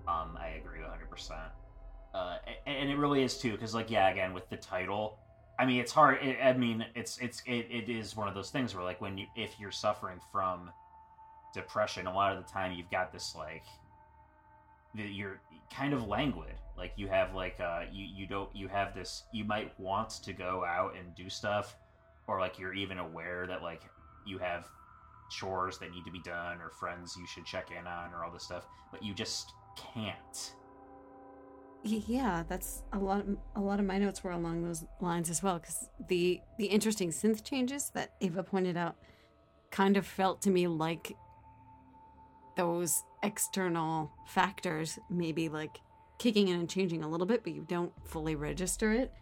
Um, 0.10 0.38
I 0.40 0.60
agree 0.60 0.80
100%. 0.80 1.32
Uh, 2.14 2.38
and, 2.66 2.78
and 2.78 2.90
it 2.90 2.98
really 2.98 3.24
is 3.24 3.38
too, 3.38 3.52
because 3.52 3.76
like 3.76 3.92
yeah, 3.92 4.10
again 4.10 4.34
with 4.34 4.50
the 4.50 4.58
title, 4.58 5.20
I 5.60 5.66
mean 5.66 5.80
it's 5.80 5.92
hard. 5.92 6.18
It, 6.24 6.38
I 6.44 6.54
mean 6.54 6.86
it's 6.96 7.20
it's 7.20 7.44
it, 7.46 7.68
it 7.70 7.90
is 7.90 8.16
one 8.16 8.28
of 8.28 8.34
those 8.34 8.50
things 8.50 8.74
where 8.74 8.84
like 8.84 9.00
when 9.00 9.18
you 9.18 9.28
if 9.36 9.60
you're 9.60 9.72
suffering 9.72 10.20
from 10.32 10.72
depression, 11.54 12.08
a 12.08 12.14
lot 12.14 12.36
of 12.36 12.44
the 12.44 12.52
time 12.52 12.72
you've 12.72 12.90
got 12.90 13.14
this 13.14 13.36
like 13.36 13.66
that 14.96 15.10
you're 15.10 15.40
kind 15.72 15.94
of 15.94 16.08
languid. 16.08 16.56
Like 16.76 16.94
you 16.96 17.08
have 17.08 17.36
like 17.36 17.60
uh 17.60 17.84
you 17.92 18.06
you 18.06 18.26
don't 18.26 18.54
you 18.56 18.68
have 18.68 18.96
this 18.96 19.24
you 19.32 19.44
might 19.44 19.80
want 19.80 20.10
to 20.24 20.34
go 20.34 20.66
out 20.66 20.96
and 20.98 21.14
do 21.16 21.30
stuff, 21.30 21.76
or 22.28 22.40
like 22.40 22.58
you're 22.58 22.74
even 22.74 22.98
aware 22.98 23.46
that 23.46 23.62
like 23.62 23.84
you 24.26 24.40
have 24.40 24.68
chores 25.30 25.78
that 25.78 25.92
need 25.92 26.04
to 26.06 26.12
be 26.12 26.22
done 26.22 26.60
or 26.60 26.72
friends 26.72 27.16
you 27.16 27.28
should 27.28 27.46
check 27.46 27.70
in 27.70 27.86
on 27.86 28.12
or 28.14 28.24
all 28.24 28.32
this 28.32 28.44
stuff, 28.44 28.66
but 28.92 29.04
you 29.04 29.14
just 29.14 29.54
can't. 29.94 30.54
Yeah, 31.84 32.44
that's 32.48 32.84
a 32.92 33.00
lot. 33.00 33.22
Of, 33.22 33.38
a 33.56 33.62
lot 33.62 33.80
of 33.80 33.86
my 33.86 33.98
notes 33.98 34.24
were 34.24 34.32
along 34.32 34.64
those 34.64 34.84
lines 35.00 35.30
as 35.30 35.42
well, 35.42 35.60
because 35.60 35.90
the 36.10 36.42
the 36.58 36.66
interesting 36.66 37.10
synth 37.10 37.44
changes 37.44 37.90
that 37.94 38.16
Ava 38.20 38.44
pointed 38.44 38.76
out 38.76 38.96
kind 39.72 39.96
of 39.96 40.06
felt 40.06 40.42
to 40.42 40.50
me 40.50 40.68
like 40.68 41.16
those 42.58 43.02
external 43.24 44.12
factors, 44.28 45.00
maybe 45.10 45.48
like 45.48 45.80
kicking 46.18 46.50
in 46.50 46.60
and 46.60 46.70
changing 46.70 47.02
a 47.02 47.08
little 47.08 47.26
bit, 47.26 47.44
but 47.46 47.54
you 47.54 47.66
don't 47.70 47.94
fully 48.04 48.36
register 48.36 48.92
it, 48.92 49.14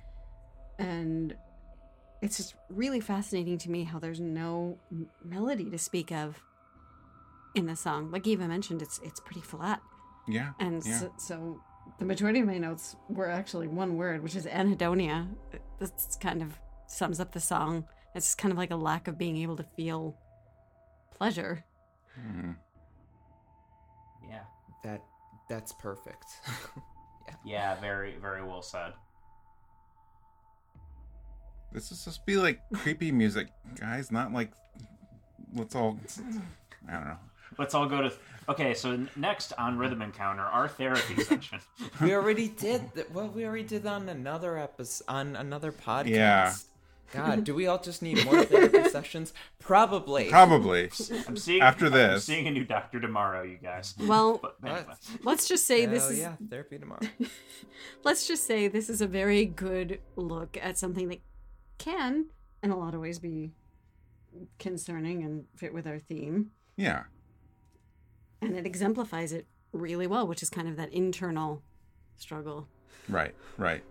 and 0.79 1.35
it's 2.23 2.37
just 2.37 2.55
really 2.69 2.99
fascinating 2.99 3.59
to 3.59 3.69
me 3.69 3.83
how 3.83 3.99
there's 3.99 4.19
no 4.19 4.79
melody 5.23 5.69
to 5.69 5.77
speak 5.77 6.11
of 6.11 6.41
in 7.53 7.67
the 7.67 7.75
song. 7.75 8.09
Like 8.09 8.25
Eva 8.25 8.47
mentioned, 8.47 8.81
it's 8.81 8.99
it's 9.03 9.19
pretty 9.19 9.41
flat. 9.41 9.79
Yeah. 10.27 10.51
And 10.59 10.85
Yeah. 10.85 10.99
so, 10.99 11.13
so 11.17 11.61
the 11.99 12.05
majority 12.05 12.39
of 12.39 12.47
my 12.47 12.57
notes 12.57 12.95
were 13.09 13.29
actually 13.29 13.67
one 13.67 13.97
word, 13.97 14.21
which 14.21 14.35
is 14.35 14.45
anhedonia. 14.45 15.27
This 15.79 16.17
kind 16.21 16.41
of 16.41 16.59
sums 16.87 17.19
up 17.19 17.31
the 17.31 17.39
song. 17.39 17.85
It's 18.15 18.35
kind 18.35 18.51
of 18.51 18.57
like 18.57 18.71
a 18.71 18.75
lack 18.75 19.07
of 19.07 19.17
being 19.17 19.37
able 19.37 19.55
to 19.57 19.63
feel 19.63 20.17
pleasure. 21.17 21.63
Hmm. 22.15 22.51
Yeah. 24.29 24.41
That 24.83 25.01
that's 25.49 25.73
perfect. 25.73 26.25
Yeah, 27.45 27.75
very, 27.79 28.15
very 28.21 28.41
well 28.41 28.61
said. 28.61 28.93
This 31.73 31.91
is 31.91 31.99
supposed 31.99 32.19
to 32.21 32.25
be 32.25 32.37
like 32.37 32.61
creepy 32.73 33.11
music, 33.11 33.47
guys. 33.79 34.11
Not 34.11 34.31
like 34.31 34.51
let's 35.53 35.75
all. 35.75 35.99
I 36.87 36.91
don't 36.93 37.05
know. 37.05 37.17
Let's 37.57 37.73
all 37.73 37.85
go 37.87 38.01
to. 38.03 38.11
Okay, 38.49 38.73
so 38.73 38.97
next 39.15 39.51
on 39.57 39.77
Rhythm 39.77 40.01
Encounter, 40.01 40.43
our 40.43 40.67
therapy 40.69 41.15
session. 41.23 41.59
we 42.01 42.13
already 42.13 42.47
did 42.47 42.81
that. 42.95 43.11
Well, 43.11 43.27
we 43.27 43.45
already 43.45 43.63
did 43.63 43.85
on 43.85 44.07
another 44.09 44.57
episode 44.57 45.03
on 45.07 45.35
another 45.35 45.71
podcast. 45.71 46.07
Yeah. 46.09 46.53
God, 47.13 47.45
do 47.45 47.55
we 47.55 47.67
all 47.67 47.79
just 47.81 48.01
need 48.01 48.23
more 48.25 48.43
therapy 48.45 48.89
sessions? 48.89 49.33
Probably. 49.59 50.29
Probably. 50.29 50.89
I'm 51.27 51.37
seeing 51.37 51.61
After 51.61 51.85
I'm 51.85 51.91
this. 51.93 52.25
seeing 52.25 52.47
a 52.47 52.51
new 52.51 52.65
doctor 52.65 52.99
tomorrow, 52.99 53.43
you 53.43 53.57
guys. 53.57 53.95
Well, 53.97 54.39
But 54.41 54.55
anyway. 54.63 54.93
Let's 55.23 55.47
just 55.47 55.65
say 55.65 55.85
this 55.85 56.09
is 56.09 56.19
yeah, 56.19 56.33
therapy 56.49 56.77
tomorrow. 56.77 56.99
let's 58.03 58.27
just 58.27 58.45
say 58.45 58.67
this 58.67 58.89
is 58.89 58.99
a 59.01 59.07
very 59.07 59.45
good 59.45 59.99
look 60.17 60.57
at 60.61 60.77
something 60.77 61.07
that 61.09 61.19
can 61.77 62.25
in 62.61 62.71
a 62.71 62.77
lot 62.77 62.93
of 62.93 62.99
ways 62.99 63.19
be 63.19 63.51
concerning 64.59 65.23
and 65.23 65.45
fit 65.55 65.73
with 65.73 65.87
our 65.87 65.99
theme. 65.99 66.51
Yeah. 66.75 67.03
And 68.41 68.55
it 68.55 68.65
exemplifies 68.65 69.33
it 69.33 69.45
really 69.73 70.07
well, 70.07 70.27
which 70.27 70.41
is 70.43 70.49
kind 70.49 70.67
of 70.67 70.75
that 70.77 70.93
internal 70.93 71.61
struggle. 72.17 72.67
Right. 73.09 73.33
Right. 73.57 73.83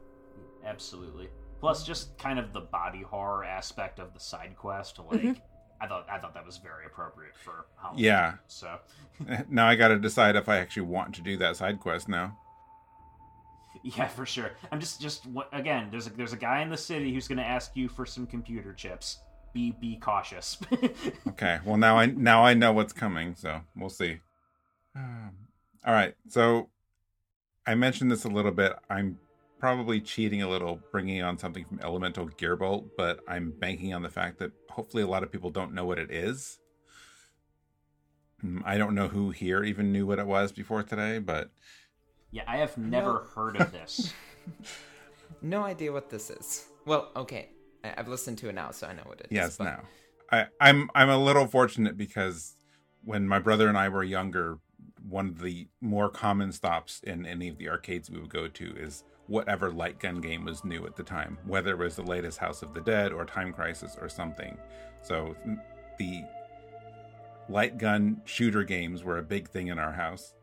Absolutely. 0.64 1.28
Plus, 1.60 1.84
just 1.84 2.16
kind 2.18 2.38
of 2.38 2.52
the 2.52 2.60
body 2.60 3.02
horror 3.02 3.44
aspect 3.44 3.98
of 3.98 4.12
the 4.14 4.20
side 4.20 4.54
quest. 4.56 4.98
Like, 4.98 5.20
Mhm. 5.22 5.40
I 5.80 5.86
thought 5.86 6.06
I 6.10 6.18
thought 6.18 6.34
that 6.34 6.44
was 6.46 6.58
very 6.58 6.86
appropriate 6.86 7.36
for 7.36 7.66
Halloween. 7.80 8.04
Yeah. 8.04 8.34
So, 8.46 8.78
Now 9.48 9.66
I 9.68 9.74
got 9.76 9.88
to 9.88 9.98
decide 9.98 10.36
if 10.36 10.48
I 10.48 10.58
actually 10.58 10.82
want 10.86 11.14
to 11.16 11.22
do 11.22 11.36
that 11.38 11.56
side 11.56 11.80
quest 11.80 12.08
now. 12.08 12.38
yeah, 13.82 14.08
for 14.08 14.26
sure. 14.26 14.52
I'm 14.72 14.80
just 14.80 15.00
just 15.00 15.26
what- 15.26 15.48
again. 15.52 15.88
There's 15.90 16.06
a, 16.06 16.10
there's 16.10 16.32
a 16.32 16.36
guy 16.38 16.60
in 16.62 16.70
the 16.70 16.76
city 16.76 17.12
who's 17.12 17.28
going 17.28 17.38
to 17.38 17.46
ask 17.46 17.76
you 17.76 17.88
for 17.88 18.06
some 18.06 18.26
computer 18.26 18.72
chips. 18.72 19.18
Be 19.52 19.72
be 19.72 19.96
cautious. 19.96 20.58
Okay. 21.28 21.58
Well, 21.64 21.76
now 21.76 21.98
I 21.98 22.06
now 22.06 22.44
I 22.44 22.54
know 22.54 22.72
what's 22.72 22.92
coming, 22.92 23.34
so 23.34 23.60
we'll 23.74 23.90
see. 23.90 24.20
Um, 24.96 25.30
all 25.86 25.92
right. 25.92 26.14
So 26.28 26.68
I 27.66 27.74
mentioned 27.74 28.10
this 28.10 28.24
a 28.24 28.28
little 28.28 28.50
bit. 28.50 28.72
I'm 28.90 29.18
probably 29.58 30.00
cheating 30.00 30.42
a 30.42 30.48
little, 30.48 30.80
bringing 30.90 31.22
on 31.22 31.38
something 31.38 31.64
from 31.64 31.80
Elemental 31.80 32.28
Gearbolt, 32.28 32.88
but 32.96 33.20
I'm 33.28 33.52
banking 33.58 33.92
on 33.94 34.02
the 34.02 34.08
fact 34.08 34.38
that 34.38 34.52
hopefully 34.70 35.02
a 35.02 35.06
lot 35.06 35.22
of 35.22 35.30
people 35.30 35.50
don't 35.50 35.72
know 35.74 35.84
what 35.84 35.98
it 35.98 36.10
is. 36.10 36.58
Mm, 38.44 38.62
I 38.64 38.76
don't 38.78 38.94
know 38.94 39.08
who 39.08 39.30
here 39.30 39.64
even 39.64 39.92
knew 39.92 40.06
what 40.06 40.18
it 40.18 40.26
was 40.26 40.52
before 40.52 40.82
today, 40.82 41.18
but 41.18 41.50
yeah, 42.30 42.42
I 42.46 42.58
have 42.58 42.76
never 42.76 43.12
No. 43.12 43.24
heard 43.34 43.56
of 43.60 43.72
this. 43.78 44.12
No 45.42 45.62
idea 45.64 45.92
what 45.92 46.10
this 46.10 46.28
is. 46.30 46.66
Well, 46.84 47.10
okay. 47.16 47.50
I- 47.84 47.94
I've 47.96 48.08
listened 48.08 48.38
to 48.38 48.48
it 48.48 48.54
now, 48.54 48.70
so 48.72 48.86
I 48.86 48.92
know 48.92 49.02
what 49.06 49.20
it 49.20 49.26
is. 49.30 49.32
yes, 49.32 49.56
but- 49.56 49.64
now 49.64 49.82
I, 50.30 50.46
I'm 50.60 50.90
I'm 50.94 51.08
a 51.08 51.16
little 51.18 51.46
fortunate 51.46 51.96
because 51.96 52.56
when 53.04 53.26
my 53.28 53.38
brother 53.38 53.68
and 53.68 53.78
I 53.78 53.88
were 53.88 54.02
younger, 54.02 54.58
one 55.08 55.28
of 55.28 55.40
the 55.40 55.68
more 55.80 56.08
common 56.08 56.52
stops 56.52 57.00
in 57.04 57.26
any 57.26 57.48
of 57.48 57.58
the 57.58 57.68
arcades 57.68 58.10
we 58.10 58.18
would 58.18 58.30
go 58.30 58.48
to 58.48 58.74
is 58.76 59.04
whatever 59.26 59.70
light 59.70 59.98
gun 59.98 60.20
game 60.20 60.44
was 60.44 60.64
new 60.64 60.86
at 60.86 60.96
the 60.96 61.02
time, 61.02 61.38
whether 61.46 61.70
it 61.70 61.78
was 61.78 61.96
the 61.96 62.02
latest 62.02 62.38
House 62.38 62.62
of 62.62 62.74
the 62.74 62.80
Dead 62.80 63.12
or 63.12 63.24
Time 63.24 63.52
Crisis 63.52 63.96
or 64.00 64.08
something. 64.08 64.56
So 65.02 65.36
the 65.98 66.24
light 67.48 67.78
gun 67.78 68.20
shooter 68.24 68.64
games 68.64 69.04
were 69.04 69.18
a 69.18 69.22
big 69.22 69.48
thing 69.48 69.68
in 69.68 69.78
our 69.78 69.92
house, 69.92 70.34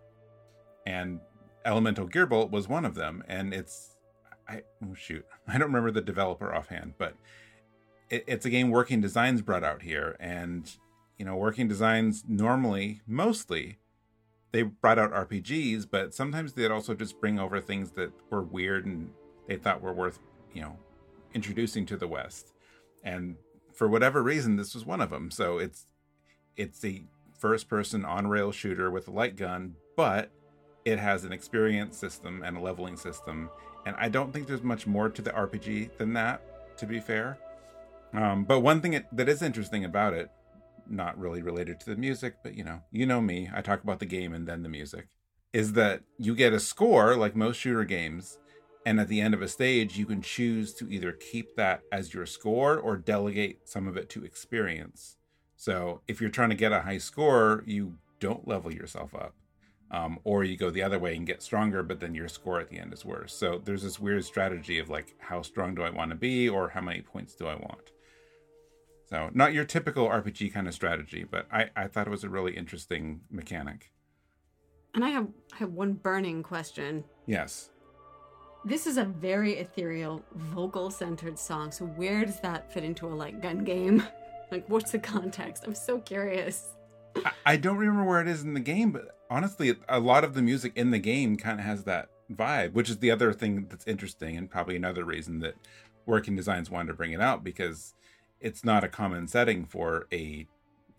and 0.85 1.19
Elemental 1.65 2.07
Gearbolt 2.07 2.51
was 2.51 2.67
one 2.67 2.85
of 2.85 2.95
them. 2.95 3.23
And 3.27 3.53
it's 3.53 3.95
I 4.47 4.63
oh 4.83 4.93
shoot, 4.93 5.25
I 5.47 5.53
don't 5.53 5.67
remember 5.67 5.91
the 5.91 6.01
developer 6.01 6.53
offhand, 6.53 6.93
but 6.97 7.15
it, 8.09 8.23
it's 8.27 8.45
a 8.45 8.49
game 8.49 8.69
Working 8.69 9.01
Designs 9.01 9.41
brought 9.41 9.63
out 9.63 9.81
here, 9.81 10.15
and 10.19 10.69
you 11.17 11.25
know, 11.25 11.35
Working 11.35 11.67
Designs 11.67 12.23
normally, 12.27 13.01
mostly, 13.07 13.77
they 14.53 14.61
brought 14.61 14.99
out 14.99 15.11
RPGs, 15.11 15.87
but 15.89 16.13
sometimes 16.13 16.53
they'd 16.53 16.71
also 16.71 16.93
just 16.93 17.19
bring 17.19 17.39
over 17.39 17.59
things 17.59 17.91
that 17.91 18.13
were 18.29 18.43
weird 18.43 18.85
and 18.85 19.09
they 19.47 19.57
thought 19.57 19.81
were 19.81 19.93
worth, 19.93 20.19
you 20.53 20.61
know, 20.61 20.77
introducing 21.33 21.85
to 21.87 21.97
the 21.97 22.07
West. 22.07 22.53
And 23.03 23.35
for 23.73 23.87
whatever 23.87 24.21
reason, 24.21 24.55
this 24.55 24.75
was 24.75 24.85
one 24.85 25.01
of 25.01 25.09
them. 25.09 25.31
So 25.31 25.57
it's 25.57 25.87
it's 26.55 26.85
a 26.85 27.03
first-person 27.39 28.05
on-rail 28.05 28.51
shooter 28.51 28.91
with 28.91 29.07
a 29.07 29.11
light 29.11 29.35
gun, 29.35 29.75
but 29.97 30.29
it 30.85 30.99
has 30.99 31.23
an 31.25 31.33
experience 31.33 31.97
system 31.97 32.43
and 32.43 32.55
a 32.55 32.61
leveling 32.61 32.95
system. 32.95 33.49
And 33.87 33.95
I 33.97 34.07
don't 34.07 34.31
think 34.31 34.47
there's 34.47 34.61
much 34.61 34.85
more 34.85 35.09
to 35.09 35.21
the 35.21 35.31
RPG 35.31 35.97
than 35.97 36.13
that, 36.13 36.77
to 36.77 36.85
be 36.85 36.99
fair. 36.99 37.39
Um, 38.13 38.43
but 38.43 38.59
one 38.59 38.81
thing 38.81 38.93
it, 38.93 39.07
that 39.11 39.27
is 39.27 39.41
interesting 39.41 39.83
about 39.83 40.13
it, 40.13 40.29
not 40.89 41.17
really 41.17 41.41
related 41.41 41.79
to 41.79 41.85
the 41.87 41.95
music, 41.95 42.35
but 42.43 42.55
you 42.55 42.63
know, 42.63 42.81
you 42.91 43.05
know 43.05 43.21
me, 43.21 43.49
I 43.53 43.61
talk 43.61 43.83
about 43.83 43.99
the 43.99 44.05
game 44.05 44.33
and 44.33 44.47
then 44.47 44.63
the 44.63 44.69
music, 44.69 45.07
is 45.51 45.73
that 45.73 46.01
you 46.17 46.35
get 46.35 46.53
a 46.53 46.59
score 46.59 47.15
like 47.15 47.35
most 47.35 47.57
shooter 47.57 47.83
games, 47.83 48.39
and 48.85 48.99
at 48.99 49.07
the 49.07 49.21
end 49.21 49.33
of 49.33 49.41
a 49.41 49.47
stage, 49.47 49.97
you 49.97 50.05
can 50.05 50.21
choose 50.21 50.73
to 50.75 50.91
either 50.91 51.11
keep 51.11 51.55
that 51.55 51.81
as 51.91 52.13
your 52.13 52.25
score 52.25 52.77
or 52.77 52.97
delegate 52.97 53.67
some 53.67 53.87
of 53.87 53.95
it 53.95 54.09
to 54.09 54.25
experience. 54.25 55.17
So 55.55 56.01
if 56.07 56.19
you're 56.19 56.29
trying 56.29 56.49
to 56.49 56.55
get 56.55 56.73
a 56.73 56.81
high 56.81 56.97
score, 56.97 57.63
you 57.65 57.97
don't 58.19 58.47
level 58.47 58.73
yourself 58.73 59.15
up. 59.15 59.35
Um, 59.91 60.17
or 60.23 60.43
you 60.43 60.57
go 60.57 60.71
the 60.71 60.81
other 60.81 60.97
way 60.97 61.15
and 61.15 61.27
get 61.27 61.43
stronger, 61.43 61.83
but 61.83 61.99
then 61.99 62.15
your 62.15 62.27
score 62.27 62.59
at 62.59 62.69
the 62.69 62.79
end 62.79 62.93
is 62.93 63.05
worse. 63.05 63.31
So 63.31 63.61
there's 63.63 63.83
this 63.83 63.99
weird 63.99 64.25
strategy 64.25 64.79
of 64.79 64.89
like, 64.89 65.13
how 65.19 65.43
strong 65.43 65.75
do 65.75 65.83
I 65.83 65.91
want 65.91 66.09
to 66.09 66.15
be, 66.15 66.49
or 66.49 66.69
how 66.69 66.81
many 66.81 67.01
points 67.01 67.35
do 67.35 67.45
I 67.45 67.53
want? 67.53 67.91
So 69.13 69.29
not 69.31 69.53
your 69.53 69.63
typical 69.63 70.09
RPG 70.09 70.51
kind 70.55 70.67
of 70.67 70.73
strategy, 70.73 71.23
but 71.23 71.45
I, 71.51 71.69
I 71.75 71.85
thought 71.85 72.07
it 72.07 72.09
was 72.09 72.23
a 72.23 72.29
really 72.29 72.57
interesting 72.57 73.21
mechanic. 73.29 73.91
And 74.95 75.05
I 75.05 75.09
have 75.09 75.27
I 75.53 75.57
have 75.57 75.69
one 75.69 75.93
burning 75.93 76.41
question. 76.41 77.03
Yes. 77.27 77.69
This 78.65 78.87
is 78.87 78.97
a 78.97 79.05
very 79.05 79.57
ethereal, 79.57 80.23
vocal 80.33 80.89
centered 80.89 81.37
song. 81.37 81.71
So 81.71 81.85
where 81.85 82.25
does 82.25 82.39
that 82.39 82.73
fit 82.73 82.83
into 82.83 83.05
a 83.05 83.13
light 83.13 83.39
gun 83.39 83.63
game? 83.63 84.03
Like 84.51 84.69
what's 84.69 84.91
the 84.91 84.99
context? 84.99 85.63
I'm 85.65 85.73
so 85.73 85.97
curious. 85.99 86.75
I, 87.25 87.31
I 87.43 87.57
don't 87.57 87.77
remember 87.77 88.03
where 88.03 88.21
it 88.21 88.27
is 88.27 88.43
in 88.43 88.53
the 88.53 88.59
game, 88.59 88.91
but 88.91 89.17
honestly, 89.27 89.75
a 89.89 89.99
lot 89.99 90.23
of 90.23 90.35
the 90.35 90.43
music 90.43 90.73
in 90.75 90.91
the 90.91 90.99
game 90.99 91.37
kind 91.37 91.59
of 91.59 91.65
has 91.65 91.85
that 91.85 92.09
vibe, 92.31 92.73
which 92.73 92.87
is 92.87 92.99
the 92.99 93.09
other 93.09 93.33
thing 93.33 93.65
that's 93.67 93.87
interesting 93.87 94.37
and 94.37 94.51
probably 94.51 94.75
another 94.75 95.05
reason 95.05 95.39
that 95.39 95.55
Working 96.05 96.35
Designs 96.35 96.69
wanted 96.69 96.89
to 96.89 96.93
bring 96.93 97.13
it 97.13 97.21
out 97.21 97.43
because 97.43 97.95
it's 98.43 98.63
not 98.63 98.83
a 98.83 98.87
common 98.87 99.27
setting 99.27 99.65
for 99.65 100.05
a 100.13 100.45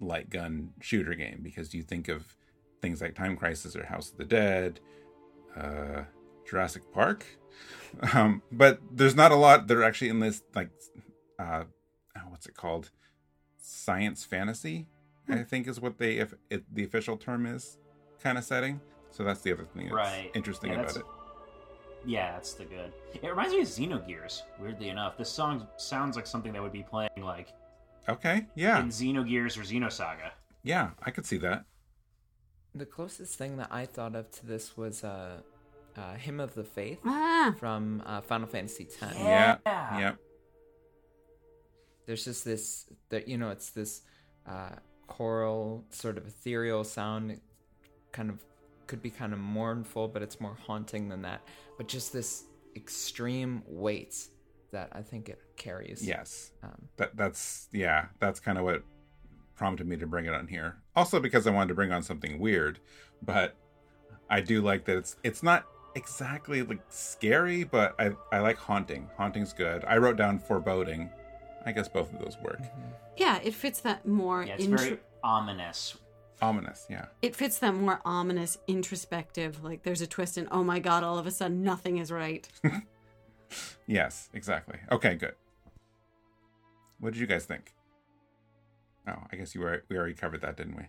light 0.00 0.30
gun 0.30 0.70
shooter 0.80 1.14
game 1.14 1.40
because 1.42 1.74
you 1.74 1.82
think 1.82 2.08
of 2.08 2.36
things 2.82 3.00
like 3.00 3.14
Time 3.14 3.36
Crisis 3.36 3.76
or 3.76 3.84
House 3.84 4.10
of 4.10 4.16
the 4.18 4.24
Dead, 4.24 4.80
uh, 5.56 6.02
Jurassic 6.48 6.82
Park, 6.92 7.24
um, 8.14 8.42
but 8.50 8.80
there's 8.90 9.14
not 9.14 9.30
a 9.30 9.36
lot 9.36 9.68
that 9.68 9.76
are 9.76 9.84
actually 9.84 10.08
in 10.08 10.18
this 10.20 10.42
like 10.54 10.70
uh, 11.38 11.64
oh, 12.16 12.20
what's 12.30 12.46
it 12.46 12.54
called, 12.56 12.90
science 13.62 14.24
fantasy. 14.24 14.88
I 15.28 15.42
think 15.42 15.68
is 15.68 15.80
what 15.80 15.98
they 15.98 16.16
if 16.16 16.34
it, 16.50 16.64
the 16.74 16.84
official 16.84 17.16
term 17.16 17.46
is 17.46 17.78
kind 18.22 18.36
of 18.36 18.44
setting. 18.44 18.80
So 19.10 19.22
that's 19.22 19.40
the 19.42 19.52
other 19.52 19.64
thing 19.64 19.84
that's 19.86 19.94
Right. 19.94 20.30
interesting 20.34 20.72
Yeah, 20.72 20.80
about 20.80 20.96
it. 20.96 21.04
Yeah, 22.06 22.32
that's 22.32 22.54
the 22.54 22.64
good. 22.64 22.92
It 23.14 23.26
reminds 23.28 23.52
me 23.54 23.60
of 23.60 23.66
Xenogears. 23.66 24.42
Weirdly 24.60 24.88
enough, 24.90 25.16
this 25.16 25.30
song 25.30 25.66
sounds 25.76 26.16
like 26.16 26.26
something 26.26 26.52
that 26.52 26.62
would 26.62 26.72
be 26.72 26.82
playing 26.82 27.10
like 27.18 27.48
Okay, 28.08 28.46
yeah, 28.54 28.80
in 28.80 28.88
Xenogears 28.88 29.56
or 29.58 29.62
Xenosaga. 29.62 30.30
Yeah, 30.62 30.90
I 31.02 31.10
could 31.10 31.24
see 31.24 31.38
that. 31.38 31.64
The 32.74 32.84
closest 32.86 33.38
thing 33.38 33.56
that 33.56 33.68
I 33.70 33.86
thought 33.86 34.14
of 34.14 34.30
to 34.32 34.46
this 34.46 34.76
was 34.76 35.04
uh, 35.04 35.40
uh, 35.96 36.14
Hymn 36.14 36.40
of 36.40 36.54
the 36.54 36.64
Faith 36.64 36.98
Ah, 37.04 37.54
from 37.58 38.02
uh, 38.04 38.20
Final 38.20 38.46
Fantasy 38.48 38.84
X. 38.84 39.14
Yeah. 39.16 39.56
Yeah. 39.64 39.98
Yep. 39.98 40.16
There's 42.06 42.24
just 42.24 42.44
this, 42.44 42.86
that 43.08 43.28
you 43.28 43.38
know, 43.38 43.50
it's 43.50 43.70
this 43.70 44.02
uh, 44.46 44.70
choral, 45.06 45.84
sort 45.90 46.18
of 46.18 46.26
ethereal 46.26 46.84
sound. 46.84 47.30
It 47.30 47.40
kind 48.12 48.28
of 48.28 48.44
could 48.86 49.00
be 49.00 49.10
kind 49.10 49.32
of 49.32 49.38
mournful, 49.38 50.08
but 50.08 50.20
it's 50.22 50.40
more 50.40 50.56
haunting 50.66 51.08
than 51.08 51.22
that. 51.22 51.40
But 51.76 51.88
just 51.88 52.12
this 52.12 52.44
extreme 52.76 53.62
weight 53.66 54.16
that 54.72 54.88
I 54.92 55.02
think 55.02 55.28
it 55.28 55.40
carries. 55.56 56.06
Yes. 56.06 56.50
Um, 56.62 56.88
That 56.96 57.16
that's 57.16 57.68
yeah, 57.72 58.06
that's 58.18 58.40
kind 58.40 58.58
of 58.58 58.64
what 58.64 58.82
prompted 59.54 59.86
me 59.86 59.96
to 59.96 60.06
bring 60.06 60.26
it 60.26 60.34
on 60.34 60.48
here. 60.48 60.76
Also 60.96 61.20
because 61.20 61.46
I 61.46 61.50
wanted 61.50 61.68
to 61.68 61.74
bring 61.74 61.92
on 61.92 62.02
something 62.02 62.38
weird, 62.38 62.80
but 63.22 63.54
I 64.28 64.40
do 64.40 64.60
like 64.60 64.84
that 64.86 64.96
it's 64.96 65.16
it's 65.22 65.42
not 65.42 65.64
exactly 65.94 66.62
like 66.62 66.80
scary, 66.88 67.64
but 67.64 67.94
I 68.00 68.12
I 68.32 68.40
like 68.40 68.58
haunting. 68.58 69.08
Haunting's 69.16 69.52
good. 69.52 69.84
I 69.84 69.96
wrote 69.98 70.16
down 70.16 70.38
foreboding. 70.38 71.10
I 71.66 71.72
guess 71.72 71.88
both 71.88 72.12
of 72.12 72.18
those 72.18 72.36
work. 72.42 72.60
yeah, 73.16 73.38
it 73.42 73.54
fits 73.54 73.80
that 73.80 74.06
more. 74.06 74.44
Yeah, 74.44 74.54
it's 74.54 74.64
intro- 74.64 74.78
very 74.84 74.98
ominous. 75.22 75.96
Ominous, 76.42 76.86
yeah. 76.90 77.06
it 77.22 77.34
fits 77.34 77.58
that 77.60 77.74
more 77.74 78.00
ominous, 78.04 78.58
introspective. 78.66 79.62
Like 79.62 79.82
there's 79.82 80.02
a 80.02 80.06
twist, 80.06 80.36
and 80.36 80.48
oh 80.50 80.64
my 80.64 80.78
god, 80.78 81.04
all 81.04 81.18
of 81.18 81.26
a 81.26 81.30
sudden 81.30 81.62
nothing 81.62 81.98
is 81.98 82.10
right. 82.10 82.46
Yes, 83.86 84.28
exactly. 84.32 84.78
Okay, 84.90 85.14
good. 85.14 85.34
What 86.98 87.12
did 87.12 87.20
you 87.20 87.26
guys 87.26 87.44
think? 87.44 87.72
Oh, 89.06 89.22
I 89.30 89.36
guess 89.36 89.54
you 89.54 89.60
were 89.60 89.84
we 89.88 89.96
already 89.96 90.14
covered 90.14 90.40
that, 90.40 90.56
didn't 90.56 90.76
we? 90.76 90.84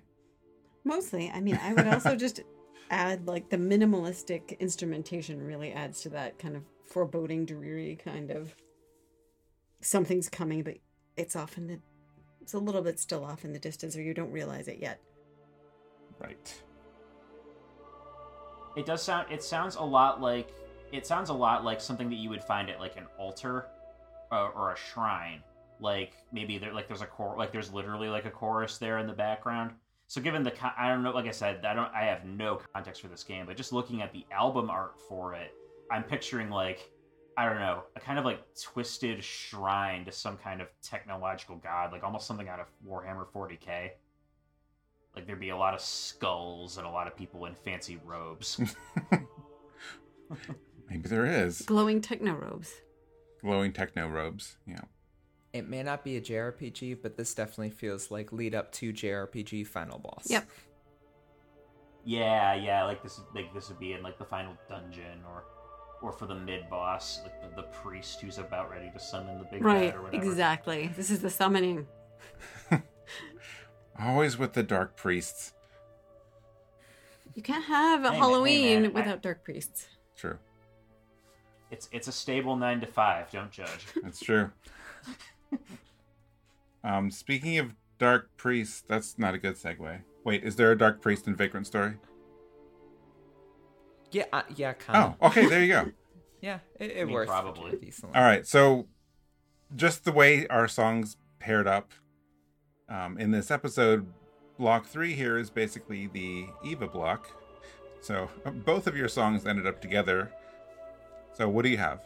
Mostly, 0.84 1.30
I 1.34 1.42
mean, 1.42 1.60
I 1.62 1.74
would 1.74 1.88
also 1.88 2.16
just 2.16 2.42
add 2.90 3.28
like 3.28 3.50
the 3.50 3.58
minimalistic 3.58 4.58
instrumentation 4.60 5.42
really 5.42 5.74
adds 5.74 6.02
to 6.02 6.10
that 6.10 6.40
kind 6.40 6.56
of 6.56 6.64
foreboding, 6.86 7.46
dreary 7.46 7.98
kind 8.02 8.32
of 8.32 8.56
something's 9.82 10.30
coming, 10.30 10.64
but 10.64 10.78
it's 11.18 11.36
off 11.36 11.58
in 11.58 11.68
the 11.68 11.80
it's 12.42 12.54
a 12.54 12.60
little 12.60 12.82
bit 12.82 13.00
still 13.00 13.26
off 13.26 13.44
in 13.44 13.54
the 13.54 13.60
distance, 13.60 13.98
or 13.98 14.02
you 14.02 14.14
don't 14.14 14.32
realize 14.32 14.68
it 14.68 14.78
yet. 14.80 15.02
Right. 16.20 16.62
It 18.76 18.86
does 18.86 19.02
sound. 19.02 19.32
It 19.32 19.44
sounds 19.44 19.76
a 19.76 19.84
lot 19.84 20.22
like. 20.22 20.54
It 20.92 21.06
sounds 21.06 21.30
a 21.30 21.34
lot 21.34 21.64
like 21.64 21.82
something 21.82 22.10
that 22.10 22.16
you 22.16 22.30
would 22.30 22.44
find 22.44 22.70
at 22.70 22.80
like 22.80 22.96
an 22.98 23.08
altar, 23.18 23.68
uh, 24.32 24.50
or 24.56 24.72
a 24.74 24.78
shrine. 24.78 25.42
Like 25.80 26.14
maybe 26.32 26.58
there, 26.58 26.74
like 26.74 26.88
there's 26.88 27.02
a 27.02 27.06
chor, 27.06 27.36
like 27.38 27.52
there's 27.52 27.74
literally 27.74 28.08
like 28.08 28.26
a 28.26 28.32
chorus 28.32 28.78
there 28.78 29.00
in 29.00 29.08
the 29.08 29.14
background. 29.14 29.72
So 30.08 30.22
given 30.22 30.44
the, 30.44 30.54
I 30.80 30.90
don't 30.90 31.04
know, 31.04 31.12
like 31.12 31.26
I 31.26 31.32
said, 31.32 31.66
I 31.66 31.74
don't, 31.74 31.92
I 31.94 32.04
have 32.04 32.26
no 32.26 32.62
context 32.74 33.02
for 33.02 33.08
this 33.08 33.24
game, 33.24 33.48
but 33.48 33.58
just 33.58 33.74
looking 33.74 34.02
at 34.02 34.14
the 34.14 34.26
album 34.32 34.70
art 34.70 34.96
for 35.10 35.34
it, 35.34 35.52
I'm 35.92 36.04
picturing 36.04 36.50
like, 36.50 36.92
I 37.38 37.50
don't 37.50 37.60
know, 37.60 37.84
a 37.96 38.00
kind 38.00 38.20
of 38.20 38.24
like 38.24 38.40
twisted 38.62 39.24
shrine 39.24 40.06
to 40.06 40.12
some 40.12 40.38
kind 40.38 40.62
of 40.62 40.68
technological 40.82 41.58
god, 41.58 41.92
like 41.92 42.04
almost 42.04 42.28
something 42.28 42.48
out 42.48 42.60
of 42.60 42.68
Warhammer 42.88 43.26
40k. 43.34 43.90
Like 45.16 45.26
there'd 45.28 45.40
be 45.40 45.50
a 45.50 45.58
lot 45.58 45.74
of 45.74 45.80
skulls 45.82 46.78
and 46.78 46.86
a 46.86 46.90
lot 46.90 47.08
of 47.08 47.16
people 47.16 47.46
in 47.46 47.56
fancy 47.56 48.00
robes. 48.06 48.60
Maybe 50.90 51.08
there 51.08 51.26
is. 51.26 51.62
Glowing 51.62 52.02
techno 52.02 52.34
robes. 52.36 52.72
Glowing 53.42 53.72
techno 53.74 54.08
robes. 54.08 54.58
Yeah. 54.68 54.82
it 55.54 55.68
may 55.70 55.84
not 55.84 56.04
be 56.04 56.18
a 56.18 56.22
JRPG, 56.22 57.02
but 57.02 57.16
this 57.18 57.34
definitely 57.34 57.70
feels 57.72 58.12
like 58.12 58.32
lead 58.34 58.54
up 58.56 58.72
to 58.74 58.92
JRPG 58.92 59.66
final 59.68 60.00
boss. 60.00 60.26
Yep. 60.30 60.48
Yeah, 62.04 62.54
yeah, 62.56 62.84
like 62.84 63.02
this 63.02 63.20
like 63.34 63.52
this 63.54 63.70
would 63.70 63.80
be 63.80 63.94
in 63.94 64.04
like 64.04 64.18
the 64.20 64.26
final 64.26 64.54
dungeon 64.70 65.22
or 65.28 65.46
or 66.02 66.12
for 66.12 66.28
the 66.28 66.36
mid 66.36 66.70
boss, 66.70 67.22
like 67.24 67.42
the, 67.42 67.62
the 67.62 67.68
priest 67.70 68.22
who's 68.22 68.38
about 68.38 68.70
ready 68.70 68.92
to 68.92 69.00
summon 69.00 69.40
the 69.40 69.46
big 69.46 69.64
Right, 69.64 69.92
bad 69.92 69.96
or 70.00 70.04
whatever. 70.04 70.24
exactly. 70.24 70.92
This 70.96 71.10
is 71.10 71.22
the 71.22 71.30
summoning. 71.32 71.88
Always 74.00 74.38
with 74.38 74.54
the 74.54 74.64
dark 74.64 74.96
priests. 74.96 75.54
You 77.34 77.42
can't 77.42 77.66
have 77.66 78.02
a 78.02 78.04
Hey, 78.04 78.10
man, 78.10 78.14
hey, 78.14 78.20
Halloween 78.20 78.82
man, 78.84 78.92
I- 78.92 78.94
without 78.94 79.22
dark 79.22 79.44
priests. 79.44 79.88
True. 80.16 80.38
It's 81.72 81.90
it's 81.92 82.08
a 82.08 82.12
stable 82.12 82.56
nine 82.56 82.80
to 82.82 82.88
five, 82.88 83.32
don't 83.32 83.52
judge. 83.52 83.86
That's 84.04 84.20
true. 84.20 84.52
um, 86.84 87.10
speaking 87.12 87.58
of 87.58 87.74
dark 87.98 88.30
priests, 88.38 88.84
that's 88.88 89.18
not 89.18 89.34
a 89.34 89.38
good 89.38 89.56
segue. 89.56 90.02
Wait, 90.24 90.44
is 90.44 90.56
there 90.56 90.72
a 90.72 90.78
dark 90.78 91.02
priest 91.02 91.28
in 91.28 91.36
Vagrant 91.36 91.66
Story? 91.68 91.94
Yeah, 94.12 94.26
uh, 94.32 94.44
yeah, 94.56 94.74
kind 94.74 94.98
of. 95.06 95.16
Oh, 95.22 95.28
okay, 95.28 95.48
there 95.48 95.62
you 95.64 95.74
go. 95.74 95.92
Yeah, 96.42 96.60
it, 96.80 96.92
it 96.92 97.06
mean, 97.06 97.14
works 97.16 97.32
probably. 97.32 97.76
decently. 97.78 98.16
All 98.16 98.22
right, 98.22 98.46
so 98.46 98.86
just 99.76 100.04
the 100.06 100.12
way 100.12 100.46
our 100.48 100.68
songs 100.68 101.18
paired 101.40 101.66
up 101.66 101.92
um, 102.90 103.18
in 103.18 103.32
this 103.32 103.52
episode, 103.52 104.06
block 104.58 104.86
three 104.86 105.14
here 105.14 105.38
is 105.38 105.50
basically 105.50 106.08
the 106.08 106.46
Eva 106.64 106.88
block. 106.88 107.30
So 108.02 108.30
uh, 108.46 108.52
both 108.52 108.88
of 108.88 108.96
your 108.96 109.08
songs 109.08 109.46
ended 109.46 109.68
up 109.68 109.82
together. 109.82 110.32
So 111.34 111.50
what 111.50 111.64
do 111.64 111.70
you 111.70 111.78
have? 111.78 112.02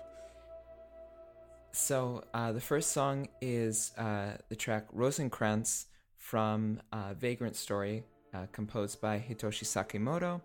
So 1.71 2.23
uh, 2.33 2.51
the 2.51 2.61
first 2.61 2.91
song 2.91 3.27
is 3.41 3.91
uh, 3.97 4.37
the 4.49 4.55
track 4.55 4.85
Rosencrantz 4.91 5.85
from 6.15 6.81
uh, 6.91 7.13
Vagrant 7.13 7.55
Story, 7.55 8.03
uh, 8.33 8.47
composed 8.51 9.01
by 9.01 9.19
Hitoshi 9.19 9.65
Sakimoto. 9.65 10.41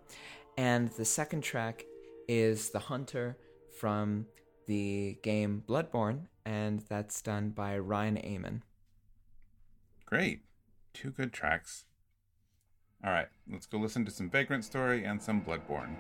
And 0.57 0.89
the 0.91 1.05
second 1.05 1.43
track 1.43 1.85
is 2.29 2.71
The 2.71 2.79
Hunter 2.79 3.37
from 3.79 4.27
the 4.67 5.19
game 5.23 5.63
Bloodborne, 5.67 6.27
and 6.45 6.81
that's 6.89 7.21
done 7.23 7.51
by 7.51 7.79
Ryan 7.79 8.19
Amon. 8.19 8.63
Great. 10.07 10.43
Two 10.93 11.11
good 11.11 11.33
tracks. 11.33 11.87
All 13.05 13.11
right, 13.11 13.29
let's 13.51 13.67
go 13.67 13.79
listen 13.79 14.05
to 14.05 14.11
some 14.11 14.31
Vagrant 14.31 14.65
Story 14.65 15.05
and 15.05 15.21
some 15.21 15.43
Bloodborne. 15.43 15.95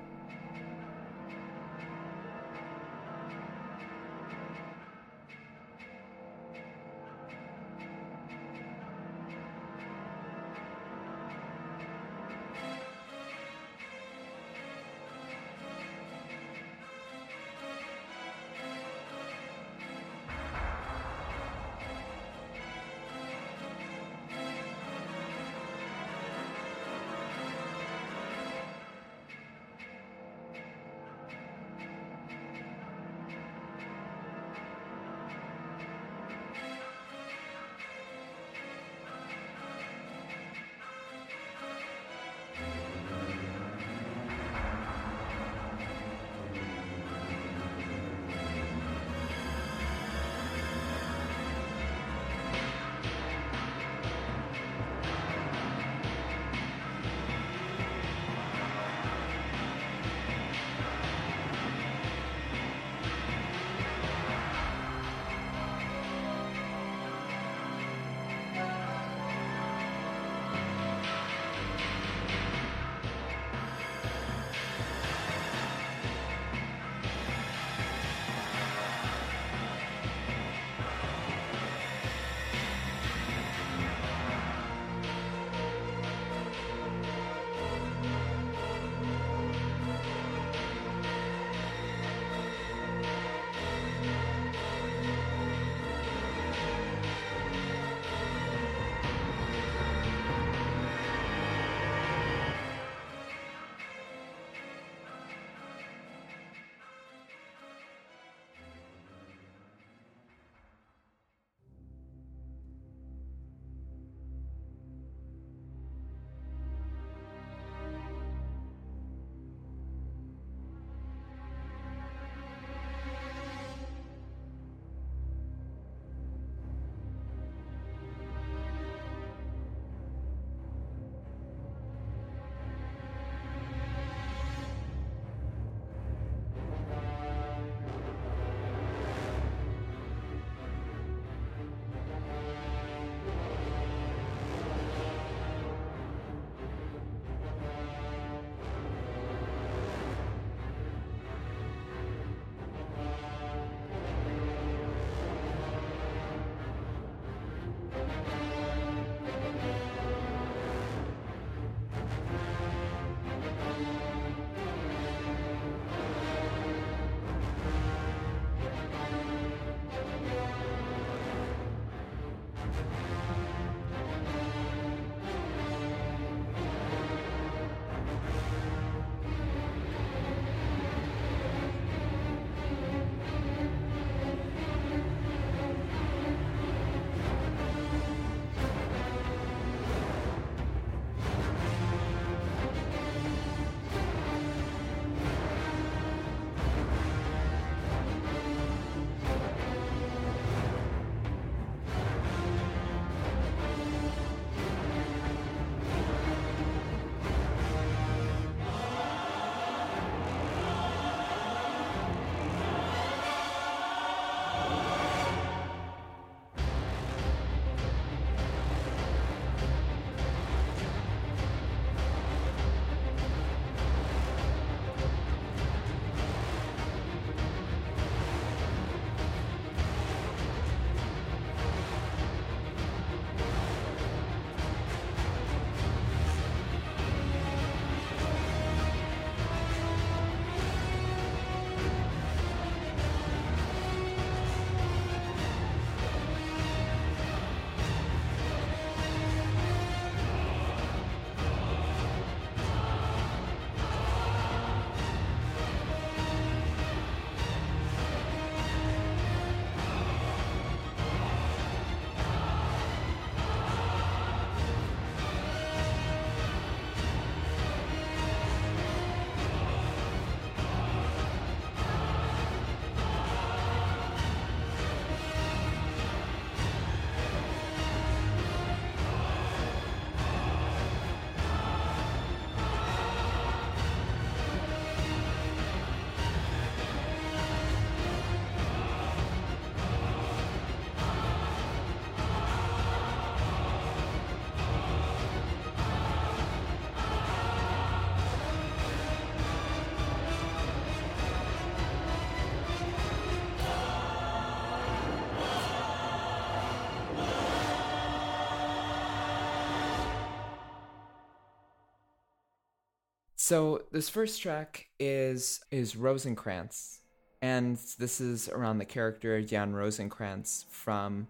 So 313.46 313.82
this 313.92 314.08
first 314.08 314.40
track 314.40 314.86
is 314.98 315.60
is 315.70 315.96
Rosencrantz, 315.96 317.00
and 317.42 317.76
this 317.98 318.18
is 318.18 318.48
around 318.48 318.78
the 318.78 318.86
character 318.86 319.42
Jan 319.42 319.74
Rosencrantz 319.74 320.64
from 320.70 321.28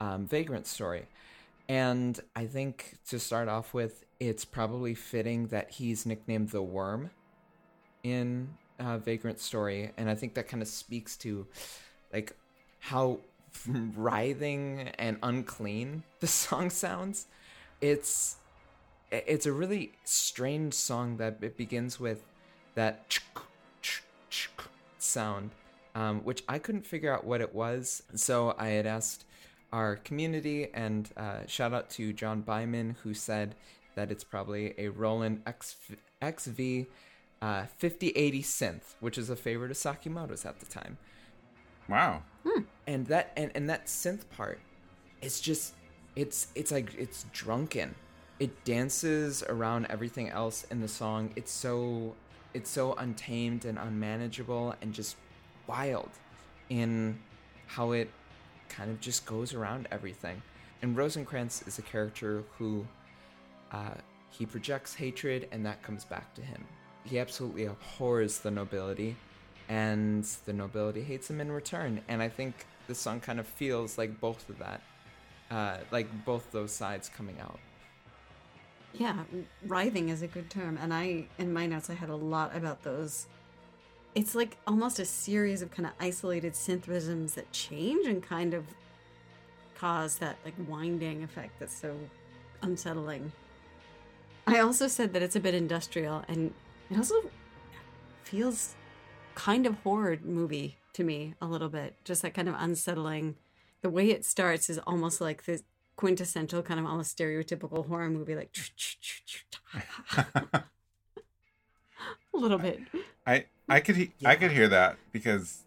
um, 0.00 0.26
Vagrant 0.26 0.66
Story. 0.66 1.06
And 1.68 2.18
I 2.34 2.46
think 2.46 2.96
to 3.08 3.18
start 3.18 3.48
off 3.48 3.74
with, 3.74 4.06
it's 4.18 4.42
probably 4.42 4.94
fitting 4.94 5.48
that 5.48 5.70
he's 5.70 6.06
nicknamed 6.06 6.48
the 6.48 6.62
Worm 6.62 7.10
in 8.04 8.48
uh, 8.78 8.96
Vagrant 8.96 9.38
Story, 9.38 9.92
and 9.98 10.08
I 10.08 10.14
think 10.14 10.32
that 10.36 10.48
kind 10.48 10.62
of 10.62 10.68
speaks 10.68 11.14
to 11.18 11.46
like 12.10 12.34
how 12.78 13.18
writhing 13.68 14.88
and 14.98 15.18
unclean 15.22 16.04
the 16.20 16.26
song 16.26 16.70
sounds. 16.70 17.26
It's 17.82 18.36
it's 19.10 19.46
a 19.46 19.52
really 19.52 19.92
strange 20.04 20.74
song 20.74 21.16
that 21.18 21.38
it 21.40 21.56
begins 21.56 21.98
with 21.98 22.22
that 22.74 23.18
sound, 24.98 25.50
um, 25.94 26.20
which 26.20 26.42
I 26.48 26.58
couldn't 26.58 26.86
figure 26.86 27.12
out 27.12 27.24
what 27.24 27.40
it 27.40 27.54
was. 27.54 28.02
So 28.14 28.54
I 28.58 28.68
had 28.68 28.86
asked 28.86 29.24
our 29.72 29.96
community, 29.96 30.68
and 30.72 31.08
uh, 31.16 31.46
shout 31.46 31.72
out 31.72 31.90
to 31.90 32.12
John 32.12 32.42
Byman, 32.42 32.96
who 33.02 33.14
said 33.14 33.54
that 33.94 34.10
it's 34.10 34.24
probably 34.24 34.74
a 34.78 34.88
Roland 34.88 35.42
X- 35.46 35.76
XV 36.24 36.86
uh, 37.42 37.66
5080 37.78 38.42
synth, 38.42 38.94
which 39.00 39.18
is 39.18 39.30
a 39.30 39.36
favorite 39.36 39.70
of 39.70 39.76
Sakimoto's 39.76 40.44
at 40.44 40.60
the 40.60 40.66
time. 40.66 40.98
Wow. 41.88 42.22
Hmm. 42.46 42.62
And 42.86 43.06
that 43.06 43.32
and, 43.36 43.50
and 43.54 43.68
that 43.68 43.86
synth 43.86 44.28
part 44.30 44.60
is 45.22 45.40
just 45.40 45.74
it's 46.14 46.48
it's 46.54 46.70
like 46.70 46.94
it's 46.96 47.26
drunken. 47.32 47.94
It 48.40 48.64
dances 48.64 49.42
around 49.42 49.86
everything 49.90 50.30
else 50.30 50.64
in 50.70 50.80
the 50.80 50.88
song. 50.88 51.30
It's 51.36 51.52
so 51.52 52.14
it's 52.54 52.70
so 52.70 52.94
untamed 52.94 53.64
and 53.64 53.78
unmanageable 53.78 54.74
and 54.82 54.92
just 54.92 55.16
wild 55.66 56.10
in 56.68 57.18
how 57.66 57.92
it 57.92 58.10
kind 58.68 58.90
of 58.90 59.00
just 59.00 59.26
goes 59.26 59.54
around 59.54 59.86
everything. 59.92 60.42
And 60.82 60.96
Rosencrantz 60.96 61.62
is 61.68 61.78
a 61.78 61.82
character 61.82 62.42
who 62.58 62.86
uh, 63.70 63.94
he 64.30 64.46
projects 64.46 64.94
hatred 64.94 65.48
and 65.52 65.64
that 65.66 65.82
comes 65.82 66.04
back 66.04 66.34
to 66.34 66.42
him. 66.42 66.64
He 67.04 67.18
absolutely 67.18 67.66
abhors 67.66 68.38
the 68.38 68.50
nobility 68.50 69.16
and 69.68 70.24
the 70.46 70.52
nobility 70.52 71.02
hates 71.02 71.30
him 71.30 71.40
in 71.40 71.52
return. 71.52 72.00
And 72.08 72.22
I 72.22 72.28
think 72.28 72.66
this 72.88 72.98
song 72.98 73.20
kind 73.20 73.38
of 73.38 73.46
feels 73.46 73.98
like 73.98 74.20
both 74.20 74.48
of 74.48 74.58
that, 74.58 74.80
uh, 75.50 75.78
like 75.92 76.08
both 76.24 76.50
those 76.50 76.72
sides 76.72 77.08
coming 77.08 77.36
out. 77.40 77.60
Yeah, 78.92 79.24
writhing 79.66 80.08
is 80.08 80.22
a 80.22 80.26
good 80.26 80.50
term. 80.50 80.78
And 80.80 80.92
I, 80.92 81.26
in 81.38 81.52
my 81.52 81.66
notes, 81.66 81.90
I 81.90 81.94
had 81.94 82.08
a 82.08 82.16
lot 82.16 82.56
about 82.56 82.82
those. 82.82 83.26
It's 84.14 84.34
like 84.34 84.56
almost 84.66 84.98
a 84.98 85.04
series 85.04 85.62
of 85.62 85.70
kind 85.70 85.86
of 85.86 85.92
isolated 86.00 86.54
synth 86.54 86.88
rhythms 86.88 87.34
that 87.34 87.50
change 87.52 88.06
and 88.06 88.22
kind 88.22 88.54
of 88.54 88.64
cause 89.76 90.16
that 90.18 90.36
like 90.44 90.54
winding 90.68 91.22
effect 91.22 91.58
that's 91.58 91.74
so 91.74 91.96
unsettling. 92.62 93.32
I 94.46 94.58
also 94.58 94.88
said 94.88 95.12
that 95.12 95.22
it's 95.22 95.36
a 95.36 95.40
bit 95.40 95.54
industrial 95.54 96.24
and 96.28 96.52
it 96.90 96.96
also 96.96 97.14
feels 98.24 98.74
kind 99.34 99.64
of 99.64 99.74
horror 99.84 100.18
movie 100.22 100.76
to 100.94 101.04
me 101.04 101.34
a 101.40 101.46
little 101.46 101.68
bit. 101.68 101.94
Just 102.04 102.22
that 102.22 102.34
kind 102.34 102.48
of 102.48 102.56
unsettling. 102.58 103.36
The 103.82 103.90
way 103.90 104.10
it 104.10 104.24
starts 104.24 104.68
is 104.68 104.78
almost 104.80 105.20
like 105.20 105.44
the 105.44 105.62
quintessential 106.00 106.62
kind 106.62 106.80
of 106.80 106.86
almost 106.86 107.14
stereotypical 107.14 107.86
horror 107.86 108.08
movie, 108.08 108.34
like 108.34 108.56
a 110.16 110.62
little 112.32 112.56
bit. 112.56 112.80
I 113.26 113.44
I 113.68 113.80
could 113.80 113.96
he- 113.96 114.12
I 114.24 114.34
could 114.36 114.50
hear 114.50 114.66
that 114.68 114.96
because 115.12 115.64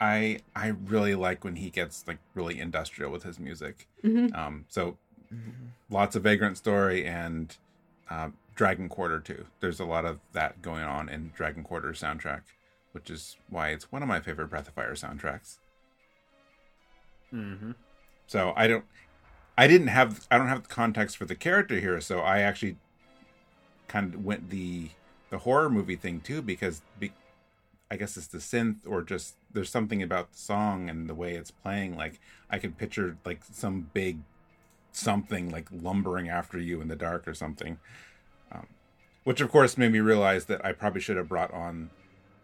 I 0.00 0.38
I 0.54 0.68
really 0.68 1.16
like 1.16 1.42
when 1.42 1.56
he 1.56 1.68
gets 1.68 2.06
like 2.06 2.18
really 2.34 2.60
industrial 2.60 3.10
with 3.10 3.24
his 3.24 3.40
music. 3.40 3.88
Mhm. 4.04 4.32
Um, 4.38 4.66
so 4.68 4.96
lots 5.90 6.14
of 6.14 6.22
Vagrant 6.22 6.56
Story 6.56 7.04
and 7.04 7.56
uh, 8.08 8.28
Dragon 8.54 8.88
Quarter 8.88 9.18
too. 9.18 9.46
There's 9.58 9.80
a 9.80 9.84
lot 9.84 10.04
of 10.04 10.20
that 10.32 10.62
going 10.62 10.84
on 10.84 11.08
in 11.08 11.32
Dragon 11.34 11.64
Quarter 11.64 11.90
soundtrack, 11.92 12.42
which 12.92 13.10
is 13.10 13.36
why 13.50 13.70
it's 13.70 13.90
one 13.90 14.02
of 14.02 14.08
my 14.08 14.20
favorite 14.20 14.48
Breath 14.48 14.68
of 14.68 14.74
Fire 14.74 14.94
soundtracks. 14.94 15.58
Mm-hmm. 17.34 17.72
So 18.28 18.52
I 18.56 18.66
don't, 18.66 18.84
I 19.56 19.66
didn't 19.66 19.88
have, 19.88 20.26
I 20.30 20.38
don't 20.38 20.48
have 20.48 20.62
the 20.62 20.68
context 20.68 21.16
for 21.16 21.24
the 21.24 21.34
character 21.34 21.78
here. 21.78 22.00
So 22.00 22.20
I 22.20 22.40
actually 22.40 22.76
kind 23.88 24.14
of 24.14 24.24
went 24.24 24.50
the 24.50 24.90
the 25.32 25.38
horror 25.38 25.70
movie 25.70 25.96
thing 25.96 26.20
too 26.20 26.42
because 26.42 26.82
be, 26.98 27.10
I 27.90 27.96
guess 27.96 28.18
it's 28.18 28.26
the 28.26 28.38
synth 28.38 28.80
or 28.86 29.02
just 29.02 29.34
there's 29.50 29.70
something 29.70 30.02
about 30.02 30.32
the 30.32 30.38
song 30.38 30.90
and 30.90 31.08
the 31.08 31.14
way 31.14 31.34
it's 31.34 31.50
playing. 31.50 31.96
Like 31.96 32.20
I 32.50 32.58
could 32.58 32.76
picture 32.76 33.16
like 33.24 33.40
some 33.50 33.90
big 33.94 34.18
something 34.92 35.48
like 35.48 35.68
lumbering 35.72 36.28
after 36.28 36.58
you 36.58 36.82
in 36.82 36.88
the 36.88 36.96
dark 36.96 37.26
or 37.26 37.32
something. 37.32 37.78
Um, 38.52 38.66
which 39.24 39.40
of 39.40 39.50
course 39.50 39.78
made 39.78 39.92
me 39.92 40.00
realize 40.00 40.44
that 40.46 40.62
I 40.64 40.72
probably 40.72 41.00
should 41.00 41.16
have 41.16 41.30
brought 41.30 41.52
on 41.52 41.88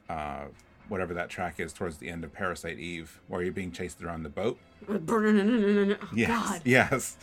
uh, 0.09 0.46
whatever 0.89 1.14
that 1.14 1.28
track 1.28 1.61
is 1.61 1.72
towards 1.72 1.99
the 1.99 2.09
end 2.09 2.24
of 2.24 2.32
Parasite 2.32 2.78
Eve, 2.78 3.20
where 3.28 3.43
you're 3.43 3.53
being 3.53 3.72
chased 3.72 4.03
around 4.03 4.22
the 4.22 4.28
boat. 4.28 4.59
Oh, 4.89 5.97
Yes, 6.14 6.28
God. 6.28 6.62
yes, 6.64 7.16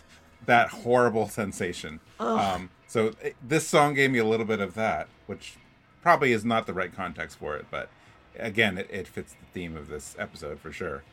that 0.46 0.70
horrible 0.70 1.28
sensation. 1.28 2.00
Um, 2.20 2.70
so 2.88 3.14
it, 3.22 3.36
this 3.46 3.68
song 3.68 3.94
gave 3.94 4.12
me 4.12 4.20
a 4.20 4.26
little 4.26 4.46
bit 4.46 4.60
of 4.60 4.74
that, 4.76 5.08
which 5.28 5.56
probably 6.02 6.32
is 6.32 6.46
not 6.46 6.68
the 6.68 6.74
right 6.74 6.94
context 6.96 7.38
for 7.40 7.56
it, 7.58 7.66
but 7.72 7.90
again, 8.38 8.78
it, 8.78 8.88
it 8.92 9.08
fits 9.08 9.34
the 9.34 9.46
theme 9.54 9.76
of 9.76 9.88
this 9.88 10.16
episode 10.20 10.60
for 10.60 10.72
sure. 10.72 11.04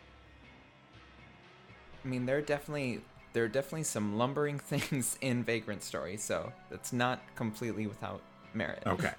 I 2.05 2.09
mean, 2.09 2.27
there 2.27 2.37
are 2.39 2.43
definitely 2.43 3.01
there 3.33 3.45
are 3.45 3.49
definitely 3.49 3.85
some 3.85 4.19
lumbering 4.19 4.59
things 4.59 5.17
in 5.21 5.43
Vagrant 5.45 5.83
Story, 5.83 6.17
so 6.17 6.53
it's 6.71 6.93
not 6.93 7.23
completely 7.37 7.87
without 7.87 8.21
merit. 8.55 8.83
Okay. 8.87 9.13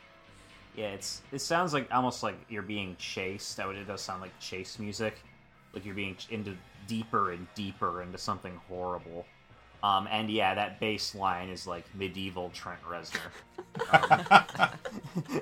Yeah, 0.76 0.88
it's 0.90 1.22
it 1.32 1.40
sounds 1.40 1.74
like 1.74 1.88
almost 1.94 2.24
like 2.24 2.36
you're 2.50 2.62
being 2.64 2.96
chased. 2.98 3.58
That 3.58 3.68
would 3.68 3.76
it 3.76 3.86
does 3.88 4.02
sound 4.02 4.22
like 4.22 4.38
chase 4.40 4.80
music, 4.80 5.16
like 5.74 5.86
you're 5.86 5.94
being 5.96 6.16
ch- 6.16 6.30
into 6.32 6.56
deeper 6.88 7.32
and 7.32 7.48
deeper 7.56 8.02
into 8.02 8.18
something 8.18 8.60
horrible. 8.68 9.26
Um, 9.84 10.08
and 10.10 10.30
yeah, 10.30 10.56
that 10.56 10.80
bass 10.80 11.14
line 11.14 11.50
is 11.50 11.68
like 11.68 11.84
medieval 11.94 12.50
Trent 12.54 12.80
Reznor. 12.84 13.20
Um, 13.92 15.42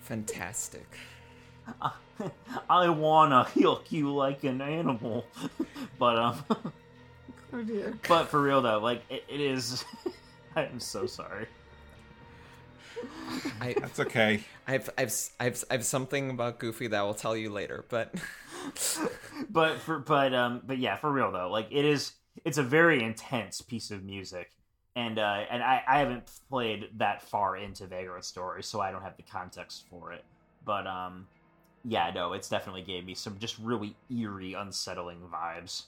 Fantastic. 0.00 0.86
I 2.70 2.88
wanna 2.88 3.46
yuck 3.54 3.90
you 3.90 4.14
like 4.14 4.44
an 4.44 4.60
animal, 4.60 5.24
but 5.98 6.18
um, 6.18 6.44
Oh 7.52 7.62
dear. 7.62 7.96
but 8.08 8.26
for 8.28 8.40
real 8.42 8.60
though, 8.62 8.78
like 8.78 9.02
it, 9.10 9.24
it 9.28 9.40
is. 9.40 9.84
I 10.56 10.64
am 10.64 10.80
so 10.80 11.06
sorry. 11.06 11.46
I 13.60 13.74
That's 13.80 14.00
okay. 14.00 14.40
I've 14.66 14.90
I've 14.96 15.14
I've 15.40 15.64
I've 15.70 15.84
something 15.84 16.30
about 16.30 16.58
Goofy 16.58 16.86
that 16.88 16.96
I'll 16.96 17.14
tell 17.14 17.36
you 17.36 17.50
later, 17.50 17.84
but 17.88 18.14
but 19.50 19.78
for 19.78 19.98
but 19.98 20.34
um 20.34 20.62
but 20.66 20.78
yeah 20.78 20.96
for 20.96 21.10
real 21.12 21.30
though 21.30 21.50
like 21.50 21.68
it 21.70 21.84
is 21.84 22.12
it's 22.44 22.58
a 22.58 22.62
very 22.62 23.02
intense 23.02 23.60
piece 23.60 23.90
of 23.90 24.04
music 24.04 24.50
and 24.96 25.18
uh 25.18 25.42
and 25.50 25.62
i 25.62 25.82
i 25.86 25.98
haven't 25.98 26.30
played 26.48 26.88
that 26.96 27.22
far 27.22 27.56
into 27.56 27.86
vagrant 27.86 28.24
story 28.24 28.62
so 28.62 28.80
i 28.80 28.90
don't 28.90 29.02
have 29.02 29.16
the 29.16 29.22
context 29.22 29.84
for 29.90 30.12
it 30.12 30.24
but 30.64 30.86
um 30.86 31.26
yeah 31.84 32.10
no 32.14 32.32
it's 32.32 32.48
definitely 32.48 32.82
gave 32.82 33.04
me 33.04 33.14
some 33.14 33.38
just 33.38 33.58
really 33.58 33.94
eerie 34.10 34.54
unsettling 34.54 35.20
vibes 35.32 35.84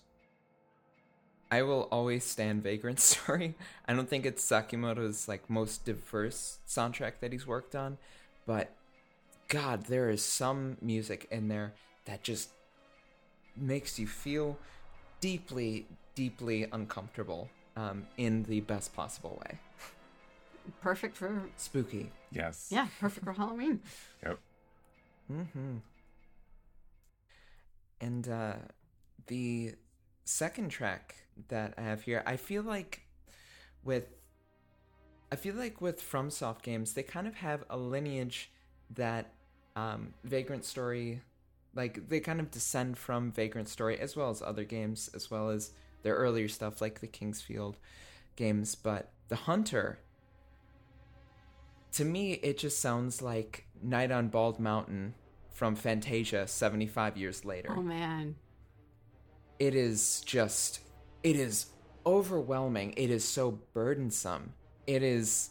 I 1.51 1.63
will 1.63 1.89
always 1.93 2.25
stand 2.25 2.63
Vagrant 2.63 3.01
Story. 3.13 3.55
I 3.87 3.95
don't 3.95 4.09
think 4.09 4.27
it's 4.27 4.45
Sakimoto's 4.45 5.29
like 5.29 5.49
most 5.49 5.85
diverse 5.85 6.59
soundtrack 6.67 7.21
that 7.21 7.33
he's 7.33 7.47
worked 7.47 7.75
on, 7.75 7.99
but 8.47 8.71
god, 9.49 9.85
there 9.87 10.11
is 10.11 10.23
some 10.23 10.77
music 10.81 11.27
in 11.31 11.49
there 11.49 11.75
that 12.07 12.23
just 12.23 12.51
makes 13.57 13.99
you 13.99 14.07
feel 14.07 14.59
deeply 15.21 15.87
deeply 16.15 16.67
uncomfortable 16.73 17.49
um, 17.77 18.07
in 18.17 18.43
the 18.45 18.61
best 18.61 18.95
possible 18.95 19.41
way. 19.45 19.59
Perfect 20.81 21.17
for 21.17 21.43
Spooky. 21.57 22.11
Yes. 22.33 22.69
yeah, 22.71 22.89
perfect 22.99 23.25
for 23.25 23.33
Halloween. 23.35 23.81
Yep. 24.25 24.39
Mm-hmm. 25.33 25.77
And 28.01 28.29
uh, 28.29 28.55
the 29.27 29.75
second 30.25 30.71
track 30.71 31.15
that 31.49 31.75
I 31.77 31.83
have 31.83 32.03
here, 32.03 32.23
I 32.27 32.37
feel 32.37 32.63
like 32.63 33.03
with 33.85 34.09
I 35.31 35.37
feel 35.37 35.55
like 35.55 35.81
with 35.81 36.01
FromSoft 36.01 36.63
games, 36.63 36.93
they 36.93 37.03
kind 37.03 37.27
of 37.27 37.35
have 37.37 37.65
a 37.69 37.77
lineage 37.77 38.51
that 38.91 39.33
um, 39.75 40.15
Vagrant 40.23 40.65
Story, 40.65 41.21
like 41.75 42.09
they 42.09 42.21
kind 42.21 42.39
of 42.39 42.51
descend 42.51 42.97
from 42.97 43.33
Vagrant 43.33 43.69
Story 43.69 43.99
as 43.99 44.15
well 44.15 44.31
as 44.31 44.41
other 44.41 44.65
games, 44.65 45.11
as 45.15 45.31
well 45.31 45.51
as 45.51 45.73
their 46.03 46.15
earlier 46.15 46.49
stuff 46.49 46.81
like 46.81 47.01
the 47.01 47.09
King's 47.09 47.43
Field 47.43 47.77
games. 48.37 48.77
But 48.77 49.11
the 49.29 49.37
Hunter 49.37 49.99
to 51.97 52.05
me, 52.05 52.33
it 52.35 52.59
just 52.59 52.79
sounds 52.79 53.23
like 53.23 53.65
Night 53.83 54.11
on 54.11 54.29
Bald 54.29 54.61
Mountain 54.61 55.15
from 55.51 55.75
Fantasia 55.75 56.47
75 56.47 57.17
years 57.17 57.43
later. 57.43 57.75
Oh 57.75 57.81
man. 57.81 58.37
It 59.59 59.75
is 59.75 60.23
just, 60.27 60.81
it 61.27 61.35
is 61.35 61.67
overwhelming. 62.07 62.95
It 62.97 63.11
is 63.11 63.25
so 63.25 63.59
burdensome. 63.75 64.53
It 64.87 65.03
is, 65.03 65.51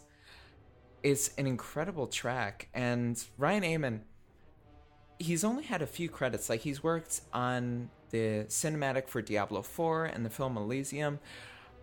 it's 1.03 1.31
an 1.37 1.47
incredible 1.47 2.07
track. 2.07 2.69
And 2.73 3.21
Ryan 3.37 3.65
Amon, 3.65 4.01
he's 5.19 5.43
only 5.43 5.63
had 5.63 5.81
a 5.81 5.85
few 5.85 6.07
credits. 6.07 6.49
Like 6.49 6.61
he's 6.61 6.81
worked 6.81 7.19
on 7.33 7.89
the 8.11 8.45
cinematic 8.47 9.09
for 9.09 9.21
Diablo 9.21 9.61
4 9.61 10.05
and 10.05 10.25
the 10.25 10.29
film 10.29 10.55
Elysium, 10.55 11.19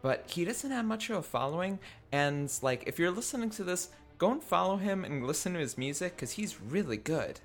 but 0.00 0.24
he 0.26 0.46
doesn't 0.46 0.70
have 0.70 0.86
much 0.86 1.10
of 1.10 1.16
a 1.16 1.22
following. 1.22 1.78
And 2.12 2.50
like, 2.62 2.84
if 2.86 2.98
you're 2.98 3.10
listening 3.10 3.50
to 3.50 3.64
this, 3.64 3.90
go 4.16 4.30
and 4.30 4.42
follow 4.42 4.78
him 4.78 5.04
and 5.04 5.26
listen 5.26 5.52
to 5.52 5.58
his 5.58 5.76
music 5.76 6.16
because 6.16 6.32
he's 6.32 6.62
really 6.62 6.96
good. 6.96 7.40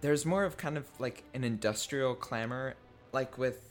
There's 0.00 0.24
more 0.24 0.44
of 0.44 0.56
kind 0.56 0.78
of 0.78 0.86
like 0.98 1.24
an 1.34 1.44
industrial 1.44 2.14
clamor, 2.14 2.76
like 3.12 3.36
with 3.36 3.69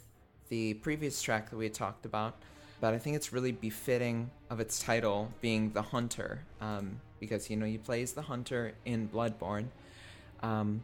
the 0.49 0.73
previous 0.75 1.21
track 1.21 1.49
that 1.49 1.57
we 1.57 1.65
had 1.65 1.73
talked 1.73 2.05
about, 2.05 2.35
but 2.81 2.93
I 2.93 2.97
think 2.97 3.15
it's 3.15 3.31
really 3.31 3.51
befitting 3.51 4.29
of 4.49 4.59
its 4.59 4.79
title 4.79 5.31
being 5.41 5.71
the 5.71 5.81
Hunter, 5.81 6.41
um, 6.59 6.99
because 7.19 7.49
you 7.49 7.57
know 7.57 7.65
he 7.65 7.77
plays 7.77 8.13
the 8.13 8.21
Hunter 8.21 8.73
in 8.85 9.07
Bloodborne, 9.07 9.67
um, 10.41 10.83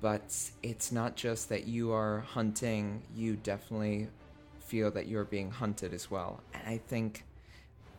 but 0.00 0.34
it's 0.62 0.92
not 0.92 1.16
just 1.16 1.48
that 1.48 1.66
you 1.66 1.92
are 1.92 2.20
hunting; 2.20 3.02
you 3.14 3.36
definitely 3.36 4.08
feel 4.60 4.90
that 4.90 5.06
you're 5.06 5.24
being 5.24 5.50
hunted 5.50 5.92
as 5.92 6.10
well. 6.10 6.40
And 6.54 6.62
I 6.66 6.78
think 6.78 7.24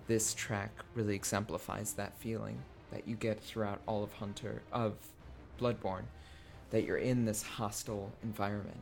this 0.08 0.34
track 0.34 0.72
really 0.96 1.16
exemplifies 1.16 1.94
that 1.94 2.18
feeling 2.18 2.60
that 2.92 3.08
you 3.08 3.16
get 3.16 3.40
throughout 3.40 3.80
all 3.86 4.04
of 4.04 4.12
Hunter 4.14 4.62
of 4.72 4.94
Bloodborne, 5.60 6.06
that 6.72 6.84
you're 6.84 6.98
in 6.98 7.26
this 7.26 7.44
hostile 7.44 8.12
environment. 8.24 8.80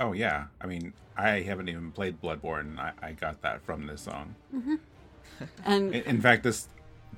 Oh 0.00 0.12
yeah, 0.12 0.46
I 0.60 0.66
mean, 0.66 0.92
I 1.16 1.40
haven't 1.40 1.68
even 1.68 1.92
played 1.92 2.20
Bloodborne. 2.20 2.78
I, 2.78 2.92
I 3.02 3.12
got 3.12 3.40
that 3.42 3.62
from 3.64 3.86
this 3.86 4.00
song. 4.02 4.34
And 5.64 5.94
In, 5.94 6.02
in 6.04 6.20
fact, 6.20 6.42
this 6.42 6.68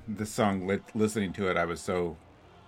this 0.06 0.30
song, 0.30 0.66
li- 0.66 0.80
listening 0.94 1.32
to 1.34 1.48
it, 1.50 1.56
I 1.56 1.64
was 1.64 1.80
so 1.80 2.16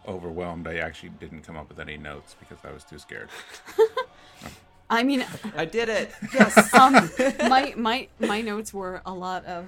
overwhelmed. 0.07 0.67
I 0.69 0.77
actually 0.77 1.11
didn't 1.11 1.43
come 1.43 1.57
up 1.57 1.69
with 1.69 1.79
any 1.81 1.97
notes 1.97 2.35
because 2.39 2.59
I 2.65 2.73
was 2.73 2.85
too 2.85 2.99
scared. 2.99 3.29
I 4.91 5.03
mean, 5.03 5.25
I 5.57 5.65
did 5.65 5.89
it. 5.89 6.13
yes, 6.35 6.73
um, 6.75 7.11
my 7.49 7.75
my 7.77 8.09
my 8.21 8.41
notes 8.41 8.73
were 8.73 9.03
a 9.05 9.13
lot 9.13 9.45
of. 9.45 9.67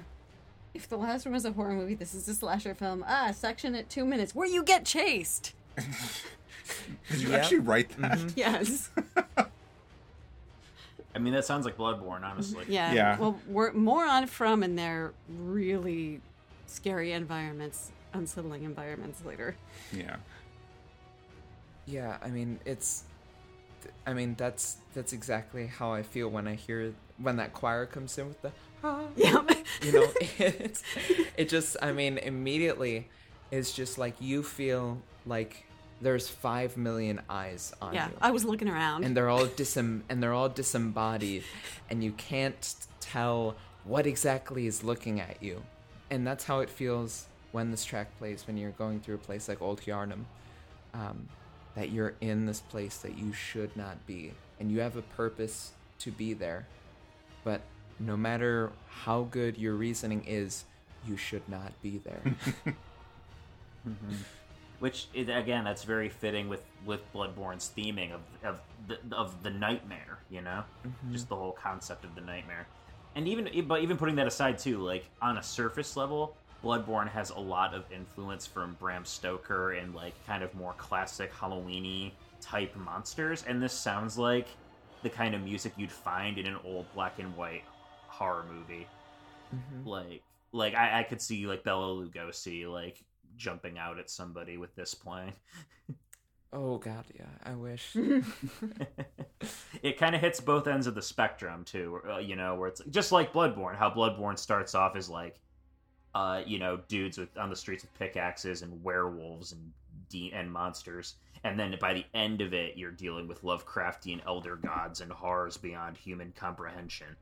If 0.73 0.87
the 0.87 0.97
last 0.97 1.25
one 1.25 1.33
was 1.33 1.45
a 1.45 1.51
horror 1.51 1.73
movie, 1.73 1.95
this 1.95 2.13
is 2.13 2.27
a 2.29 2.33
slasher 2.35 2.73
film. 2.75 3.03
Ah, 3.07 3.31
section 3.31 3.75
at 3.75 3.89
two 3.89 4.05
minutes 4.05 4.33
where 4.33 4.47
you 4.47 4.63
get 4.63 4.85
chased. 4.85 5.53
Did 7.09 7.21
you 7.21 7.29
Yep. 7.29 7.41
actually 7.41 7.59
write 7.59 7.89
that? 7.97 8.17
Mm-hmm. 8.19 8.27
Yes. 8.35 8.89
I 11.15 11.19
mean, 11.19 11.33
that 11.33 11.45
sounds 11.45 11.65
like 11.65 11.77
Bloodborne, 11.77 12.23
honestly. 12.23 12.65
Yeah. 12.67 12.93
Yeah. 12.93 13.19
Well, 13.19 13.39
we're 13.47 13.71
more 13.73 14.05
on 14.05 14.27
from 14.27 14.63
and 14.63 14.77
their 14.77 15.13
really 15.27 16.21
scary 16.67 17.11
environments, 17.13 17.91
unsettling 18.13 18.63
environments 18.63 19.23
later. 19.25 19.55
Yeah. 19.91 20.17
Yeah, 21.85 22.17
I 22.21 22.29
mean 22.29 22.59
it's 22.65 23.03
I 24.05 24.13
mean 24.13 24.35
that's 24.37 24.77
that's 24.93 25.11
exactly 25.11 25.65
how 25.65 25.91
I 25.91 26.03
feel 26.03 26.29
when 26.29 26.47
I 26.47 26.53
hear 26.53 26.93
when 27.17 27.37
that 27.37 27.53
choir 27.53 27.87
comes 27.87 28.15
in 28.17 28.27
with 28.27 28.41
the 28.43 28.51
ah, 28.83 29.01
Yeah. 29.15 29.41
you 29.81 29.91
know 29.93 30.07
it's 30.37 30.83
it 31.35 31.49
just 31.49 31.77
I 31.81 31.91
mean 31.91 32.19
immediately 32.19 33.07
it's 33.49 33.71
just 33.71 33.97
like 33.97 34.15
you 34.19 34.43
feel 34.43 35.01
like 35.25 35.65
there's 36.01 36.27
5 36.29 36.77
million 36.77 37.21
eyes 37.29 37.73
on 37.81 37.93
you. 37.93 37.99
yeah. 37.99 38.07
you. 38.09 38.17
I 38.21 38.31
was 38.31 38.45
looking 38.45 38.69
around. 38.69 39.03
and 39.03 39.15
they're 39.15 39.29
all 39.29 39.45
disem- 39.61 40.01
and 40.09 40.21
they're 40.23 40.33
all 40.33 40.49
disembodied 40.49 41.43
and 41.89 42.03
you 42.03 42.11
can't 42.13 42.75
tell 42.99 43.55
what 43.83 44.05
exactly 44.05 44.67
is 44.67 44.83
looking 44.83 45.19
at 45.19 45.41
you 45.41 45.61
and 46.09 46.25
that's 46.25 46.43
how 46.43 46.59
it 46.59 46.69
feels 46.69 47.25
when 47.51 47.71
this 47.71 47.83
track 47.83 48.15
plays 48.17 48.45
when 48.47 48.57
you're 48.57 48.71
going 48.71 48.99
through 48.99 49.15
a 49.15 49.19
place 49.19 49.47
like 49.47 49.61
old 49.61 49.81
Yharnam 49.81 50.23
um, 50.93 51.27
that 51.75 51.91
you're 51.91 52.13
in 52.21 52.45
this 52.45 52.59
place 52.61 52.97
that 52.97 53.17
you 53.17 53.33
should 53.33 53.75
not 53.75 54.05
be 54.05 54.33
and 54.59 54.71
you 54.71 54.79
have 54.81 54.95
a 54.95 55.01
purpose 55.01 55.71
to 55.99 56.11
be 56.11 56.33
there 56.33 56.67
but 57.43 57.61
no 57.99 58.15
matter 58.15 58.71
how 58.87 59.23
good 59.23 59.57
your 59.57 59.75
reasoning 59.75 60.23
is 60.25 60.65
you 61.07 61.17
should 61.17 61.47
not 61.49 61.71
be 61.81 61.99
there 62.03 62.21
Which 64.79 65.07
is, 65.13 65.27
again, 65.27 65.65
that's 65.65 65.83
very 65.83 66.09
fitting 66.09 66.47
with 66.47 66.63
with 66.85 67.01
Bloodborne's 67.13 67.71
theming 67.75 68.13
of 68.13 68.21
of 68.43 68.61
the, 68.87 68.97
of 69.15 69.43
the 69.43 69.49
nightmare. 69.49 70.19
You 70.29 70.41
know, 70.41 70.63
mm-hmm. 70.85 71.11
just 71.11 71.29
the 71.29 71.35
whole 71.35 71.51
concept 71.51 72.05
of 72.05 72.15
the 72.15 72.21
nightmare. 72.21 72.67
And 73.15 73.27
even 73.27 73.49
but 73.67 73.81
even 73.81 73.97
putting 73.97 74.15
that 74.15 74.27
aside 74.27 74.57
too, 74.57 74.79
like 74.79 75.05
on 75.21 75.37
a 75.37 75.43
surface 75.43 75.97
level, 75.97 76.35
Bloodborne 76.63 77.09
has 77.09 77.29
a 77.29 77.39
lot 77.39 77.73
of 77.73 77.83
influence 77.91 78.45
from 78.45 78.75
Bram 78.79 79.05
Stoker 79.05 79.73
and 79.73 79.95
like 79.95 80.13
kind 80.25 80.43
of 80.43 80.53
more 80.55 80.73
classic 80.77 81.33
Halloweeny 81.33 82.11
type 82.41 82.75
monsters. 82.75 83.43
And 83.47 83.61
this 83.61 83.73
sounds 83.73 84.17
like 84.17 84.47
the 85.01 85.09
kind 85.09 85.33
of 85.33 85.41
music 85.41 85.73
you'd 85.77 85.91
find 85.91 86.37
in 86.37 86.45
an 86.45 86.57
old 86.63 86.85
black 86.93 87.19
and 87.19 87.35
white 87.35 87.63
horror 88.07 88.45
movie. 88.51 88.87
Mm-hmm. 89.55 89.87
Like 89.87 90.23
like 90.51 90.75
I, 90.75 90.99
I 90.99 91.03
could 91.03 91.21
see 91.21 91.47
like 91.47 91.63
Bela 91.63 91.87
Lugosi 91.87 92.69
like 92.71 93.03
jumping 93.39 93.79
out 93.79 93.97
at 93.97 94.09
somebody 94.09 94.57
with 94.57 94.75
this 94.75 94.93
playing. 94.93 95.33
oh 96.53 96.77
god 96.77 97.05
yeah 97.15 97.25
i 97.43 97.53
wish 97.55 97.95
it 99.83 99.97
kind 99.97 100.15
of 100.15 100.21
hits 100.21 100.39
both 100.39 100.67
ends 100.67 100.87
of 100.87 100.95
the 100.95 101.01
spectrum 101.01 101.63
too, 101.63 102.01
uh, 102.09 102.17
you 102.17 102.35
know, 102.35 102.55
where 102.55 102.67
it's 102.67 102.81
just 102.89 103.11
like 103.11 103.33
Bloodborne. 103.33 103.75
How 103.75 103.89
Bloodborne 103.89 104.37
starts 104.37 104.75
off 104.75 104.95
as 104.95 105.09
like, 105.09 105.39
uh, 106.15 106.41
you 106.45 106.59
know, 106.59 106.79
dudes 106.87 107.17
with 107.17 107.29
on 107.37 107.49
the 107.49 107.55
streets 107.55 107.83
with 107.83 107.93
pickaxes 107.97 108.61
and 108.61 108.83
werewolves 108.83 109.51
and 109.51 109.71
de- 110.09 110.31
and 110.33 110.51
monsters, 110.51 111.15
and 111.43 111.59
then 111.59 111.75
by 111.79 111.93
the 111.93 112.05
end 112.13 112.41
of 112.41 112.53
it, 112.53 112.77
you're 112.77 112.91
dealing 112.91 113.27
with 113.27 113.43
Lovecraftian 113.43 114.21
elder 114.25 114.55
gods 114.57 115.01
and 115.01 115.11
horrors 115.11 115.57
beyond 115.57 115.97
human 115.97 116.33
comprehension. 116.35 117.15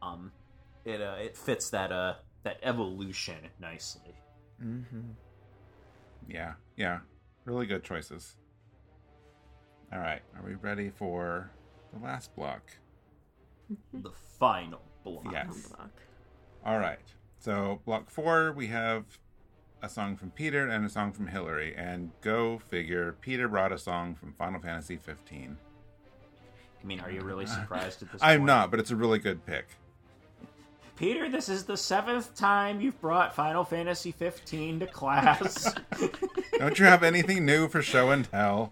Um, 0.00 0.32
it 0.84 1.02
uh, 1.02 1.16
it 1.20 1.36
fits 1.36 1.70
that 1.70 1.92
uh 1.92 2.14
that 2.44 2.58
evolution 2.62 3.48
nicely. 3.60 4.14
mm-hmm. 4.62 5.00
Yeah. 6.30 6.54
Yeah. 6.76 7.00
Really 7.44 7.66
good 7.66 7.82
choices. 7.84 8.36
All 9.92 9.98
right. 9.98 10.22
Are 10.36 10.42
we 10.46 10.54
ready 10.54 10.90
for 10.90 11.50
the 11.92 12.04
last 12.04 12.34
block? 12.36 12.62
The 13.92 14.10
final 14.38 14.82
block. 15.04 15.28
Yes. 15.32 15.68
Block. 15.68 15.92
All 16.64 16.78
right. 16.78 16.98
So, 17.38 17.80
block 17.84 18.10
four, 18.10 18.52
we 18.52 18.66
have 18.66 19.04
a 19.80 19.88
song 19.88 20.16
from 20.16 20.30
Peter 20.30 20.66
and 20.66 20.84
a 20.84 20.88
song 20.88 21.12
from 21.12 21.28
Hillary. 21.28 21.74
And 21.76 22.10
go 22.20 22.58
figure, 22.58 23.16
Peter 23.20 23.46
brought 23.46 23.72
a 23.72 23.78
song 23.78 24.16
from 24.16 24.32
Final 24.32 24.60
Fantasy 24.60 24.96
15. 24.96 25.56
I 26.82 26.86
mean, 26.86 27.00
are 27.00 27.10
you 27.10 27.20
really 27.22 27.46
surprised 27.58 28.02
at 28.02 28.10
this? 28.10 28.20
I'm 28.22 28.40
point? 28.40 28.46
not, 28.46 28.70
but 28.72 28.80
it's 28.80 28.90
a 28.90 28.96
really 28.96 29.20
good 29.20 29.46
pick. 29.46 29.68
Peter, 31.00 31.30
this 31.30 31.48
is 31.48 31.64
the 31.64 31.78
seventh 31.78 32.36
time 32.36 32.78
you've 32.78 33.00
brought 33.00 33.34
Final 33.34 33.64
Fantasy 33.64 34.12
15 34.12 34.80
to 34.80 34.86
class. 34.86 35.74
Don't 36.58 36.78
you 36.78 36.84
have 36.84 37.02
anything 37.02 37.46
new 37.46 37.68
for 37.68 37.80
show 37.80 38.10
and 38.10 38.30
tell? 38.30 38.70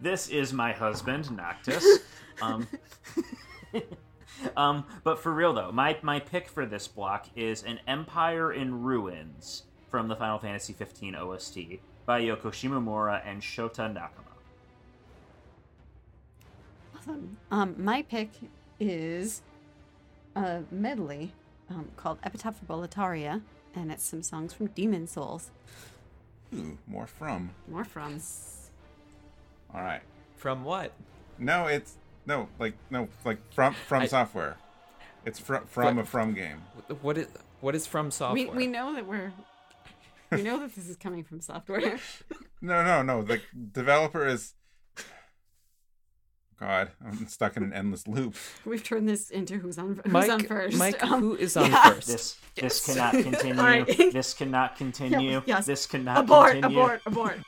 this 0.00 0.28
is 0.28 0.52
my 0.52 0.70
husband, 0.70 1.28
Noctis. 1.32 1.84
Um, 2.40 2.68
um, 4.56 4.84
but 5.02 5.18
for 5.18 5.34
real 5.34 5.52
though, 5.52 5.72
my 5.72 5.98
my 6.02 6.20
pick 6.20 6.48
for 6.48 6.64
this 6.64 6.86
block 6.86 7.26
is 7.34 7.64
an 7.64 7.80
Empire 7.88 8.52
in 8.52 8.84
Ruins 8.84 9.64
from 9.90 10.06
the 10.06 10.14
Final 10.14 10.38
Fantasy 10.38 10.72
15 10.72 11.16
OST 11.16 11.58
by 12.06 12.22
Yoko 12.22 12.52
Shimomura 12.52 13.20
and 13.26 13.42
Shota 13.42 13.92
Nakama. 13.92 14.36
Awesome. 16.96 17.38
Um, 17.50 17.74
my 17.76 18.02
pick 18.02 18.30
is 18.90 19.42
a 20.36 20.62
medley 20.70 21.32
um, 21.70 21.88
called 21.96 22.18
Epitaph 22.22 22.58
for 22.58 22.64
Boletaria, 22.64 23.42
and 23.74 23.90
it's 23.92 24.04
some 24.04 24.22
songs 24.22 24.52
from 24.52 24.66
Demon's 24.68 25.12
Souls. 25.12 25.50
Ooh, 26.54 26.78
more 26.86 27.06
from. 27.06 27.50
More 27.68 27.84
from. 27.84 28.20
All 29.74 29.80
right. 29.82 30.02
from 30.36 30.64
what 30.64 30.92
No, 31.38 31.66
it's 31.66 31.94
no, 32.26 32.48
like 32.58 32.74
no, 32.90 33.08
like 33.24 33.38
from 33.54 33.74
from 33.88 34.02
I- 34.02 34.06
software. 34.06 34.56
It's 35.24 35.38
from 35.38 35.64
from 35.66 35.98
a 35.98 36.04
from 36.04 36.34
game. 36.34 36.62
what 37.00 37.16
is 37.16 37.28
what 37.60 37.74
is 37.74 37.86
from 37.86 38.10
software 38.10 38.34
We, 38.50 38.50
we 38.50 38.66
know 38.66 38.94
that 38.94 39.06
we're. 39.06 39.32
We 40.32 40.42
know 40.42 40.58
that 40.60 40.74
this 40.74 40.88
is 40.88 40.96
coming 40.96 41.24
from 41.24 41.40
software. 41.40 41.98
No, 42.64 42.84
no, 42.84 43.02
no. 43.02 43.22
The 43.22 43.40
developer 43.72 44.24
is. 44.24 44.54
God, 46.62 46.90
I'm 47.04 47.26
stuck 47.26 47.56
in 47.56 47.64
an 47.64 47.72
endless 47.72 48.06
loop. 48.06 48.36
We've 48.64 48.84
turned 48.84 49.08
this 49.08 49.30
into 49.30 49.56
who's 49.58 49.78
on 49.78 50.00
who's 50.04 50.12
Mike, 50.12 50.30
on 50.30 50.44
first. 50.44 50.78
Mike, 50.78 51.02
Um, 51.02 51.20
who 51.20 51.34
is 51.34 51.56
on 51.56 51.68
yeah. 51.72 51.90
first? 51.90 52.06
This 52.06 52.36
this 52.54 52.86
Yes. 52.86 52.86
cannot 52.86 53.12
continue. 53.24 53.54
All 53.60 53.66
right. 53.66 53.86
This 54.12 54.32
cannot 54.32 54.76
continue. 54.82 55.42
yes. 55.44 55.66
This 55.66 55.86
cannot 55.86 56.18
abort, 56.18 56.52
continue. 56.52 56.78
Abort, 56.78 57.02
abort, 57.04 57.32
abort. 57.36 57.46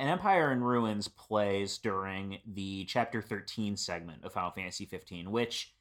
An 0.00 0.08
Empire 0.08 0.50
in 0.50 0.64
Ruins 0.64 1.08
plays 1.08 1.76
during 1.76 2.38
the 2.54 2.86
Chapter 2.86 3.20
13 3.20 3.76
segment 3.76 4.24
of 4.24 4.32
Final 4.32 4.50
Fantasy 4.50 4.86
15, 4.86 5.30
which 5.30 5.74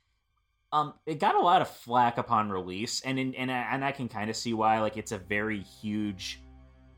um 0.74 0.94
it 1.06 1.20
got 1.20 1.36
a 1.36 1.40
lot 1.40 1.62
of 1.62 1.70
flack 1.70 2.18
upon 2.18 2.50
release, 2.50 3.00
and 3.02 3.18
in, 3.18 3.34
and 3.36 3.50
I, 3.50 3.70
and 3.72 3.84
I 3.84 3.94
can 3.94 4.10
kind 4.10 4.30
of 4.30 4.36
see 4.36 4.54
why. 4.54 4.82
Like 4.82 4.98
it's 4.98 5.14
a 5.14 5.18
very 5.18 5.62
huge 5.62 6.42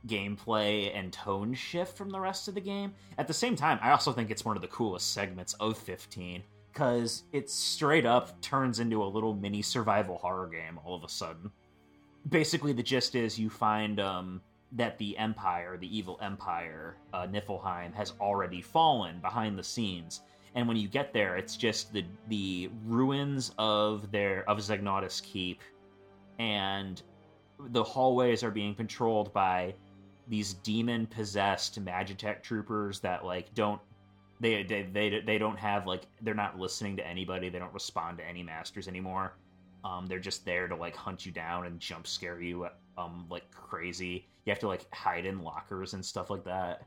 gameplay 0.07 0.97
and 0.97 1.13
tone 1.13 1.53
shift 1.53 1.95
from 1.95 2.09
the 2.09 2.19
rest 2.19 2.47
of 2.47 2.55
the 2.55 2.59
game. 2.59 2.91
At 3.19 3.27
the 3.27 3.35
same 3.35 3.55
time, 3.55 3.77
I 3.83 3.91
also 3.91 4.11
think 4.11 4.31
it's 4.31 4.43
one 4.43 4.55
of 4.55 4.63
the 4.63 4.67
coolest 4.69 5.13
segments 5.13 5.53
of 5.59 5.77
15 5.77 6.41
because 6.73 7.25
it 7.33 7.51
straight 7.51 8.07
up 8.07 8.41
turns 8.41 8.79
into 8.79 9.03
a 9.03 9.05
little 9.05 9.35
mini 9.35 9.61
survival 9.61 10.17
horror 10.17 10.47
game 10.47 10.79
all 10.83 10.95
of 10.95 11.03
a 11.03 11.09
sudden. 11.09 11.51
Basically, 12.27 12.73
the 12.73 12.81
gist 12.81 13.13
is 13.13 13.37
you 13.37 13.51
find 13.51 13.99
um, 13.99 14.41
that 14.73 14.97
the 14.97 15.17
Empire, 15.17 15.77
the 15.77 15.95
evil 15.95 16.17
Empire, 16.21 16.97
uh, 17.13 17.27
Niflheim, 17.27 17.93
has 17.93 18.13
already 18.19 18.61
fallen 18.61 19.19
behind 19.19 19.57
the 19.57 19.63
scenes. 19.63 20.21
And 20.55 20.67
when 20.67 20.77
you 20.77 20.87
get 20.87 21.13
there, 21.13 21.37
it's 21.37 21.55
just 21.55 21.93
the 21.93 22.05
the 22.27 22.69
ruins 22.85 23.53
of 23.57 24.11
their 24.11 24.49
of 24.49 24.57
Zegnautus 24.59 25.21
Keep, 25.23 25.61
and 26.39 27.01
the 27.59 27.83
hallways 27.83 28.43
are 28.43 28.51
being 28.51 28.75
controlled 28.75 29.31
by 29.33 29.75
these 30.27 30.53
demon 30.55 31.07
possessed 31.07 31.83
Magitech 31.83 32.41
troopers 32.41 32.99
that 33.01 33.25
like 33.25 33.53
don't 33.53 33.81
they, 34.39 34.63
they 34.63 34.83
they 34.83 35.21
they 35.21 35.37
don't 35.37 35.57
have 35.57 35.85
like 35.85 36.03
they're 36.21 36.33
not 36.33 36.57
listening 36.57 36.97
to 36.97 37.07
anybody. 37.07 37.49
They 37.49 37.59
don't 37.59 37.73
respond 37.73 38.17
to 38.17 38.27
any 38.27 38.43
masters 38.43 38.87
anymore. 38.87 39.37
Um, 39.83 40.05
they're 40.07 40.19
just 40.19 40.45
there 40.45 40.67
to 40.67 40.75
like 40.75 40.95
hunt 40.95 41.25
you 41.25 41.31
down 41.31 41.65
and 41.65 41.79
jump 41.79 42.07
scare 42.07 42.41
you 42.41 42.67
um 43.05 43.25
like 43.29 43.49
crazy. 43.51 44.27
You 44.45 44.51
have 44.51 44.59
to 44.59 44.67
like 44.67 44.91
hide 44.93 45.25
in 45.25 45.41
lockers 45.41 45.93
and 45.93 46.03
stuff 46.03 46.29
like 46.29 46.43
that. 46.45 46.83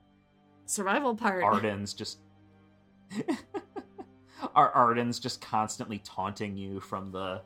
Survival 0.67 1.15
part. 1.15 1.45
Ardyn's 1.45 1.95
just 1.95 2.19
Our 4.55 4.73
Ardyn's 4.73 5.19
just 5.19 5.41
constantly 5.41 5.99
taunting 5.99 6.57
you 6.57 6.81
from 6.81 7.11
the 7.11 7.43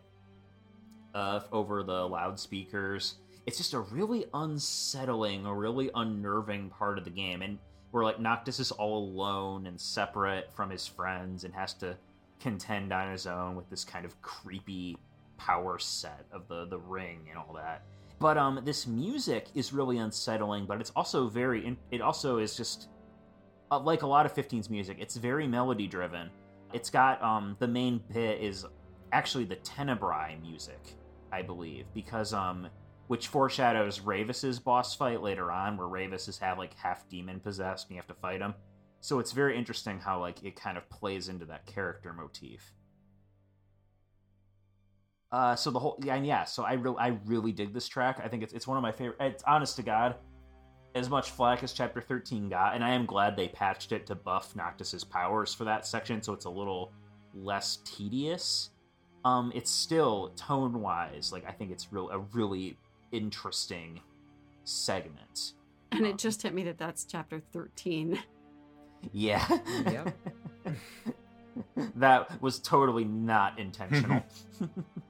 uh 1.14 1.40
over 1.52 1.82
the 1.82 2.06
loudspeakers. 2.08 3.16
It's 3.46 3.56
just 3.56 3.72
a 3.72 3.80
really 3.80 4.26
unsettling, 4.34 5.46
a 5.46 5.54
really 5.54 5.90
unnerving 5.94 6.70
part 6.70 6.98
of 6.98 7.04
the 7.04 7.10
game, 7.10 7.42
and 7.42 7.58
where 7.90 8.04
like 8.04 8.20
Noctis 8.20 8.60
is 8.60 8.70
all 8.72 8.98
alone 8.98 9.66
and 9.66 9.80
separate 9.80 10.52
from 10.52 10.70
his 10.70 10.86
friends 10.86 11.44
and 11.44 11.54
has 11.54 11.72
to 11.74 11.96
contend 12.40 12.92
on 12.92 13.10
his 13.10 13.26
own 13.26 13.56
with 13.56 13.68
this 13.70 13.84
kind 13.84 14.04
of 14.04 14.20
creepy 14.22 14.96
power 15.38 15.78
set 15.78 16.26
of 16.32 16.46
the 16.48 16.66
the 16.66 16.78
ring 16.78 17.20
and 17.30 17.38
all 17.38 17.54
that. 17.54 17.82
But 18.18 18.36
um, 18.36 18.60
this 18.64 18.86
music 18.86 19.46
is 19.54 19.72
really 19.72 19.98
unsettling, 19.98 20.66
but 20.66 20.80
it's 20.80 20.90
also 20.96 21.28
very. 21.28 21.76
It 21.90 22.00
also 22.00 22.38
is 22.38 22.56
just 22.56 22.88
uh, 23.70 23.78
like 23.78 24.02
a 24.02 24.06
lot 24.06 24.26
of 24.26 24.34
15's 24.34 24.68
music. 24.70 24.98
It's 25.00 25.16
very 25.16 25.46
melody 25.46 25.86
driven. 25.86 26.30
It's 26.72 26.90
got 26.90 27.22
um 27.22 27.56
the 27.60 27.68
main 27.68 28.02
bit 28.12 28.40
is 28.40 28.66
actually 29.12 29.44
the 29.44 29.56
Tenebrae 29.56 30.38
music, 30.42 30.80
I 31.32 31.42
believe, 31.42 31.86
because 31.94 32.32
um 32.32 32.68
which 33.06 33.28
foreshadows 33.28 34.00
Ravus's 34.00 34.58
boss 34.58 34.94
fight 34.94 35.22
later 35.22 35.50
on, 35.50 35.76
where 35.78 35.88
Ravis 35.88 36.28
is 36.28 36.38
have 36.38 36.58
like 36.58 36.74
half 36.74 37.08
demon 37.08 37.40
possessed 37.40 37.86
and 37.86 37.94
you 37.94 37.96
have 37.96 38.08
to 38.08 38.20
fight 38.20 38.40
him. 38.40 38.54
So 39.00 39.18
it's 39.18 39.32
very 39.32 39.56
interesting 39.56 39.98
how 39.98 40.20
like 40.20 40.42
it 40.44 40.56
kind 40.56 40.76
of 40.76 40.88
plays 40.90 41.28
into 41.28 41.46
that 41.46 41.66
character 41.66 42.12
motif. 42.12 42.72
Uh, 45.30 45.54
so 45.54 45.70
the 45.70 45.78
whole 45.78 45.98
yeah, 46.02 46.14
and 46.14 46.26
yeah. 46.26 46.44
So 46.44 46.64
I 46.64 46.74
really 46.74 46.96
I 46.98 47.18
really 47.26 47.52
dig 47.52 47.74
this 47.74 47.86
track. 47.86 48.20
I 48.22 48.28
think 48.28 48.42
it's 48.42 48.52
it's 48.52 48.66
one 48.66 48.76
of 48.76 48.82
my 48.82 48.92
favorite. 48.92 49.16
It's 49.20 49.44
honest 49.46 49.76
to 49.76 49.82
God, 49.82 50.16
as 50.94 51.10
much 51.10 51.30
flack 51.30 51.62
as 51.62 51.72
Chapter 51.72 52.00
Thirteen 52.00 52.48
got, 52.48 52.74
and 52.74 52.82
I 52.82 52.90
am 52.90 53.04
glad 53.04 53.36
they 53.36 53.48
patched 53.48 53.92
it 53.92 54.06
to 54.06 54.14
buff 54.14 54.54
Noctis's 54.54 55.04
powers 55.04 55.52
for 55.52 55.64
that 55.64 55.86
section, 55.86 56.22
so 56.22 56.32
it's 56.32 56.46
a 56.46 56.50
little 56.50 56.92
less 57.34 57.78
tedious. 57.84 58.70
Um, 59.24 59.52
it's 59.54 59.70
still 59.70 60.32
tone 60.36 60.80
wise, 60.80 61.30
like 61.32 61.46
I 61.46 61.52
think 61.52 61.72
it's 61.72 61.92
real 61.92 62.08
a 62.10 62.18
really 62.18 62.78
interesting 63.12 64.00
segment. 64.64 65.52
And 65.92 66.00
Um, 66.00 66.06
it 66.06 66.18
just 66.18 66.42
hit 66.42 66.54
me 66.54 66.64
that 66.64 66.78
that's 66.78 67.04
chapter 67.04 67.40
13. 67.52 68.18
Yeah. 69.12 69.46
Yep. 69.86 70.16
that 71.96 72.42
was 72.42 72.58
totally 72.58 73.04
not 73.04 73.58
intentional. 73.58 74.22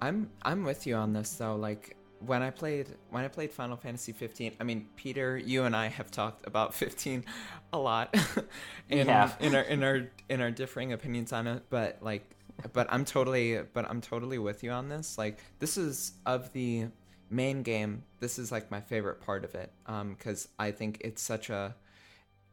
I'm 0.00 0.30
I'm 0.42 0.64
with 0.64 0.86
you 0.86 0.94
on 0.96 1.12
this 1.12 1.32
though. 1.34 1.56
Like 1.56 1.96
when 2.20 2.42
I 2.42 2.50
played 2.50 2.88
when 3.10 3.24
I 3.24 3.28
played 3.28 3.52
Final 3.52 3.76
Fantasy 3.76 4.12
15, 4.12 4.56
I 4.60 4.64
mean 4.64 4.88
Peter, 4.96 5.36
you 5.36 5.64
and 5.64 5.74
I 5.74 5.88
have 5.88 6.10
talked 6.10 6.46
about 6.46 6.74
15 6.82 7.24
a 7.72 7.78
lot 7.78 8.14
in 8.88 9.08
have. 9.08 9.36
in 9.40 9.54
our 9.54 9.62
in 9.62 9.82
our 9.82 10.02
in 10.28 10.40
our 10.40 10.50
differing 10.50 10.92
opinions 10.92 11.32
on 11.32 11.46
it, 11.46 11.64
but 11.70 11.98
like 12.00 12.24
but 12.72 12.86
I'm 12.90 13.04
totally 13.04 13.60
but 13.72 13.88
I'm 13.88 14.00
totally 14.00 14.38
with 14.38 14.62
you 14.62 14.70
on 14.70 14.88
this. 14.88 15.18
Like 15.18 15.40
this 15.58 15.76
is 15.76 16.12
of 16.24 16.52
the 16.52 16.86
main 17.28 17.62
game, 17.62 18.04
this 18.20 18.38
is 18.38 18.52
like 18.52 18.70
my 18.70 18.80
favorite 18.80 19.20
part 19.20 19.44
of 19.44 19.54
it 19.54 19.72
um 19.86 20.16
cuz 20.16 20.48
I 20.58 20.70
think 20.70 20.98
it's 21.00 21.22
such 21.22 21.50
a 21.50 21.74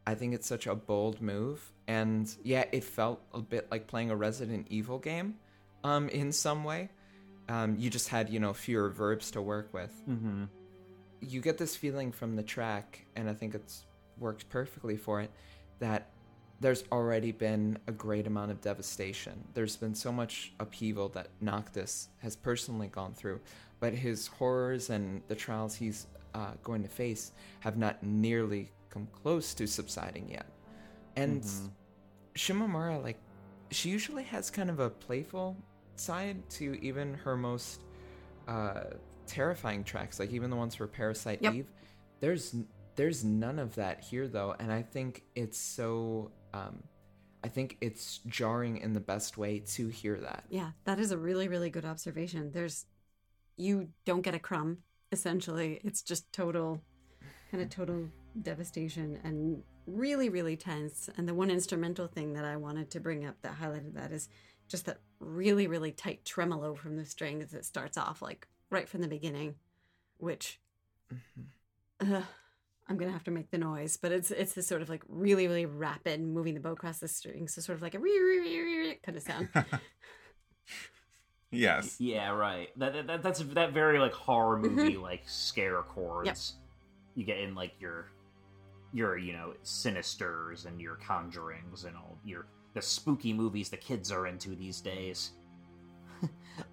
I 0.05 0.15
think 0.15 0.33
it's 0.33 0.47
such 0.47 0.67
a 0.67 0.75
bold 0.75 1.21
move 1.21 1.71
and 1.87 2.33
yeah, 2.43 2.65
it 2.71 2.83
felt 2.83 3.21
a 3.33 3.39
bit 3.41 3.69
like 3.71 3.87
playing 3.87 4.09
a 4.09 4.15
Resident 4.15 4.67
Evil 4.69 4.99
game 4.99 5.35
um 5.83 6.09
in 6.09 6.31
some 6.31 6.63
way 6.63 6.89
um, 7.49 7.75
you 7.77 7.89
just 7.89 8.09
had 8.09 8.29
you 8.29 8.39
know 8.39 8.53
fewer 8.53 8.89
verbs 8.89 9.31
to 9.31 9.41
work 9.41 9.73
with. 9.73 9.91
Hmm 10.05 10.45
you 11.25 11.39
get 11.39 11.57
this 11.57 11.73
feeling 11.73 12.11
from 12.11 12.35
the 12.35 12.43
track 12.43 13.05
and 13.15 13.29
i 13.29 13.33
think 13.33 13.55
it's 13.55 13.85
worked 14.19 14.49
perfectly 14.49 14.97
for 14.97 15.21
it 15.21 15.31
that 15.79 16.09
there's 16.59 16.83
already 16.91 17.31
been 17.31 17.77
a 17.87 17.91
great 17.91 18.25
amount 18.25 18.49
of 18.51 18.61
devastation. 18.61 19.33
There's 19.53 19.75
been 19.75 19.95
so 19.95 20.11
much 20.13 20.53
upheaval 20.61 21.09
that 21.09 21.27
noctis 21.41 22.07
has 22.19 22.35
personally 22.35 22.87
gone 22.87 23.13
through 23.13 23.39
but 23.79 23.93
his 23.93 24.27
horrors 24.27 24.89
and 24.89 25.21
the 25.27 25.35
trials 25.35 25.75
he's 25.75 26.07
uh, 26.35 26.51
going 26.61 26.83
to 26.83 26.89
face 26.89 27.31
have 27.61 27.77
not 27.77 28.01
nearly 28.03 28.71
come 28.89 29.07
close 29.11 29.53
to 29.55 29.65
subsiding 29.67 30.29
yet. 30.29 30.45
And 31.15 31.41
Mhm. 31.41 31.69
shimomura 32.35 33.01
like 33.03 33.17
she 33.71 33.89
usually 33.89 34.23
has 34.23 34.49
kind 34.49 34.69
of 34.69 34.79
a 34.79 34.89
playful 34.89 35.57
side 35.95 36.47
to 36.51 36.77
even 36.81 37.13
her 37.15 37.35
most 37.35 37.81
uh, 38.47 38.85
terrifying 39.27 39.83
tracks, 39.83 40.19
like 40.19 40.31
even 40.31 40.49
the 40.49 40.55
ones 40.55 40.75
for 40.75 40.87
Parasite 40.87 41.41
Yep. 41.41 41.53
Eve. 41.53 41.71
There's 42.19 42.55
there's 42.95 43.23
none 43.23 43.59
of 43.59 43.75
that 43.75 44.03
here 44.03 44.27
though, 44.27 44.55
and 44.59 44.71
I 44.71 44.81
think 44.81 45.23
it's 45.35 45.57
so. 45.57 46.31
Um, 46.53 46.83
I 47.43 47.49
think 47.49 47.77
it's 47.81 48.19
jarring 48.25 48.77
in 48.77 48.93
the 48.93 49.01
best 49.01 49.37
way 49.37 49.59
to 49.59 49.89
hear 49.89 50.17
that. 50.21 50.45
Yeah, 50.49 50.71
that 50.85 50.97
is 50.97 51.11
a 51.11 51.17
really, 51.17 51.49
really 51.49 51.69
good 51.69 51.83
observation. 51.83 52.51
There's, 52.53 52.85
you 53.57 53.89
don't 54.05 54.21
get 54.21 54.33
a 54.33 54.39
crumb, 54.39 54.77
essentially. 55.11 55.81
It's 55.83 56.01
just 56.01 56.31
total, 56.31 56.81
kind 57.51 57.61
of 57.61 57.69
total 57.69 58.07
devastation 58.41 59.19
and 59.25 59.61
really, 59.87 60.29
really 60.29 60.55
tense. 60.55 61.09
And 61.17 61.27
the 61.27 61.33
one 61.33 61.51
instrumental 61.51 62.07
thing 62.07 62.31
that 62.31 62.45
I 62.45 62.55
wanted 62.55 62.89
to 62.91 63.01
bring 63.01 63.25
up 63.25 63.35
that 63.41 63.59
highlighted 63.59 63.95
that 63.95 64.13
is 64.13 64.29
just 64.69 64.85
that 64.85 64.99
really, 65.23 65.67
really 65.67 65.91
tight 65.91 66.25
tremolo 66.25 66.75
from 66.75 66.97
the 66.97 67.05
strings 67.05 67.51
that 67.51 67.65
starts 67.65 67.97
off 67.97 68.21
like 68.21 68.47
right 68.69 68.87
from 68.89 69.01
the 69.01 69.07
beginning, 69.07 69.55
which 70.17 70.59
uh, 71.99 72.21
I'm 72.87 72.97
gonna 72.97 73.11
have 73.11 73.23
to 73.25 73.31
make 73.31 73.51
the 73.51 73.57
noise, 73.57 73.97
but 73.97 74.11
it's 74.11 74.31
it's 74.31 74.53
this 74.53 74.67
sort 74.67 74.81
of 74.81 74.89
like 74.89 75.03
really, 75.07 75.47
really 75.47 75.65
rapid 75.65 76.21
moving 76.21 76.53
the 76.53 76.59
bow 76.59 76.71
across 76.73 76.99
the 76.99 77.07
strings, 77.07 77.53
so 77.53 77.61
sort 77.61 77.77
of 77.77 77.81
like 77.81 77.95
a 77.95 77.99
kind 79.03 79.15
of 79.17 79.23
sound. 79.23 79.49
yes. 81.51 81.95
Yeah, 81.99 82.29
right. 82.29 82.69
That, 82.77 82.93
that- 82.93 83.07
that 83.07 83.23
that's 83.23 83.39
that 83.39 83.73
very 83.73 83.99
like 83.99 84.13
horror 84.13 84.57
movie 84.59 84.97
like 84.97 85.23
scare 85.27 85.81
chords 85.83 86.27
Yep. 86.27 86.37
you 87.15 87.23
get 87.25 87.37
in 87.39 87.55
like 87.55 87.73
your 87.79 88.07
your 88.91 89.17
you 89.17 89.33
know 89.33 89.53
sinisters 89.63 90.65
and 90.65 90.81
your 90.81 90.95
conjurings 90.97 91.85
and 91.85 91.95
all 91.95 92.17
your 92.23 92.45
the 92.73 92.81
spooky 92.81 93.33
movies 93.33 93.69
the 93.69 93.77
kids 93.77 94.11
are 94.11 94.27
into 94.27 94.55
these 94.55 94.81
days. 94.81 95.31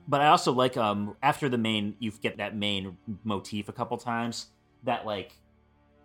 but 0.09 0.21
I 0.21 0.29
also 0.29 0.53
like 0.53 0.77
um 0.77 1.17
after 1.23 1.49
the 1.49 1.59
main 1.59 1.97
you 1.99 2.13
get 2.13 2.37
that 2.39 2.57
main 2.57 2.97
motif 3.25 3.69
a 3.69 3.73
couple 3.73 3.97
times 3.99 4.47
that 4.85 5.07
like 5.07 5.33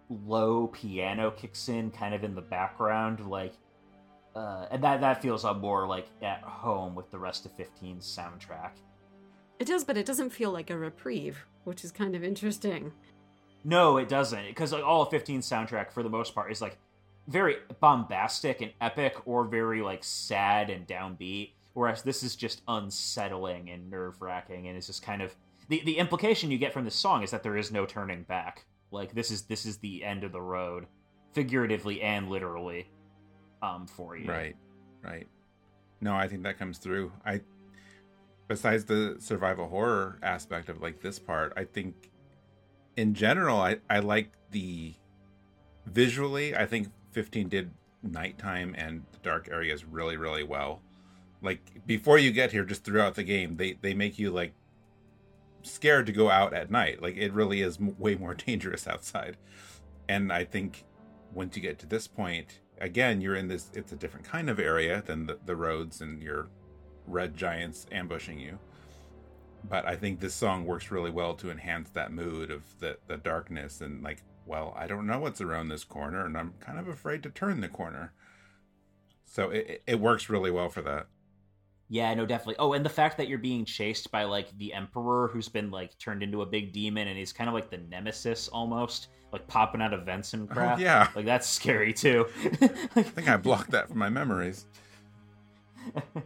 low 0.10 0.68
piano 0.68 1.32
kicks 1.32 1.70
in 1.70 1.92
kind 1.92 2.14
of 2.14 2.24
in 2.24 2.36
the 2.36 2.42
background 2.42 3.26
like 3.26 3.54
uh, 4.36 4.66
and 4.70 4.84
that 4.84 5.00
that 5.02 5.22
feels 5.22 5.46
uh, 5.46 5.54
more 5.54 5.88
like 5.88 6.08
at 6.22 6.42
home 6.42 6.94
with 6.94 7.10
the 7.10 7.18
rest 7.18 7.46
of 7.46 7.56
15's 7.56 8.06
soundtrack. 8.06 8.72
It 9.60 9.68
does, 9.68 9.86
but 9.86 9.96
it 9.96 10.06
doesn't 10.06 10.32
feel 10.32 10.52
like 10.52 10.70
a 10.70 10.78
reprieve, 10.78 11.46
which 11.64 11.86
is 11.86 11.92
kind 11.92 12.16
of 12.16 12.24
interesting. 12.24 12.92
No, 13.64 13.98
it 13.98 14.10
doesn't, 14.10 14.48
because 14.48 14.74
like 14.74 14.84
all 14.84 15.02
of 15.02 15.10
15's 15.10 15.50
soundtrack 15.50 15.92
for 15.92 16.04
the 16.04 16.10
most 16.10 16.36
part 16.36 16.52
is 16.52 16.62
like 16.62 16.78
very 17.28 17.58
bombastic 17.80 18.62
and 18.62 18.72
epic, 18.82 19.16
or 19.26 19.46
very 19.46 19.82
like 19.82 20.04
sad 20.04 20.70
and 20.70 20.88
downbeat. 20.88 21.52
Whereas 21.74 22.04
this 22.04 22.24
is 22.24 22.36
just 22.36 22.62
unsettling 22.68 23.70
and 23.70 23.90
nerve 23.90 24.22
wracking, 24.22 24.68
and 24.68 24.78
it's 24.78 24.88
just 24.88 25.04
kind 25.04 25.22
of 25.22 25.36
the 25.68 25.82
the 25.86 25.98
implication 25.98 26.52
you 26.52 26.58
get 26.58 26.74
from 26.74 26.86
this 26.86 26.96
song 26.96 27.24
is 27.24 27.32
that 27.32 27.44
there 27.44 27.58
is 27.58 27.72
no 27.72 27.86
turning 27.86 28.24
back. 28.24 28.66
Like 28.92 29.14
this 29.14 29.32
is 29.32 29.44
this 29.44 29.66
is 29.66 29.78
the 29.78 30.04
end 30.04 30.24
of 30.24 30.32
the 30.32 30.42
road 30.42 30.88
figuratively 31.34 32.02
and 32.02 32.30
literally, 32.30 32.90
um, 33.62 33.86
for 33.88 34.16
you. 34.16 34.30
Right, 34.30 34.56
right. 35.04 35.28
No, 36.00 36.16
I 36.16 36.28
think 36.28 36.44
that 36.44 36.58
comes 36.58 36.78
through. 36.78 37.12
I, 37.26 37.42
besides 38.48 38.86
the 38.86 39.18
survival 39.20 39.68
horror 39.68 40.18
aspect 40.24 40.70
of 40.70 40.82
like 40.82 41.02
this 41.02 41.20
part, 41.20 41.52
I 41.58 41.66
think, 41.66 42.10
in 42.96 43.14
general, 43.14 43.60
I 43.60 43.78
I 43.90 44.00
like 44.00 44.32
the 44.52 44.94
visually. 45.88 46.56
I 46.56 46.66
think 46.66 46.88
15 47.16 47.48
did 47.48 47.72
nighttime 48.04 48.76
and 48.78 49.04
the 49.14 49.18
dark 49.20 49.48
areas 49.50 49.86
really 49.86 50.18
really 50.18 50.44
well. 50.44 50.82
Like 51.42 51.62
before 51.86 52.20
you 52.20 52.32
get 52.32 52.52
here, 52.52 52.66
just 52.66 52.84
throughout 52.84 53.16
the 53.16 53.24
game, 53.24 53.56
they 53.56 53.74
they 53.82 53.94
make 53.94 54.20
you 54.20 54.32
like 54.32 54.54
scared 55.64 56.06
to 56.08 56.12
go 56.12 56.30
out 56.30 56.54
at 56.54 56.70
night. 56.70 57.02
Like 57.02 57.16
it 57.16 57.32
really 57.34 57.62
is 57.62 57.80
way 57.80 58.16
more 58.16 58.34
dangerous 58.48 58.86
outside. 58.86 59.38
And 60.10 60.32
I 60.32 60.44
think 60.44 60.84
once 61.34 61.56
you 61.56 61.62
get 61.62 61.80
to 61.80 61.88
this 61.88 62.06
point, 62.06 62.60
again, 62.80 63.22
you're 63.22 63.36
in 63.36 63.48
this. 63.48 63.72
It's 63.74 63.94
a 63.94 63.96
different 63.96 64.26
kind 64.26 64.50
of 64.50 64.60
area 64.60 65.02
than 65.06 65.26
the, 65.26 65.40
the 65.46 65.56
roads 65.56 66.02
and 66.02 66.22
your 66.22 66.50
red 67.08 67.36
giants 67.36 67.86
ambushing 67.92 68.40
you. 68.40 68.60
But 69.68 69.88
I 69.88 69.96
think 69.96 70.20
this 70.20 70.36
song 70.36 70.66
works 70.66 70.92
really 70.92 71.10
well 71.10 71.34
to 71.36 71.50
enhance 71.50 71.90
that 71.92 72.12
mood 72.12 72.52
of 72.52 72.64
the 72.80 72.98
the 73.08 73.18
darkness 73.18 73.80
and 73.80 74.04
like, 74.04 74.22
well, 74.46 74.74
I 74.78 74.88
don't 74.88 75.08
know 75.08 75.20
what's 75.20 75.42
around 75.42 75.70
this 75.70 75.84
corner, 75.84 76.26
and 76.26 76.38
I'm 76.38 76.54
kind 76.60 76.80
of 76.80 76.88
afraid 76.88 77.24
to 77.24 77.30
turn 77.30 77.62
the 77.62 77.68
corner. 77.68 78.14
So 79.26 79.50
it 79.50 79.84
it 79.88 80.00
works 80.00 80.30
really 80.30 80.52
well 80.52 80.70
for 80.70 80.82
that. 80.84 81.08
Yeah, 81.88 82.14
no, 82.16 82.26
definitely. 82.26 82.56
Oh, 82.58 82.74
and 82.74 82.84
the 82.84 82.90
fact 82.90 83.18
that 83.18 83.28
you're 83.28 83.38
being 83.38 83.64
chased 83.64 84.12
by 84.12 84.24
like 84.24 84.56
the 84.58 84.74
emperor, 84.74 85.30
who's 85.32 85.50
been 85.50 85.70
like 85.70 85.98
turned 86.00 86.24
into 86.24 86.42
a 86.42 86.46
big 86.46 86.74
demon, 86.74 87.08
and 87.08 87.18
he's 87.18 87.34
kind 87.34 87.48
of 87.48 87.54
like 87.54 87.70
the 87.70 87.78
nemesis 87.78 88.48
almost, 88.48 89.10
like 89.32 89.48
popping 89.48 89.82
out 89.82 89.94
of 89.94 90.04
vents 90.04 90.34
and 90.34 90.48
oh, 90.50 90.54
crap. 90.54 90.78
Oh, 90.78 90.82
yeah. 90.82 91.10
like 91.16 91.26
that's 91.26 91.48
scary 91.48 91.94
too. 91.94 92.26
I 92.44 93.04
think 93.04 93.30
I 93.30 93.38
blocked 93.38 93.72
that 93.72 93.88
from 93.90 94.00
my 94.00 94.10
memories. 94.10 94.66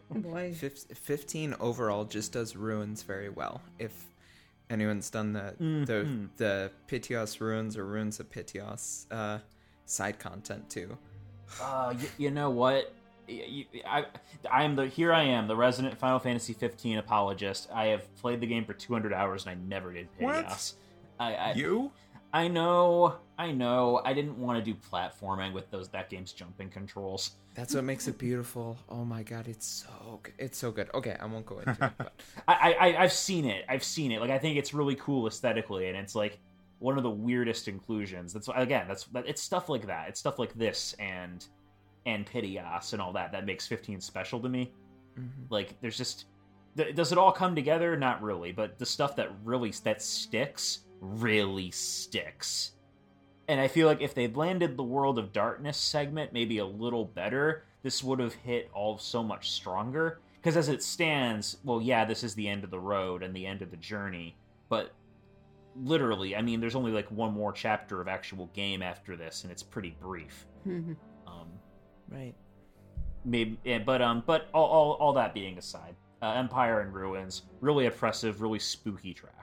Boy. 0.09 0.53
Fif- 0.53 0.85
15 0.93 1.55
overall 1.59 2.05
just 2.05 2.31
does 2.31 2.55
ruins 2.55 3.03
very 3.03 3.29
well. 3.29 3.61
If 3.77 4.08
anyone's 4.69 5.09
done 5.09 5.33
the 5.33 5.53
the 5.59 6.03
Mhm. 6.05 6.29
the 6.37 6.71
Pitioss 6.87 7.39
ruins 7.41 7.75
or 7.77 7.85
ruins 7.85 8.19
of 8.19 8.29
Pitioss 8.29 9.05
uh, 9.11 9.39
side 9.85 10.19
content 10.19 10.69
too. 10.69 10.97
Uh, 11.61 11.93
y- 11.97 12.09
you 12.17 12.31
know 12.31 12.49
what? 12.49 12.93
I, 13.29 14.05
I 14.51 14.63
am 14.63 14.75
the 14.75 14.87
here. 14.87 15.13
I 15.13 15.23
am 15.23 15.47
the 15.47 15.55
resident 15.55 15.97
Final 15.99 16.17
Fantasy 16.19 16.53
15 16.53 16.97
apologist. 16.97 17.69
I 17.73 17.85
have 17.87 18.13
played 18.15 18.41
the 18.41 18.47
game 18.47 18.65
for 18.65 18.73
200 18.73 19.13
hours 19.13 19.45
and 19.45 19.51
I 19.51 19.53
never 19.67 19.93
did 19.93 20.07
What? 20.17 20.73
I, 21.19 21.35
I 21.35 21.53
You? 21.53 21.91
I 22.33 22.47
know, 22.47 23.17
I 23.39 23.53
know. 23.53 24.01
I 24.03 24.11
didn't 24.13 24.37
want 24.37 24.63
to 24.63 24.73
do 24.73 24.77
platforming 24.91 25.53
with 25.53 25.71
those 25.71 25.87
that 25.89 26.09
game's 26.09 26.33
jumping 26.33 26.69
controls. 26.69 27.31
That's 27.55 27.73
what 27.73 27.85
makes 27.85 28.09
it 28.09 28.17
beautiful. 28.17 28.77
Oh 28.89 29.05
my 29.05 29.23
god, 29.23 29.47
it's 29.47 29.65
so 29.65 30.19
good. 30.21 30.33
It's 30.37 30.57
so 30.57 30.71
good. 30.71 30.89
Okay, 30.93 31.15
I 31.17 31.25
won't 31.25 31.45
go 31.45 31.59
into 31.59 31.71
it. 31.85 31.91
But 31.97 32.13
I, 32.49 32.73
I 32.73 33.03
I've 33.03 33.13
seen 33.13 33.45
it. 33.45 33.63
I've 33.69 33.83
seen 33.83 34.11
it. 34.11 34.19
Like 34.19 34.29
I 34.29 34.37
think 34.37 34.57
it's 34.57 34.73
really 34.73 34.95
cool 34.95 35.25
aesthetically, 35.25 35.87
and 35.87 35.97
it's 35.97 36.15
like 36.15 36.37
one 36.79 36.97
of 36.97 37.03
the 37.03 37.09
weirdest 37.09 37.69
inclusions. 37.69 38.33
That's 38.33 38.49
again, 38.53 38.89
that's 38.89 39.05
that, 39.05 39.25
it's 39.25 39.41
stuff 39.41 39.69
like 39.69 39.87
that. 39.87 40.09
It's 40.09 40.19
stuff 40.19 40.37
like 40.37 40.53
this 40.55 40.93
and 40.99 41.45
and 42.05 42.25
Pitioss 42.25 42.91
and 42.91 43.01
all 43.01 43.13
that 43.13 43.31
that 43.31 43.45
makes 43.45 43.65
15 43.65 44.01
special 44.01 44.41
to 44.41 44.49
me. 44.49 44.73
Mhm. 45.17 45.29
Like 45.49 45.79
there's 45.79 45.97
just 45.97 46.25
does 46.75 47.13
it 47.13 47.17
all 47.17 47.31
come 47.31 47.55
together? 47.55 47.95
Not 47.95 48.21
really, 48.21 48.51
but 48.51 48.77
the 48.77 48.85
stuff 48.85 49.15
that 49.15 49.31
really 49.45 49.71
that 49.85 50.01
sticks 50.01 50.81
really 50.99 51.71
sticks. 51.71 52.73
And 53.49 53.59
I 53.59 53.67
feel 53.67 53.87
like 53.87 53.99
if 53.99 54.13
they'd 54.13 54.37
landed 54.37 54.77
the 54.77 54.83
World 54.83 55.19
of 55.19 55.33
Darkness 55.33 55.75
segment 55.77 56.31
maybe 56.31 56.59
a 56.59 56.65
little 56.65 57.03
better, 57.03 57.65
this 57.83 58.03
would 58.03 58.19
have 58.19 58.33
hit 58.35 58.69
all 58.73 58.97
so 58.97 59.23
much 59.23 59.51
stronger. 59.51 60.19
Because 60.35 60.55
as 60.55 60.69
it 60.69 60.81
stands, 60.83 61.57
well, 61.65 61.81
yeah, 61.81 62.05
this 62.05 62.23
is 62.23 62.35
the 62.35 62.47
end 62.47 62.63
of 62.63 62.69
the 62.71 62.79
road 62.79 63.23
and 63.23 63.35
the 63.35 63.45
end 63.45 63.61
of 63.61 63.71
the 63.71 63.77
journey, 63.77 64.37
but 64.69 64.93
literally, 65.75 66.35
I 66.35 66.41
mean, 66.41 66.61
there's 66.61 66.75
only 66.75 66.91
like 66.91 67.09
one 67.11 67.33
more 67.33 67.51
chapter 67.51 67.99
of 67.99 68.07
actual 68.07 68.47
game 68.53 68.81
after 68.81 69.17
this, 69.17 69.43
and 69.43 69.51
it's 69.51 69.63
pretty 69.63 69.97
brief. 69.99 70.45
Mhm. 70.65 70.95
Um, 71.27 71.47
right. 72.09 72.35
maybe 73.25 73.59
yeah, 73.65 73.79
but 73.79 74.01
um 74.01 74.23
but 74.25 74.47
all, 74.53 74.65
all 74.65 74.91
all 74.93 75.13
that 75.13 75.33
being 75.33 75.57
aside 75.57 75.95
uh, 76.21 76.31
empire 76.33 76.81
in 76.81 76.91
ruins 76.91 77.43
really 77.61 77.85
oppressive 77.85 78.41
really 78.41 78.59
spooky 78.59 79.13
track 79.13 79.38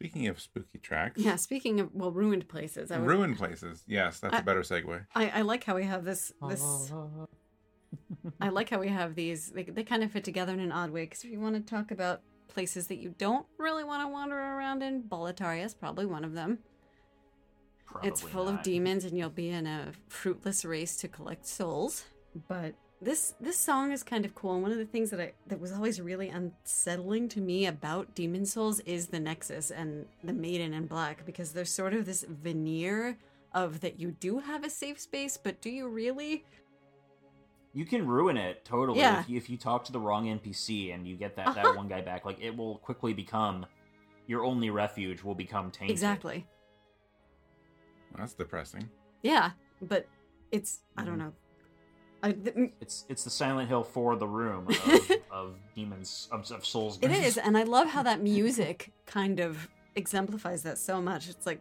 Speaking 0.00 0.26
of 0.26 0.40
spooky 0.40 0.78
tracks, 0.78 1.20
Yeah, 1.20 1.36
speaking 1.36 1.80
of 1.80 1.90
well, 1.94 2.10
ruined 2.10 2.48
places. 2.48 2.90
I 2.90 2.98
would, 2.98 3.08
ruined 3.08 3.36
places. 3.38 3.84
Yes, 3.86 4.18
that's 4.20 4.34
a 4.34 4.38
I- 4.38 4.42
better 4.42 4.60
segue. 4.62 5.06
I, 5.14 5.28
I 5.30 5.42
like 5.42 5.64
how 5.64 5.76
we 5.76 5.84
have 5.84 6.04
this 6.04 6.32
this. 6.48 6.62
I 8.40 8.48
like 8.48 8.70
how 8.70 8.80
we 8.80 8.88
have 8.88 9.14
these. 9.14 9.50
They, 9.50 9.62
they 9.62 9.84
kind 9.84 10.02
of 10.02 10.10
fit 10.10 10.24
together 10.24 10.52
in 10.52 10.60
an 10.60 10.72
odd 10.72 10.90
way. 10.90 11.04
Because 11.04 11.22
if 11.24 11.30
you 11.30 11.38
want 11.40 11.54
to 11.54 11.60
talk 11.62 11.90
about 11.90 12.22
places 12.48 12.88
that 12.88 12.96
you 12.98 13.14
don't 13.18 13.46
really 13.58 13.84
want 13.84 14.02
to 14.02 14.08
wander 14.08 14.36
around 14.36 14.82
in, 14.82 15.02
Boletaria 15.04 15.64
is 15.64 15.74
probably 15.74 16.06
one 16.06 16.24
of 16.24 16.32
them. 16.34 16.58
it's 18.02 18.20
Probably 18.20 18.32
full 18.32 18.48
of 18.48 18.62
demons, 18.62 19.04
and 19.04 19.16
you'll 19.16 19.30
be 19.30 19.50
in 19.50 19.66
a 19.66 19.92
fruitless 20.08 20.64
race 20.64 20.96
to 20.98 21.08
collect 21.08 21.46
souls. 21.46 22.04
But 22.48 22.74
this 23.02 23.34
this 23.40 23.56
song 23.58 23.92
is 23.92 24.02
kind 24.02 24.24
of 24.24 24.34
cool. 24.34 24.54
And 24.54 24.62
one 24.62 24.72
of 24.72 24.78
the 24.78 24.84
things 24.86 25.10
that 25.10 25.20
I 25.20 25.32
that 25.46 25.60
was 25.60 25.72
always 25.72 26.00
really 26.00 26.28
unsettling 26.28 27.28
to 27.30 27.40
me 27.40 27.66
about 27.66 28.14
Demon's 28.14 28.52
Souls 28.52 28.80
is 28.80 29.08
the 29.08 29.20
Nexus 29.20 29.70
and 29.70 30.06
the 30.22 30.32
Maiden 30.32 30.72
in 30.72 30.86
Black, 30.86 31.26
because 31.26 31.52
there's 31.52 31.70
sort 31.70 31.92
of 31.94 32.06
this 32.06 32.24
veneer 32.28 33.18
of 33.52 33.80
that 33.80 34.00
you 34.00 34.10
do 34.12 34.38
have 34.40 34.64
a 34.64 34.70
safe 34.70 34.98
space, 34.98 35.36
but 35.36 35.60
do 35.60 35.70
you 35.70 35.88
really? 35.88 36.44
you 37.76 37.84
can 37.84 38.06
ruin 38.06 38.36
it 38.36 38.64
totally 38.64 39.00
Yeah. 39.00 39.18
if, 39.18 39.28
you, 39.28 39.36
if 39.36 39.50
you 39.50 39.56
talk 39.56 39.82
to 39.86 39.90
the 39.90 39.98
wrong 39.98 40.26
npc 40.26 40.94
and 40.94 41.08
you 41.08 41.16
get 41.16 41.34
that 41.34 41.48
Uh-huh. 41.48 41.62
that 41.64 41.76
one 41.76 41.88
guy 41.88 42.00
back 42.02 42.24
like 42.24 42.40
it 42.40 42.56
will 42.56 42.78
quickly 42.78 43.12
become 43.12 43.66
your 44.28 44.44
only 44.44 44.70
refuge 44.70 45.24
will 45.24 45.34
become 45.34 45.72
tainted 45.72 45.90
Exactly. 45.90 46.46
Well, 48.12 48.20
that's 48.20 48.34
depressing. 48.34 48.88
Yeah, 49.22 49.50
but 49.82 50.06
it's 50.52 50.82
I 50.96 51.04
don't 51.04 51.16
Mhm. 51.16 51.18
know. 51.18 51.32
It's 52.80 53.04
it's 53.08 53.24
the 53.24 53.30
silent 53.30 53.68
hill 53.68 53.84
for 53.84 54.16
the 54.16 54.26
room 54.26 54.68
of, 54.68 55.10
of 55.30 55.54
demons 55.74 56.28
of, 56.32 56.50
of 56.50 56.64
souls 56.64 56.98
it 57.02 57.10
is, 57.10 57.36
and 57.36 57.56
I 57.56 57.64
love 57.64 57.88
how 57.88 58.02
that 58.02 58.22
music 58.22 58.92
kind 59.06 59.40
of 59.40 59.68
exemplifies 59.94 60.62
that 60.62 60.78
so 60.78 61.00
much. 61.00 61.28
It's 61.28 61.46
like 61.46 61.60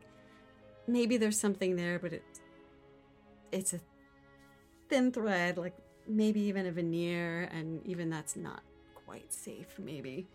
maybe 0.87 1.17
there's 1.17 1.39
something 1.39 1.75
there, 1.75 1.99
but 1.99 2.13
it 2.13 2.23
it's 3.51 3.73
a 3.73 3.79
thin 4.89 5.11
thread, 5.11 5.57
like 5.57 5.75
maybe 6.07 6.41
even 6.41 6.65
a 6.65 6.71
veneer, 6.71 7.49
and 7.51 7.85
even 7.85 8.09
that's 8.09 8.35
not 8.35 8.61
quite 9.05 9.33
safe. 9.33 9.77
Maybe. 9.77 10.27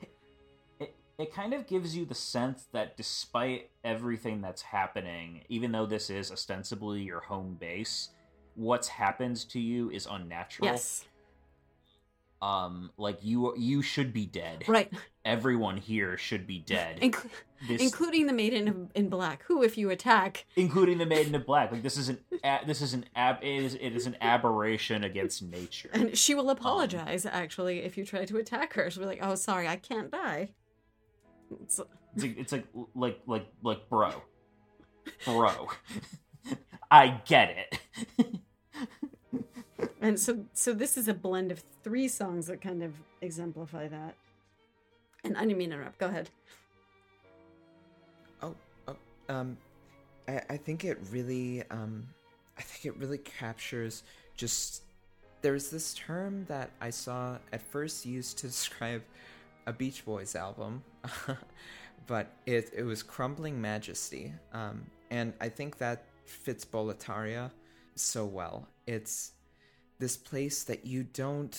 it, 0.81 0.95
it 1.19 1.33
kind 1.33 1.55
of 1.55 1.67
gives 1.67 1.97
you 1.97 2.05
the 2.05 2.15
sense 2.15 2.67
that 2.73 2.97
despite 2.97 3.71
everything 3.83 4.41
that's 4.41 4.63
happening, 4.63 5.43
even 5.49 5.73
though 5.73 5.87
this 5.87 6.11
is 6.11 6.31
ostensibly 6.31 7.01
your 7.01 7.21
home 7.21 7.57
base, 7.59 8.11
what's 8.59 8.89
happened 8.89 9.49
to 9.51 9.61
you 9.61 9.91
is 9.91 10.07
unnatural. 10.11 10.69
Yes. 10.69 11.05
Um, 12.41 12.91
like 12.97 13.19
you 13.23 13.55
you 13.57 13.83
should 13.83 14.13
be 14.13 14.27
dead. 14.27 14.65
Right. 14.69 14.93
Everyone 15.25 15.77
here 15.77 16.17
should 16.17 16.47
be 16.47 16.59
dead. 16.59 17.15
This, 17.67 17.83
including 17.83 18.29
the 18.29 18.33
maiden 18.33 18.89
in 18.95 19.09
black, 19.09 19.43
who, 19.49 19.65
if 19.65 19.77
you 19.77 19.91
attack, 19.91 20.47
including 20.55 20.99
the 20.99 21.07
Maiden 21.07 21.35
in 21.35 21.43
Black. 21.43 21.73
Like 21.73 21.83
this 21.83 21.97
is 21.97 22.09
an 22.09 22.21
a, 22.45 22.61
this 22.65 22.81
is 22.81 22.95
an 22.95 23.05
ab 23.17 23.39
it 23.43 23.65
is 23.65 23.75
it 23.75 23.97
is 23.97 24.07
an 24.07 24.17
aberration 24.21 25.03
against 25.03 25.43
nature. 25.43 25.91
and 25.93 26.17
she 26.17 26.37
will 26.37 26.51
apologize. 26.51 27.27
actually, 27.27 27.81
if 27.81 27.99
you 27.99 28.05
try 28.05 28.25
to 28.25 28.37
attack 28.37 28.75
her, 28.75 28.89
she'll 28.89 29.03
be 29.03 29.09
like, 29.09 29.19
"Oh, 29.21 29.35
sorry, 29.35 29.67
I 29.67 29.75
can't 29.75 30.09
die." 30.09 30.51
It's, 31.65 31.81
It's 32.15 32.23
like, 32.23 32.39
it's 32.39 32.53
like 32.53 32.67
like 32.95 33.19
like 33.27 33.49
like 33.65 33.89
bro, 33.89 34.23
bro. 35.25 35.69
I 36.93 37.21
get 37.27 37.57
it. 38.17 38.39
And 40.01 40.19
so 40.19 40.45
so 40.53 40.73
this 40.73 40.97
is 40.97 41.09
a 41.09 41.15
blend 41.15 41.53
of 41.53 41.63
three 41.83 42.09
songs 42.09 42.47
that 42.47 42.61
kind 42.61 42.83
of 42.83 42.95
exemplify 43.21 43.89
that. 43.89 44.15
And 45.25 45.37
I 45.37 45.41
didn't 45.41 45.59
mean 45.59 45.71
to 45.71 45.77
interrupt. 45.77 45.99
Go 45.99 46.07
ahead. 46.07 46.31
Oh, 48.43 48.55
oh 48.87 48.97
um, 49.29 49.57
I, 50.29 50.41
I 50.51 50.57
think 50.57 50.85
it 50.85 50.99
really, 51.11 51.65
um, 51.71 52.07
I 52.57 52.63
think 52.63 52.95
it 52.95 53.01
really 53.01 53.19
captures 53.19 54.03
just. 54.37 54.83
There's 55.41 55.71
this 55.71 55.95
term 55.95 56.45
that 56.49 56.71
I 56.81 56.91
saw 56.91 57.39
at 57.53 57.63
first 57.63 58.05
used 58.05 58.39
to 58.39 58.47
describe 58.49 59.03
a 59.67 59.73
Beach 59.73 60.05
Boys 60.05 60.35
album, 60.35 60.83
but 62.07 62.33
it 62.47 62.71
it 62.75 62.83
was 62.85 63.03
crumbling 63.03 63.61
majesty, 63.61 64.33
um, 64.53 64.87
and 65.11 65.33
I 65.41 65.49
think 65.49 65.79
that 65.79 66.05
fits 66.25 66.65
Boletaria 66.65 67.51
so 68.01 68.25
well. 68.25 68.69
It's 68.87 69.33
this 69.99 70.17
place 70.17 70.65
that 70.65 70.87
you 70.87 71.05
don't. 71.05 71.57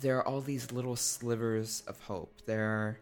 There 0.00 0.18
are 0.18 0.26
all 0.26 0.40
these 0.40 0.72
little 0.72 0.96
slivers 0.96 1.82
of 1.86 2.00
hope. 2.00 2.42
There 2.46 2.64
are 2.64 2.98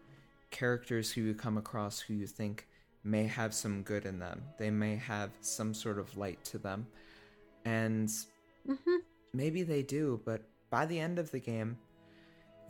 characters 0.51 1.13
who 1.13 1.23
you 1.23 1.35
come 1.35 1.57
across 1.57 2.01
who 2.01 2.15
you 2.15 2.27
think 2.27 2.67
may 3.05 3.25
have 3.25 3.55
some 3.55 3.83
good 3.83 4.05
in 4.05 4.19
them. 4.19 4.43
They 4.59 4.71
may 4.71 4.97
have 4.97 5.31
some 5.41 5.75
sort 5.75 5.99
of 5.99 6.17
light 6.17 6.45
to 6.47 6.59
them. 6.59 6.87
And 7.65 8.11
hmm 8.67 8.97
maybe 9.33 9.63
they 9.63 9.83
do, 9.83 10.21
but 10.25 10.43
by 10.71 10.87
the 10.87 10.99
end 10.99 11.19
of 11.19 11.31
the 11.31 11.39
game, 11.39 11.79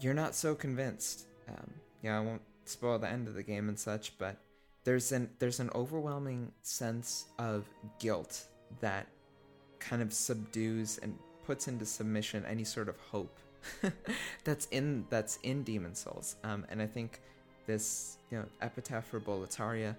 you're 0.00 0.14
not 0.14 0.34
so 0.34 0.54
convinced. 0.54 1.26
Um, 1.48 1.70
yeah, 2.02 2.18
I 2.18 2.20
won't 2.20 2.42
spoil 2.64 2.98
the 2.98 3.08
end 3.08 3.28
of 3.28 3.34
the 3.34 3.42
game 3.42 3.68
and 3.68 3.78
such, 3.78 4.16
but 4.18 4.36
there's 4.84 5.12
an 5.12 5.30
there's 5.38 5.60
an 5.60 5.70
overwhelming 5.74 6.52
sense 6.62 7.26
of 7.38 7.68
guilt 7.98 8.46
that 8.80 9.06
kind 9.82 10.02
of 10.02 10.12
subdues 10.12 10.98
and 11.02 11.18
puts 11.44 11.68
into 11.68 11.84
submission 11.84 12.44
any 12.46 12.64
sort 12.64 12.88
of 12.88 12.96
hope 13.10 13.38
that's 14.44 14.66
in 14.66 15.04
that's 15.10 15.38
in 15.42 15.62
Demon's 15.62 16.00
Souls. 16.00 16.36
Um, 16.44 16.64
and 16.70 16.80
I 16.80 16.86
think 16.86 17.20
this 17.66 18.18
you 18.30 18.38
know 18.38 18.44
epitaph 18.60 19.06
for 19.06 19.20
Boletaria 19.20 19.96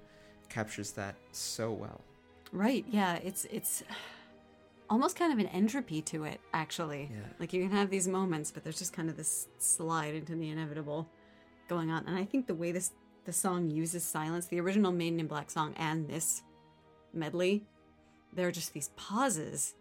captures 0.50 0.92
that 0.92 1.16
so 1.32 1.72
well. 1.72 2.02
Right. 2.52 2.86
Yeah. 2.90 3.16
It's 3.24 3.46
it's 3.46 3.84
almost 4.90 5.16
kind 5.16 5.34
of 5.34 5.40
an 5.40 5.48
entropy 5.48 6.02
to 6.04 6.26
it, 6.26 6.40
actually. 6.54 7.10
Yeah. 7.12 7.26
Like 7.40 7.54
you 7.54 7.68
can 7.68 7.76
have 7.76 7.90
these 7.90 8.08
moments, 8.08 8.52
but 8.52 8.64
there's 8.64 8.78
just 8.78 8.94
kind 8.94 9.10
of 9.10 9.18
this 9.18 9.48
slide 9.58 10.14
into 10.16 10.36
the 10.36 10.50
inevitable 10.50 11.08
going 11.68 11.90
on. 11.90 12.06
And 12.08 12.16
I 12.16 12.26
think 12.26 12.48
the 12.48 12.56
way 12.56 12.72
this 12.72 12.92
the 13.26 13.34
song 13.34 13.72
uses 13.72 14.04
silence, 14.04 14.48
the 14.48 14.60
original 14.60 14.92
Maiden 14.92 15.20
in 15.20 15.28
Black 15.28 15.50
song 15.50 15.74
and 15.78 16.08
this 16.08 16.44
medley, 17.14 17.64
there 18.36 18.48
are 18.48 18.52
just 18.52 18.74
these 18.74 18.90
pauses. 18.96 19.76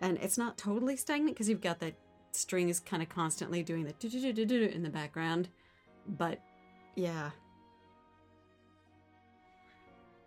And 0.00 0.18
it's 0.18 0.36
not 0.36 0.58
totally 0.58 0.96
stagnant 0.96 1.36
because 1.36 1.48
you've 1.48 1.60
got 1.60 1.80
that 1.80 1.94
string 2.32 2.68
is 2.68 2.80
kind 2.80 3.02
of 3.02 3.08
constantly 3.08 3.62
doing 3.62 3.84
the 3.84 3.92
do-do-do-do-do 3.92 4.64
in 4.74 4.82
the 4.82 4.90
background. 4.90 5.48
But 6.06 6.40
yeah. 6.96 7.30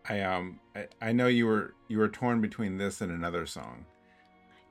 I 0.07 0.21
um 0.21 0.59
I, 0.75 0.87
I 1.01 1.11
know 1.11 1.27
you 1.27 1.47
were 1.47 1.73
you 1.87 1.97
were 1.97 2.07
torn 2.07 2.41
between 2.41 2.77
this 2.77 3.01
and 3.01 3.11
another 3.11 3.45
song. 3.45 3.85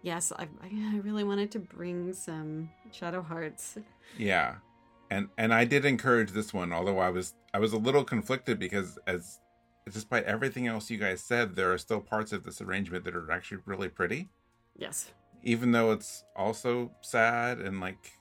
Yes, 0.03 0.33
I, 0.33 0.47
I 0.63 0.99
really 0.99 1.25
wanted 1.25 1.51
to 1.53 1.59
bring 1.59 2.13
some 2.13 2.71
Shadow 2.93 3.23
Hearts. 3.23 3.79
Yeah. 4.19 4.57
And 5.11 5.29
and 5.39 5.53
I 5.53 5.65
did 5.65 5.85
encourage 5.85 6.33
this 6.33 6.53
one, 6.53 6.73
although 6.73 6.99
I 6.99 7.11
was 7.11 7.35
I 7.53 7.59
was 7.59 7.73
a 7.73 7.79
little 7.79 8.05
conflicted 8.05 8.59
because 8.59 8.99
as 9.07 9.41
despite 9.91 10.25
everything 10.25 10.67
else 10.67 10.91
you 10.91 10.99
guys 10.99 11.21
said, 11.21 11.55
there 11.57 11.73
are 11.73 11.79
still 11.79 12.01
parts 12.01 12.33
of 12.33 12.45
this 12.45 12.61
arrangement 12.61 13.05
that 13.05 13.15
are 13.15 13.31
actually 13.31 13.59
really 13.67 13.89
pretty. 13.89 14.29
Yes. 14.77 15.11
Even 15.43 15.73
though 15.73 15.93
it's 15.93 16.25
also 16.35 16.91
sad 17.03 17.59
and 17.59 17.81
like 17.81 18.13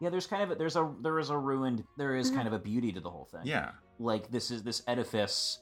Yeah, 0.00 0.10
there's 0.10 0.26
kind 0.26 0.42
of 0.42 0.50
a, 0.50 0.54
there's 0.54 0.76
a 0.76 0.92
there 1.02 1.18
is 1.18 1.30
a 1.30 1.38
ruined 1.38 1.84
there 1.96 2.14
is 2.14 2.30
kind 2.30 2.46
of 2.46 2.52
a 2.52 2.58
beauty 2.58 2.92
to 2.92 3.00
the 3.00 3.10
whole 3.10 3.24
thing. 3.30 3.40
yeah. 3.44 3.70
like 3.98 4.30
this 4.30 4.50
is 4.50 4.62
this 4.62 4.82
edifice 4.86 5.60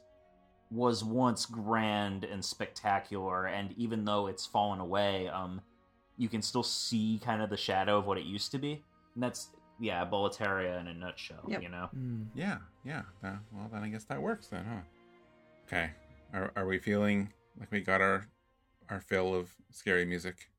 was 0.70 1.04
once 1.04 1.46
grand 1.46 2.24
and 2.24 2.44
spectacular 2.44 3.46
and 3.46 3.72
even 3.76 4.04
though 4.04 4.26
it's 4.26 4.44
fallen 4.46 4.80
away 4.80 5.28
um 5.28 5.60
you 6.16 6.28
can 6.28 6.42
still 6.42 6.62
see 6.64 7.20
kind 7.24 7.40
of 7.40 7.50
the 7.50 7.56
shadow 7.56 7.96
of 7.98 8.06
what 8.06 8.18
it 8.18 8.24
used 8.24 8.50
to 8.50 8.58
be 8.58 8.82
and 9.14 9.22
that's 9.22 9.50
yeah 9.78 10.04
boletaria 10.04 10.80
in 10.80 10.88
a 10.88 10.94
nutshell 10.94 11.44
Yep. 11.46 11.62
you 11.62 11.68
know 11.68 11.88
Yeah, 12.34 12.58
yeah. 12.84 13.02
Uh, 13.22 13.36
well, 13.52 13.68
then 13.72 13.84
I 13.84 13.88
guess 13.88 14.04
that 14.04 14.20
works 14.20 14.48
then, 14.48 14.64
huh? 14.64 14.80
Okay. 15.66 15.90
Are 16.32 16.52
are 16.56 16.66
we 16.66 16.78
feeling 16.78 17.32
like 17.58 17.70
we 17.70 17.80
got 17.80 18.00
our 18.00 18.28
our 18.90 19.00
fill 19.00 19.34
of 19.34 19.50
scary 19.70 20.04
music? 20.04 20.50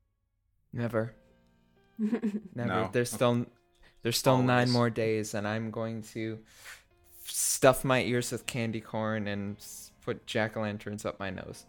Never. 0.73 1.14
Never. 1.98 2.41
No. 2.56 2.90
There's 2.91 3.11
still 3.11 3.45
there's 4.03 4.18
still 4.18 4.41
nine 4.41 4.69
more 4.69 4.90
days, 4.90 5.34
and 5.34 5.48
I'm 5.48 5.72
going 5.72 6.03
to 6.14 6.40
stuff 7.23 7.84
my 7.84 8.02
ears 8.02 8.32
with 8.32 8.45
candy 8.45 8.82
corn 8.82 9.27
and 9.27 9.57
put 10.03 10.26
jack 10.26 10.56
o' 10.56 10.61
lanterns 10.61 11.06
up 11.06 11.19
my 11.19 11.30
nose. 11.30 11.65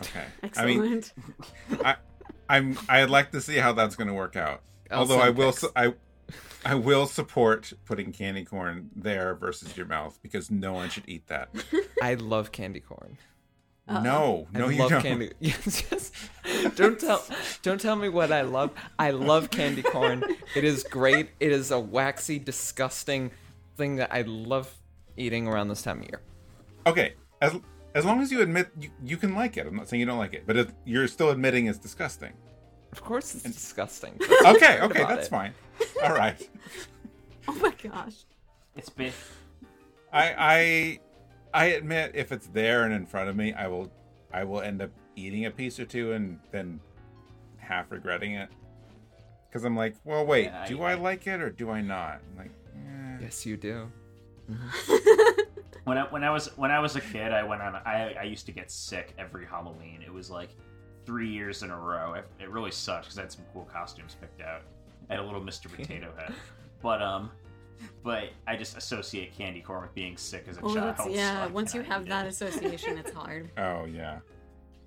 Okay. 0.00 0.24
I 0.56 0.66
mean, 0.66 0.98
Excellent. 0.98 1.12
I, 1.84 1.96
I'm. 2.48 2.78
I'd 2.88 3.10
like 3.10 3.32
to 3.32 3.40
see 3.40 3.56
how 3.56 3.72
that's 3.72 3.96
going 3.96 4.08
to 4.08 4.14
work 4.14 4.36
out. 4.36 4.62
I'll 4.90 5.00
Although 5.00 5.20
I 5.20 5.30
will, 5.30 5.54
I, 5.74 5.94
I 6.64 6.74
will 6.74 7.06
support 7.06 7.72
putting 7.84 8.12
candy 8.12 8.44
corn 8.44 8.90
there 8.94 9.34
versus 9.34 9.76
your 9.76 9.86
mouth 9.86 10.18
because 10.22 10.50
no 10.50 10.72
one 10.72 10.88
should 10.90 11.04
eat 11.08 11.26
that. 11.28 11.50
I 12.02 12.14
love 12.14 12.52
candy 12.52 12.80
corn. 12.80 13.18
Uh-oh. 13.88 14.00
No, 14.02 14.46
no, 14.52 14.68
I 14.68 14.70
you 14.70 14.78
love 14.78 14.90
don't. 14.90 15.02
candy. 15.02 15.32
Yes, 15.40 15.82
yes. 15.90 16.12
Don't 16.76 17.00
tell, 17.00 17.24
don't 17.62 17.80
tell 17.80 17.96
me 17.96 18.08
what 18.08 18.30
I 18.30 18.42
love. 18.42 18.70
I 18.98 19.10
love 19.10 19.50
candy 19.50 19.82
corn. 19.82 20.22
It 20.54 20.62
is 20.62 20.84
great. 20.84 21.30
It 21.40 21.50
is 21.50 21.72
a 21.72 21.80
waxy, 21.80 22.38
disgusting 22.38 23.32
thing 23.76 23.96
that 23.96 24.12
I 24.12 24.22
love 24.22 24.72
eating 25.16 25.48
around 25.48 25.68
this 25.68 25.82
time 25.82 25.98
of 26.02 26.04
year. 26.08 26.20
Okay, 26.86 27.14
as 27.40 27.56
as 27.94 28.04
long 28.04 28.20
as 28.22 28.30
you 28.30 28.40
admit 28.40 28.70
you, 28.80 28.90
you 29.04 29.16
can 29.16 29.34
like 29.34 29.56
it. 29.56 29.66
I'm 29.66 29.74
not 29.76 29.88
saying 29.88 29.98
you 30.00 30.06
don't 30.06 30.18
like 30.18 30.32
it, 30.32 30.44
but 30.46 30.56
it, 30.56 30.70
you're 30.84 31.08
still 31.08 31.30
admitting 31.30 31.66
it's 31.66 31.78
disgusting. 31.78 32.32
Of 32.92 33.02
course, 33.02 33.34
it's 33.34 33.42
disgusting. 33.44 34.18
Okay, 34.46 34.80
okay, 34.80 35.04
that's 35.04 35.26
it. 35.26 35.30
fine. 35.30 35.54
All 36.02 36.14
right. 36.14 36.48
oh 37.48 37.54
my 37.54 37.72
gosh. 37.82 38.24
it's 38.76 38.88
been 38.88 39.12
I 40.12 40.34
I 40.38 41.00
I 41.54 41.64
admit 41.66 42.12
if 42.14 42.32
it's 42.32 42.46
there 42.48 42.84
and 42.84 42.92
in 42.94 43.06
front 43.06 43.28
of 43.28 43.36
me, 43.36 43.52
I 43.52 43.66
will 43.68 43.90
I 44.32 44.44
will 44.44 44.60
end 44.60 44.80
up 44.82 44.90
eating 45.16 45.46
a 45.46 45.50
piece 45.50 45.78
or 45.78 45.84
two 45.84 46.12
and 46.12 46.38
then 46.50 46.80
half 47.58 47.90
regretting 47.92 48.34
it. 48.34 48.48
Because 49.48 49.64
I'm 49.64 49.76
like, 49.76 49.96
well, 50.04 50.24
wait, 50.24 50.44
Yeah, 50.46 50.62
I- 50.62 50.66
do 50.68 50.82
I, 50.82 50.94
like 50.94 51.26
it 51.26 51.40
or 51.42 51.50
do 51.50 51.68
I 51.70 51.82
not? 51.82 52.20
I'm 52.32 52.38
like, 52.38 52.50
eh. 52.74 53.18
yes, 53.20 53.44
you 53.44 53.56
do. 53.58 53.90
when 55.84 55.98
I 55.98 56.02
when 56.10 56.24
I 56.24 56.30
was 56.30 56.48
when 56.56 56.70
I 56.70 56.78
was 56.78 56.96
a 56.96 57.00
kid 57.00 57.32
I 57.32 57.42
went 57.42 57.62
on 57.62 57.74
I 57.76 58.14
I 58.20 58.22
used 58.24 58.46
to 58.46 58.52
get 58.52 58.70
sick 58.70 59.14
every 59.18 59.46
Halloween 59.46 60.02
it 60.04 60.12
was 60.12 60.30
like 60.30 60.50
three 61.06 61.28
years 61.28 61.62
in 61.62 61.70
a 61.70 61.78
row 61.78 62.14
it, 62.14 62.24
it 62.40 62.50
really 62.50 62.70
sucked 62.70 63.04
because 63.04 63.18
I 63.18 63.22
had 63.22 63.32
some 63.32 63.44
cool 63.52 63.64
costumes 63.72 64.16
picked 64.20 64.40
out 64.40 64.62
I 65.10 65.14
had 65.14 65.20
a 65.20 65.24
little 65.24 65.40
Mr. 65.40 65.70
Potato 65.74 66.12
Head 66.18 66.32
but 66.82 67.00
um 67.02 67.30
but 68.04 68.30
I 68.46 68.56
just 68.56 68.76
associate 68.76 69.36
candy 69.36 69.60
corn 69.60 69.82
with 69.82 69.94
being 69.94 70.16
sick 70.16 70.46
as 70.48 70.56
a 70.56 70.60
Oh, 70.62 70.74
child 70.74 70.88
that's, 70.96 71.02
so 71.04 71.08
yeah. 71.10 71.46
Once 71.48 71.74
you 71.74 71.82
have 71.82 72.02
eat 72.02 72.08
that 72.10 72.26
it. 72.26 72.28
association, 72.30 72.96
it's 72.98 73.12
hard. 73.14 73.50
Oh 73.58 73.84
yeah. 73.86 74.20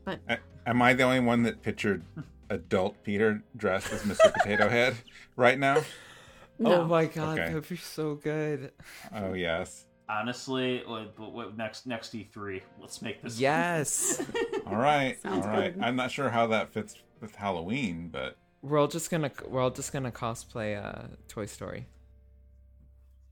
But 0.06 0.20
A- 0.30 0.38
am 0.66 0.82
I 0.82 0.94
the 0.94 1.04
only 1.04 1.20
one 1.20 1.44
that 1.44 1.62
pictured 1.62 2.04
adult 2.50 3.02
Peter 3.04 3.42
dressed 3.58 3.92
as 3.92 4.04
Mr. 4.04 4.32
Potato 4.34 4.70
Head 4.70 4.96
right 5.36 5.60
now? 5.60 5.82
no. 6.58 6.82
Oh 6.82 6.86
my 6.86 7.06
god, 7.06 7.38
Okay. 7.40 7.48
that'd 7.50 7.68
be 7.68 7.76
so 7.76 8.16
good. 8.16 8.72
Oh 9.14 9.34
yes. 9.34 9.86
honestly 10.08 10.82
what, 10.86 11.18
what, 11.20 11.34
what 11.34 11.58
next 11.58 11.86
next 11.88 12.14
E3 12.14 12.62
let's 12.80 13.02
make 13.02 13.22
this 13.22 13.40
Yes. 13.40 14.22
All 14.68 14.76
right. 14.78 15.20
Sounds 15.22 15.46
all 15.46 15.52
right. 15.52 15.74
good. 15.74 15.84
I'm 15.84 15.96
not 15.98 16.12
sure 16.12 16.30
how 16.30 16.48
that 16.48 16.72
fits 16.72 16.96
with 17.20 17.36
Halloween, 17.36 18.08
but 18.12 18.38
we're 18.66 18.80
all 18.80 18.88
just 18.88 19.10
gonna 19.12 19.32
we're 19.48 19.62
all 19.62 19.70
just 19.72 19.94
gonna 19.94 20.12
cosplay 20.12 20.76
uh, 20.84 21.08
Toy 21.28 21.46
Story. 21.46 21.86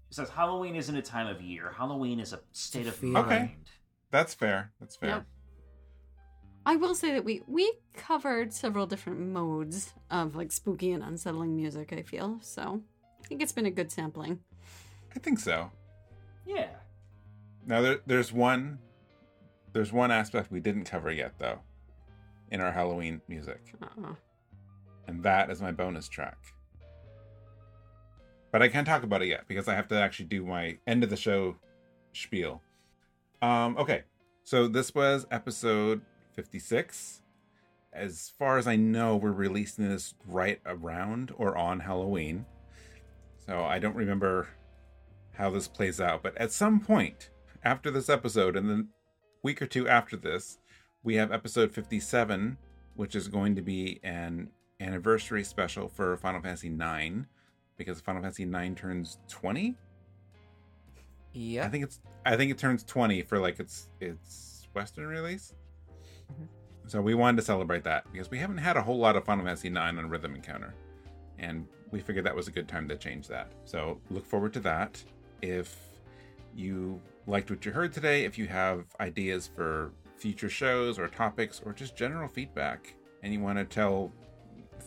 it 0.09 0.15
says 0.15 0.29
Halloween 0.29 0.75
isn't 0.75 0.95
a 0.95 1.01
time 1.01 1.27
of 1.27 1.41
year 1.41 1.73
Halloween 1.75 2.19
is 2.19 2.33
a 2.33 2.39
state 2.51 2.87
of 2.87 3.01
mind 3.01 3.25
Okay. 3.25 3.55
that's 4.11 4.33
fair. 4.33 4.71
That's 4.79 4.95
fair. 4.95 5.09
Yep. 5.09 5.25
I 6.65 6.75
will 6.77 6.95
say 6.95 7.11
that 7.13 7.25
we 7.25 7.41
we 7.47 7.71
covered 7.93 8.53
several 8.53 8.85
different 8.85 9.19
modes 9.19 9.93
of 10.09 10.35
like 10.35 10.51
spooky 10.51 10.91
and 10.91 11.03
unsettling 11.03 11.55
music. 11.55 11.91
I 11.91 12.03
feel 12.03 12.37
so. 12.41 12.81
I 13.23 13.27
think 13.27 13.41
it's 13.41 13.51
been 13.51 13.65
a 13.65 13.71
good 13.71 13.91
sampling. 13.91 14.39
I 15.15 15.19
think 15.19 15.39
so. 15.39 15.71
yeah 16.45 16.67
Now 17.65 17.81
there, 17.81 17.99
there's 18.05 18.31
one 18.31 18.79
there's 19.73 19.91
one 19.91 20.11
aspect 20.11 20.51
we 20.51 20.59
didn't 20.59 20.85
cover 20.85 21.11
yet 21.11 21.33
though 21.39 21.59
in 22.51 22.61
our 22.61 22.71
Halloween 22.71 23.19
music, 23.27 23.73
Uh-uh. 23.81 24.13
And 25.07 25.23
that 25.23 25.49
is 25.49 25.61
my 25.61 25.71
bonus 25.71 26.07
track. 26.07 26.37
But 28.51 28.61
I 28.61 28.67
can't 28.67 28.85
talk 28.85 29.03
about 29.03 29.21
it 29.21 29.29
yet 29.29 29.47
because 29.47 29.67
I 29.67 29.75
have 29.75 29.87
to 29.89 29.95
actually 29.95 30.25
do 30.25 30.45
my 30.45 30.77
end 30.85 31.03
of 31.03 31.09
the 31.09 31.17
show 31.17 31.55
spiel. 32.13 32.61
Um 33.41 33.77
okay. 33.77 34.03
So 34.43 34.67
this 34.67 34.93
was 34.93 35.25
episode 35.31 36.01
56. 36.33 37.21
As 37.93 38.31
far 38.37 38.57
as 38.57 38.67
I 38.67 38.75
know, 38.75 39.15
we're 39.15 39.31
releasing 39.31 39.87
this 39.87 40.15
right 40.27 40.59
around 40.65 41.31
or 41.37 41.57
on 41.57 41.79
Halloween. 41.79 42.45
So 43.45 43.63
I 43.63 43.79
don't 43.79 43.95
remember 43.95 44.49
how 45.33 45.49
this 45.49 45.67
plays 45.67 45.99
out, 45.99 46.23
but 46.23 46.37
at 46.37 46.51
some 46.51 46.79
point 46.79 47.29
after 47.63 47.89
this 47.89 48.09
episode 48.09 48.55
and 48.55 48.69
then 48.69 48.89
week 49.41 49.61
or 49.61 49.65
two 49.65 49.87
after 49.87 50.15
this, 50.15 50.57
we 51.03 51.15
have 51.15 51.31
episode 51.31 51.71
57, 51.71 52.57
which 52.95 53.15
is 53.15 53.27
going 53.27 53.55
to 53.55 53.61
be 53.61 53.99
an 54.03 54.49
anniversary 54.79 55.43
special 55.43 55.87
for 55.87 56.17
Final 56.17 56.41
Fantasy 56.41 56.69
9 56.69 57.27
because 57.77 58.01
Final 58.01 58.21
Fantasy 58.21 58.45
9 58.45 58.75
turns 58.75 59.19
20. 59.27 59.75
Yeah. 61.33 61.65
I 61.65 61.69
think 61.69 61.83
it's 61.83 61.99
I 62.25 62.37
think 62.37 62.51
it 62.51 62.57
turns 62.57 62.83
20 62.83 63.21
for 63.23 63.39
like 63.39 63.59
its 63.59 63.89
its 63.99 64.67
western 64.73 65.07
release. 65.07 65.53
Mhm. 66.31 66.47
So 66.87 67.01
we 67.01 67.15
wanted 67.15 67.37
to 67.37 67.43
celebrate 67.43 67.83
that 67.85 68.11
because 68.11 68.29
we 68.29 68.37
haven't 68.37 68.57
had 68.57 68.77
a 68.77 68.81
whole 68.81 68.97
lot 68.97 69.15
of 69.15 69.25
Final 69.25 69.45
Fantasy 69.45 69.69
9 69.69 69.97
on 69.97 70.09
Rhythm 70.09 70.35
Encounter. 70.35 70.73
And 71.39 71.67
we 71.91 71.99
figured 71.99 72.25
that 72.25 72.35
was 72.35 72.47
a 72.47 72.51
good 72.51 72.67
time 72.67 72.87
to 72.89 72.95
change 72.97 73.27
that. 73.27 73.51
So 73.65 73.99
look 74.09 74.25
forward 74.25 74.53
to 74.53 74.59
that. 74.61 75.03
If 75.41 75.75
you 76.55 77.01
liked 77.25 77.49
what 77.49 77.65
you 77.65 77.71
heard 77.71 77.93
today, 77.93 78.25
if 78.25 78.37
you 78.37 78.47
have 78.47 78.85
ideas 78.99 79.47
for 79.47 79.91
future 80.17 80.49
shows 80.49 80.99
or 80.99 81.07
topics 81.07 81.61
or 81.65 81.73
just 81.73 81.95
general 81.95 82.27
feedback, 82.27 82.93
and 83.23 83.33
you 83.33 83.39
want 83.39 83.57
to 83.57 83.65
tell 83.65 84.11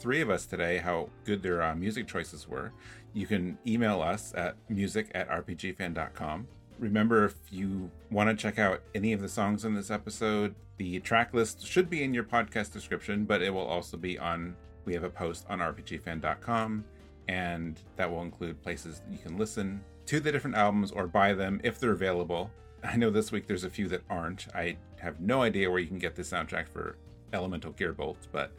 three 0.01 0.21
of 0.21 0.31
us 0.31 0.47
today 0.47 0.79
how 0.79 1.09
good 1.25 1.43
their 1.43 1.63
uh, 1.63 1.75
music 1.75 2.07
choices 2.07 2.49
were, 2.49 2.73
you 3.13 3.27
can 3.27 3.59
email 3.67 4.03
us 4.03 4.33
at 4.37 4.57
music 4.69 5.11
at 5.15 5.29
rpgfan.com. 5.29 6.47
Remember, 6.79 7.25
if 7.25 7.35
you 7.51 7.91
want 8.11 8.29
to 8.29 8.37
check 8.37 8.59
out 8.59 8.83
any 8.95 9.13
of 9.13 9.21
the 9.21 9.29
songs 9.29 9.65
in 9.65 9.75
this 9.75 9.91
episode, 9.91 10.55
the 10.77 11.01
track 11.01 11.33
list 11.33 11.67
should 11.67 11.89
be 11.89 12.03
in 12.03 12.13
your 12.13 12.25
podcast 12.25 12.73
description, 12.73 13.25
but 13.25 13.41
it 13.41 13.51
will 13.53 13.67
also 13.67 13.97
be 13.97 14.19
on. 14.19 14.55
We 14.85 14.95
have 14.95 15.05
a 15.05 15.11
post 15.11 15.47
on 15.49 15.59
rpgfan.com, 15.59 16.85
and 17.29 17.81
that 17.97 18.11
will 18.11 18.23
include 18.23 18.63
places 18.63 19.03
you 19.11 19.19
can 19.19 19.37
listen 19.37 19.83
to 20.07 20.21
the 20.21 20.31
different 20.31 20.57
albums 20.57 20.93
or 20.93 21.07
buy 21.07 21.33
them 21.33 21.61
if 21.65 21.81
they're 21.81 21.93
available. 21.93 22.51
I 22.85 22.97
know 22.97 23.11
this 23.11 23.33
week 23.33 23.47
there's 23.47 23.65
a 23.65 23.71
few 23.71 23.89
that 23.89 24.03
aren't. 24.09 24.47
I 24.55 24.77
have 25.01 25.21
no 25.21 25.43
idea 25.43 25.71
where 25.71 25.81
you 25.81 25.89
can 25.89 25.99
get 25.99 26.15
the 26.15 26.23
soundtrack 26.23 26.69
for 26.69 26.97
Elemental 27.33 27.73
Gearbolt, 27.73 28.17
but 28.31 28.53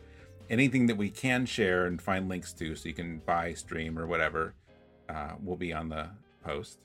anything 0.50 0.88
that 0.88 0.98
we 0.98 1.10
can 1.10 1.46
share 1.46 1.86
and 1.86 2.02
find 2.02 2.30
links 2.30 2.54
to 2.54 2.76
so 2.76 2.88
you 2.88 2.96
can 2.96 3.20
buy, 3.26 3.54
stream, 3.54 3.98
or 3.98 4.08
whatever 4.08 4.54
uh, 5.10 5.34
will 5.44 5.58
be 5.58 5.74
on 5.74 5.90
the 5.90 6.10
post. 6.44 6.80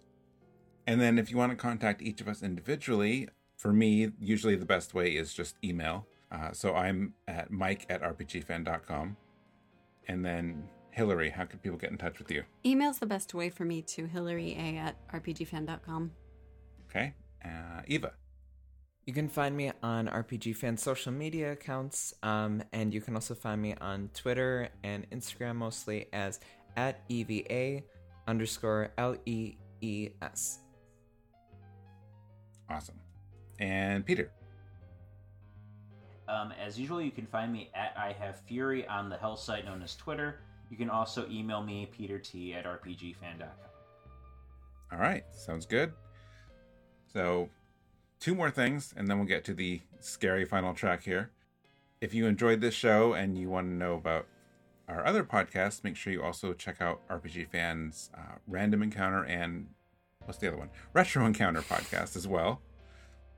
And 0.86 1.00
then 1.00 1.18
if 1.18 1.30
you 1.30 1.36
want 1.36 1.50
to 1.52 1.56
contact 1.56 2.02
each 2.02 2.20
of 2.20 2.28
us 2.28 2.42
individually, 2.42 3.28
for 3.56 3.72
me, 3.72 4.10
usually 4.18 4.56
the 4.56 4.66
best 4.66 4.94
way 4.94 5.10
is 5.10 5.32
just 5.32 5.56
email. 5.62 6.06
Uh, 6.30 6.52
so 6.52 6.74
I'm 6.74 7.14
at 7.28 7.50
mike 7.50 7.86
at 7.88 8.02
rpgfan.com. 8.02 9.16
And 10.08 10.24
then 10.24 10.64
Hillary, 10.90 11.30
how 11.30 11.44
can 11.44 11.58
people 11.60 11.78
get 11.78 11.90
in 11.90 11.98
touch 11.98 12.18
with 12.18 12.30
you? 12.30 12.42
Email's 12.66 12.98
the 12.98 13.06
best 13.06 13.34
way 13.34 13.50
for 13.50 13.64
me 13.64 13.82
to 13.82 14.06
Hillary 14.06 14.52
A 14.52 14.78
at 14.78 14.96
rpgfan.com. 15.08 16.10
Okay. 16.88 17.14
Uh, 17.44 17.82
Eva. 17.86 18.12
You 19.04 19.12
can 19.12 19.28
find 19.28 19.56
me 19.56 19.72
on 19.82 20.06
RPG 20.06 20.54
Fan 20.56 20.76
social 20.76 21.12
media 21.12 21.52
accounts, 21.52 22.14
um, 22.22 22.62
and 22.72 22.94
you 22.94 23.00
can 23.00 23.14
also 23.14 23.34
find 23.34 23.60
me 23.60 23.74
on 23.80 24.10
Twitter 24.14 24.68
and 24.84 25.08
Instagram 25.10 25.56
mostly 25.56 26.06
as 26.12 26.38
at 26.76 27.00
EVA 27.08 27.82
underscore 28.28 28.92
L 28.98 29.16
E 29.26 29.56
E 29.80 30.10
S. 30.22 30.60
Awesome. 32.70 32.94
And 33.58 34.06
Peter. 34.06 34.30
Um, 36.28 36.52
as 36.52 36.78
usual, 36.78 37.02
you 37.02 37.10
can 37.10 37.26
find 37.26 37.52
me 37.52 37.70
at 37.74 37.94
I 37.96 38.12
Have 38.12 38.40
Fury 38.46 38.86
on 38.86 39.08
the 39.08 39.16
hell 39.16 39.36
site 39.36 39.64
known 39.64 39.82
as 39.82 39.96
Twitter. 39.96 40.40
You 40.70 40.76
can 40.76 40.88
also 40.88 41.28
email 41.28 41.62
me, 41.62 41.90
Peter 41.92 42.18
T 42.18 42.54
at 42.54 42.64
rpgfan.com. 42.64 43.48
All 44.92 44.98
right. 44.98 45.24
Sounds 45.32 45.66
good. 45.66 45.92
So, 47.12 47.50
two 48.22 48.34
more 48.36 48.50
things, 48.52 48.94
and 48.96 49.08
then 49.08 49.18
we'll 49.18 49.26
get 49.26 49.44
to 49.44 49.52
the 49.52 49.80
scary 49.98 50.44
final 50.44 50.72
track 50.72 51.02
here. 51.02 51.32
If 52.00 52.14
you 52.14 52.26
enjoyed 52.26 52.60
this 52.60 52.72
show 52.72 53.14
and 53.14 53.36
you 53.36 53.50
want 53.50 53.66
to 53.66 53.74
know 53.74 53.94
about 53.94 54.26
our 54.88 55.04
other 55.04 55.24
podcasts, 55.24 55.82
make 55.82 55.96
sure 55.96 56.12
you 56.12 56.22
also 56.22 56.52
check 56.52 56.80
out 56.80 57.00
RPG 57.08 57.48
Fans 57.50 58.10
uh, 58.16 58.36
Random 58.46 58.80
Encounter 58.80 59.24
and 59.24 59.66
what's 60.24 60.38
the 60.38 60.46
other 60.46 60.56
one? 60.56 60.70
Retro 60.92 61.26
Encounter 61.26 61.62
podcast 61.62 62.14
as 62.14 62.28
well. 62.28 62.60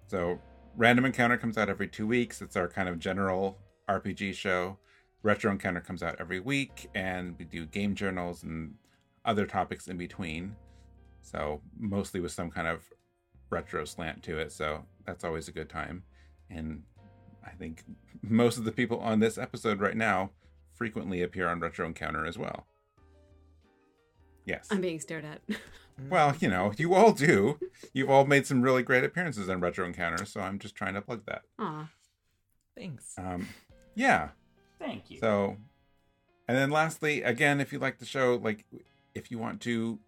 So, 0.07 0.39
Random 0.77 1.07
Encounter 1.07 1.39
comes 1.39 1.57
out 1.57 1.71
every 1.71 1.89
two 1.89 2.07
weeks. 2.07 2.43
It's 2.43 2.57
our 2.57 2.69
kind 2.69 2.89
of 2.89 2.99
general 2.99 3.57
RPG 3.89 4.35
show. 4.35 4.77
Retro 5.23 5.51
Encounter 5.51 5.81
comes 5.81 6.03
out 6.03 6.17
every 6.21 6.41
week, 6.41 6.91
and 6.95 7.37
we 7.39 7.47
do 7.47 7.65
game 7.65 7.95
journals 7.95 8.43
and 8.43 8.75
other 9.25 9.47
topics 9.47 9.89
in 9.89 9.97
between. 9.97 10.57
So, 11.23 11.63
mostly 11.79 12.21
with 12.21 12.33
some 12.33 12.51
kind 12.51 12.69
of 12.69 12.83
retro 13.51 13.85
slant 13.85 14.23
to 14.25 14.39
it. 14.39 14.53
So, 14.53 14.85
that's 15.07 15.25
always 15.25 15.49
a 15.49 15.53
good 15.53 15.69
time. 15.69 16.05
And 16.51 16.83
I 17.45 17.51
think 17.51 17.85
most 18.23 18.59
of 18.59 18.65
the 18.65 18.73
people 18.73 18.99
on 19.01 19.21
this 19.21 19.39
episode 19.39 19.81
right 19.81 19.97
now 19.97 20.31
frequently 20.75 21.23
appear 21.23 21.49
on 21.49 21.61
Retro 21.61 21.87
Encounter 21.87 22.27
as 22.27 22.37
well. 22.39 22.67
Yes. 24.45 24.69
I'm 24.71 24.81
being 24.81 25.01
stared 25.01 25.25
at. 25.25 25.41
Well, 26.11 26.35
you 26.41 26.49
know, 26.49 26.73
you 26.77 26.95
all 26.95 27.13
do. 27.13 27.59
You've 27.93 28.11
all 28.11 28.27
made 28.27 28.47
some 28.47 28.63
really 28.63 28.83
great 28.83 29.05
appearances 29.05 29.49
on 29.49 29.61
Retro 29.61 29.87
Encounter, 29.87 30.25
so 30.25 30.41
I'm 30.41 30.59
just 30.59 30.75
trying 30.75 30.95
to 30.95 31.01
plug 31.01 31.25
that. 31.27 31.43
Aw. 31.59 31.89
Thanks. 32.77 33.15
Um, 33.17 33.49
yeah. 33.95 34.31
Thank 34.79 35.11
you. 35.11 35.21
So, 35.21 35.57
and 36.49 36.59
then 36.59 36.71
lastly, 36.71 37.23
again, 37.23 37.61
if 37.61 37.73
you 37.73 37.79
like 37.79 37.99
the 37.99 38.07
show, 38.07 38.41
like 38.43 38.67
if 39.15 39.31
you 39.31 39.39
want 39.39 39.61
to 39.63 39.99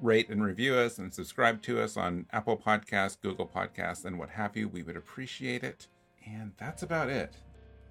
rate 0.00 0.28
and 0.28 0.42
review 0.42 0.74
us 0.74 0.98
and 0.98 1.12
subscribe 1.12 1.62
to 1.62 1.80
us 1.80 1.96
on 1.96 2.26
Apple 2.32 2.56
Podcasts, 2.56 3.20
Google 3.20 3.46
Podcasts, 3.46 4.04
and 4.04 4.18
what 4.18 4.30
have 4.30 4.56
you, 4.56 4.68
we 4.68 4.82
would 4.82 4.96
appreciate 4.96 5.62
it. 5.62 5.88
And 6.26 6.52
that's 6.58 6.82
about 6.82 7.08
it. 7.08 7.36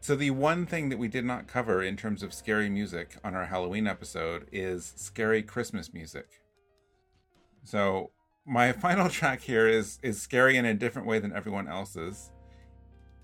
So, 0.02 0.16
the 0.16 0.32
one 0.32 0.66
thing 0.66 0.90
that 0.90 1.00
we 1.00 1.08
did 1.08 1.26
not 1.26 1.48
cover 1.48 1.84
in 1.84 1.98
terms 1.98 2.24
of 2.24 2.34
scary 2.34 2.70
music 2.70 3.18
on 3.24 3.36
our 3.36 3.46
Halloween 3.46 3.86
episode 3.86 4.48
is 4.52 4.94
scary 4.96 5.44
Christmas 5.44 5.94
music. 5.94 6.42
So, 7.64 8.12
my 8.46 8.72
final 8.86 9.10
track 9.10 9.42
here 9.42 9.68
is 9.68 10.00
is 10.02 10.22
scary 10.22 10.58
in 10.58 10.66
a 10.66 10.74
different 10.74 11.08
way 11.08 11.20
than 11.20 11.34
everyone 11.36 11.68
else's. 11.68 12.32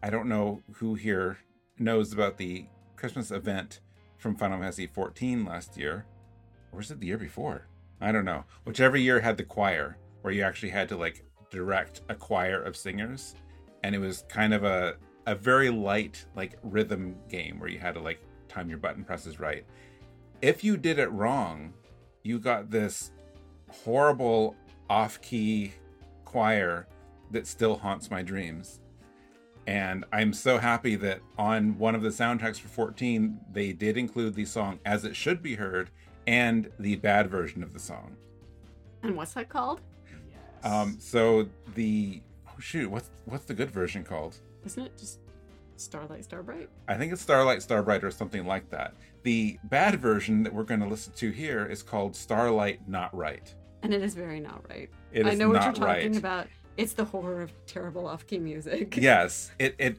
I 0.03 0.09
don't 0.09 0.27
know 0.27 0.61
who 0.73 0.95
here 0.95 1.37
knows 1.79 2.11
about 2.11 2.37
the 2.37 2.65
Christmas 2.95 3.31
event 3.31 3.79
from 4.17 4.35
Final 4.35 4.59
Fantasy 4.59 4.87
14 4.87 5.45
last 5.45 5.77
year, 5.77 6.05
or 6.71 6.77
was 6.77 6.91
it 6.91 6.99
the 6.99 7.07
year 7.07 7.17
before? 7.17 7.67
I 8.01 8.11
don't 8.11 8.26
know. 8.26 8.43
Whichever 8.63 8.97
year 8.97 9.19
had 9.19 9.38
the 9.38 9.43
choir, 9.43 9.97
where 10.22 10.34
you 10.34 10.43
actually 10.43 10.69
had 10.69 10.89
to 10.89 10.97
like 10.97 11.23
direct 11.49 12.01
a 12.09 12.15
choir 12.15 12.61
of 12.61 12.76
singers, 12.76 13.35
and 13.84 13.95
it 13.95 13.99
was 13.99 14.26
kind 14.27 14.53
of 14.53 14.63
a 14.63 14.95
a 15.27 15.35
very 15.35 15.69
light 15.69 16.26
like 16.35 16.57
rhythm 16.63 17.15
game 17.30 17.59
where 17.59 17.69
you 17.69 17.80
had 17.80 17.95
to 17.95 17.99
like 17.99 18.19
time 18.47 18.69
your 18.69 18.77
button 18.77 19.03
presses 19.03 19.39
right. 19.39 19.65
If 20.41 20.63
you 20.63 20.77
did 20.77 20.99
it 20.99 21.11
wrong, 21.11 21.73
you 22.23 22.39
got 22.39 22.69
this 22.69 23.11
horrible 23.72 24.55
off-key 24.89 25.73
choir 26.26 26.88
that 27.31 27.47
still 27.47 27.76
haunts 27.76 28.11
my 28.11 28.22
dreams. 28.22 28.81
And 29.67 30.05
I'm 30.13 30.31
so 30.31 30.59
happy 30.59 30.95
that 30.97 31.22
on 31.39 31.77
one 31.80 31.95
of 31.95 32.03
the 32.03 32.09
soundtracks 32.09 32.59
for 32.59 32.67
14, 32.67 33.39
they 33.51 33.73
did 33.73 33.97
include 33.97 34.35
the 34.35 34.45
song 34.45 34.80
As 34.85 35.05
It 35.05 35.15
Should 35.15 35.41
Be 35.41 35.55
Heard 35.55 35.89
and 36.27 36.69
the 36.80 36.95
bad 36.97 37.30
version 37.30 37.64
of 37.64 37.73
the 37.73 37.80
song. 37.80 38.15
And 39.03 39.15
what's 39.15 39.34
that 39.34 39.49
called? 39.49 39.81
Yes. 40.07 40.72
Um, 40.72 40.97
so 40.99 41.47
the 41.76 42.22
oh 42.47 42.60
shoot, 42.60 42.89
what's 42.89 43.11
what's 43.26 43.45
the 43.45 43.53
good 43.53 43.72
version 43.72 44.03
called? 44.03 44.38
Isn't 44.65 44.84
it 44.85 44.97
just 44.97 45.19
Starlight 45.77 46.23
Starbright? 46.23 46.69
I 46.88 46.95
think 46.95 47.14
it's 47.14 47.22
Starlight 47.22 47.61
Starbright 47.61 48.03
or 48.03 48.11
something 48.11 48.45
like 48.45 48.69
that. 48.72 48.95
The 49.23 49.57
bad 49.65 49.99
version 49.99 50.43
that 50.43 50.53
we're 50.53 50.64
going 50.64 50.80
to 50.80 50.88
listen 50.88 51.14
to 51.14 51.31
here 51.31 51.65
is 51.65 51.84
called 51.84 52.15
Starlight 52.15 52.88
Not 52.88 53.15
Right. 53.15 53.53
And 53.84 53.93
it 53.93 54.02
is 54.02 54.15
very 54.15 54.39
not 54.39 54.64
right. 54.69 54.89
It 55.11 55.26
I 55.26 55.31
is 55.31 55.39
know 55.39 55.49
what 55.49 55.64
you're 55.64 55.73
talking 55.73 55.85
right. 55.85 56.18
about. 56.18 56.47
It's 56.77 56.93
the 56.93 57.06
horror 57.06 57.41
of 57.41 57.53
terrible 57.68 58.07
off-key 58.07 58.39
music. 58.39 58.97
yes, 58.99 59.52
it 59.60 59.76
it 59.77 59.97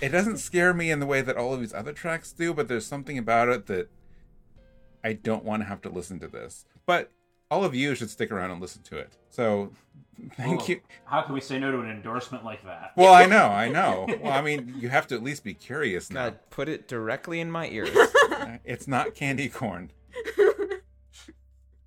it 0.00 0.08
doesn't 0.08 0.38
scare 0.38 0.74
me 0.74 0.90
in 0.90 0.98
the 0.98 1.06
way 1.06 1.22
that 1.22 1.36
all 1.36 1.54
of 1.54 1.60
these 1.60 1.72
other 1.72 1.92
tracks 1.92 2.32
do, 2.32 2.52
but 2.52 2.66
there's 2.68 2.84
something 2.86 3.16
about 3.16 3.48
it 3.48 3.66
that 3.66 3.88
I 5.04 5.14
don't 5.14 5.44
want 5.44 5.62
to 5.62 5.66
have 5.66 5.80
to 5.82 5.88
listen 5.88 6.20
to 6.20 6.28
this. 6.28 6.64
But 6.86 7.10
all 7.50 7.64
of 7.64 7.74
you 7.74 7.94
should 7.94 8.10
stick 8.10 8.32
around 8.32 8.50
and 8.50 8.60
listen 8.60 8.82
to 8.84 8.96
it. 8.96 9.16
So 9.28 9.72
thank 10.36 10.60
Well, 10.60 10.68
you. 10.68 10.80
How 11.04 11.22
can 11.22 11.34
we 11.34 11.40
say 11.40 11.58
no 11.58 11.70
to 11.70 11.80
an 11.80 11.90
endorsement 11.90 12.44
like 12.44 12.64
that? 12.64 12.92
Well, 12.96 13.12
I 13.12 13.26
know, 13.26 13.46
I 13.46 13.68
know. 13.68 14.06
Well, 14.22 14.32
I 14.32 14.40
mean, 14.40 14.74
you 14.78 14.88
have 14.88 15.06
to 15.08 15.14
at 15.14 15.22
least 15.22 15.44
be 15.44 15.54
curious 15.54 16.10
now. 16.10 16.30
God, 16.30 16.38
put 16.50 16.68
it 16.68 16.88
directly 16.88 17.40
in 17.40 17.50
my 17.50 17.68
ears. 17.68 17.90
It's 18.64 18.88
not 18.88 19.14
candy 19.14 19.48
corn. 19.48 19.92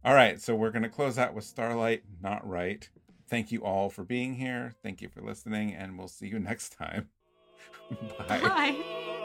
All 0.05 0.13
right, 0.13 0.39
so 0.39 0.55
we're 0.55 0.71
going 0.71 0.83
to 0.83 0.89
close 0.89 1.17
out 1.17 1.33
with 1.33 1.43
Starlight 1.43 2.03
Not 2.21 2.47
Right. 2.47 2.87
Thank 3.27 3.51
you 3.51 3.63
all 3.63 3.89
for 3.89 4.03
being 4.03 4.35
here. 4.35 4.73
Thank 4.83 5.01
you 5.01 5.09
for 5.09 5.21
listening, 5.21 5.73
and 5.73 5.97
we'll 5.97 6.07
see 6.07 6.27
you 6.27 6.39
next 6.39 6.77
time. 6.77 7.09
Bye. 8.27 8.39
Bye. 8.39 9.21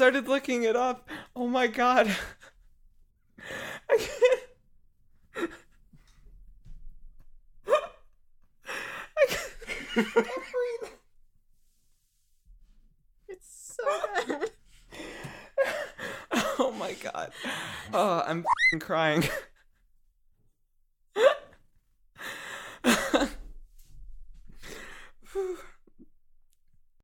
Started 0.00 0.26
looking 0.28 0.62
it 0.62 0.76
up. 0.76 1.10
Oh 1.36 1.46
my 1.46 1.66
god! 1.66 2.10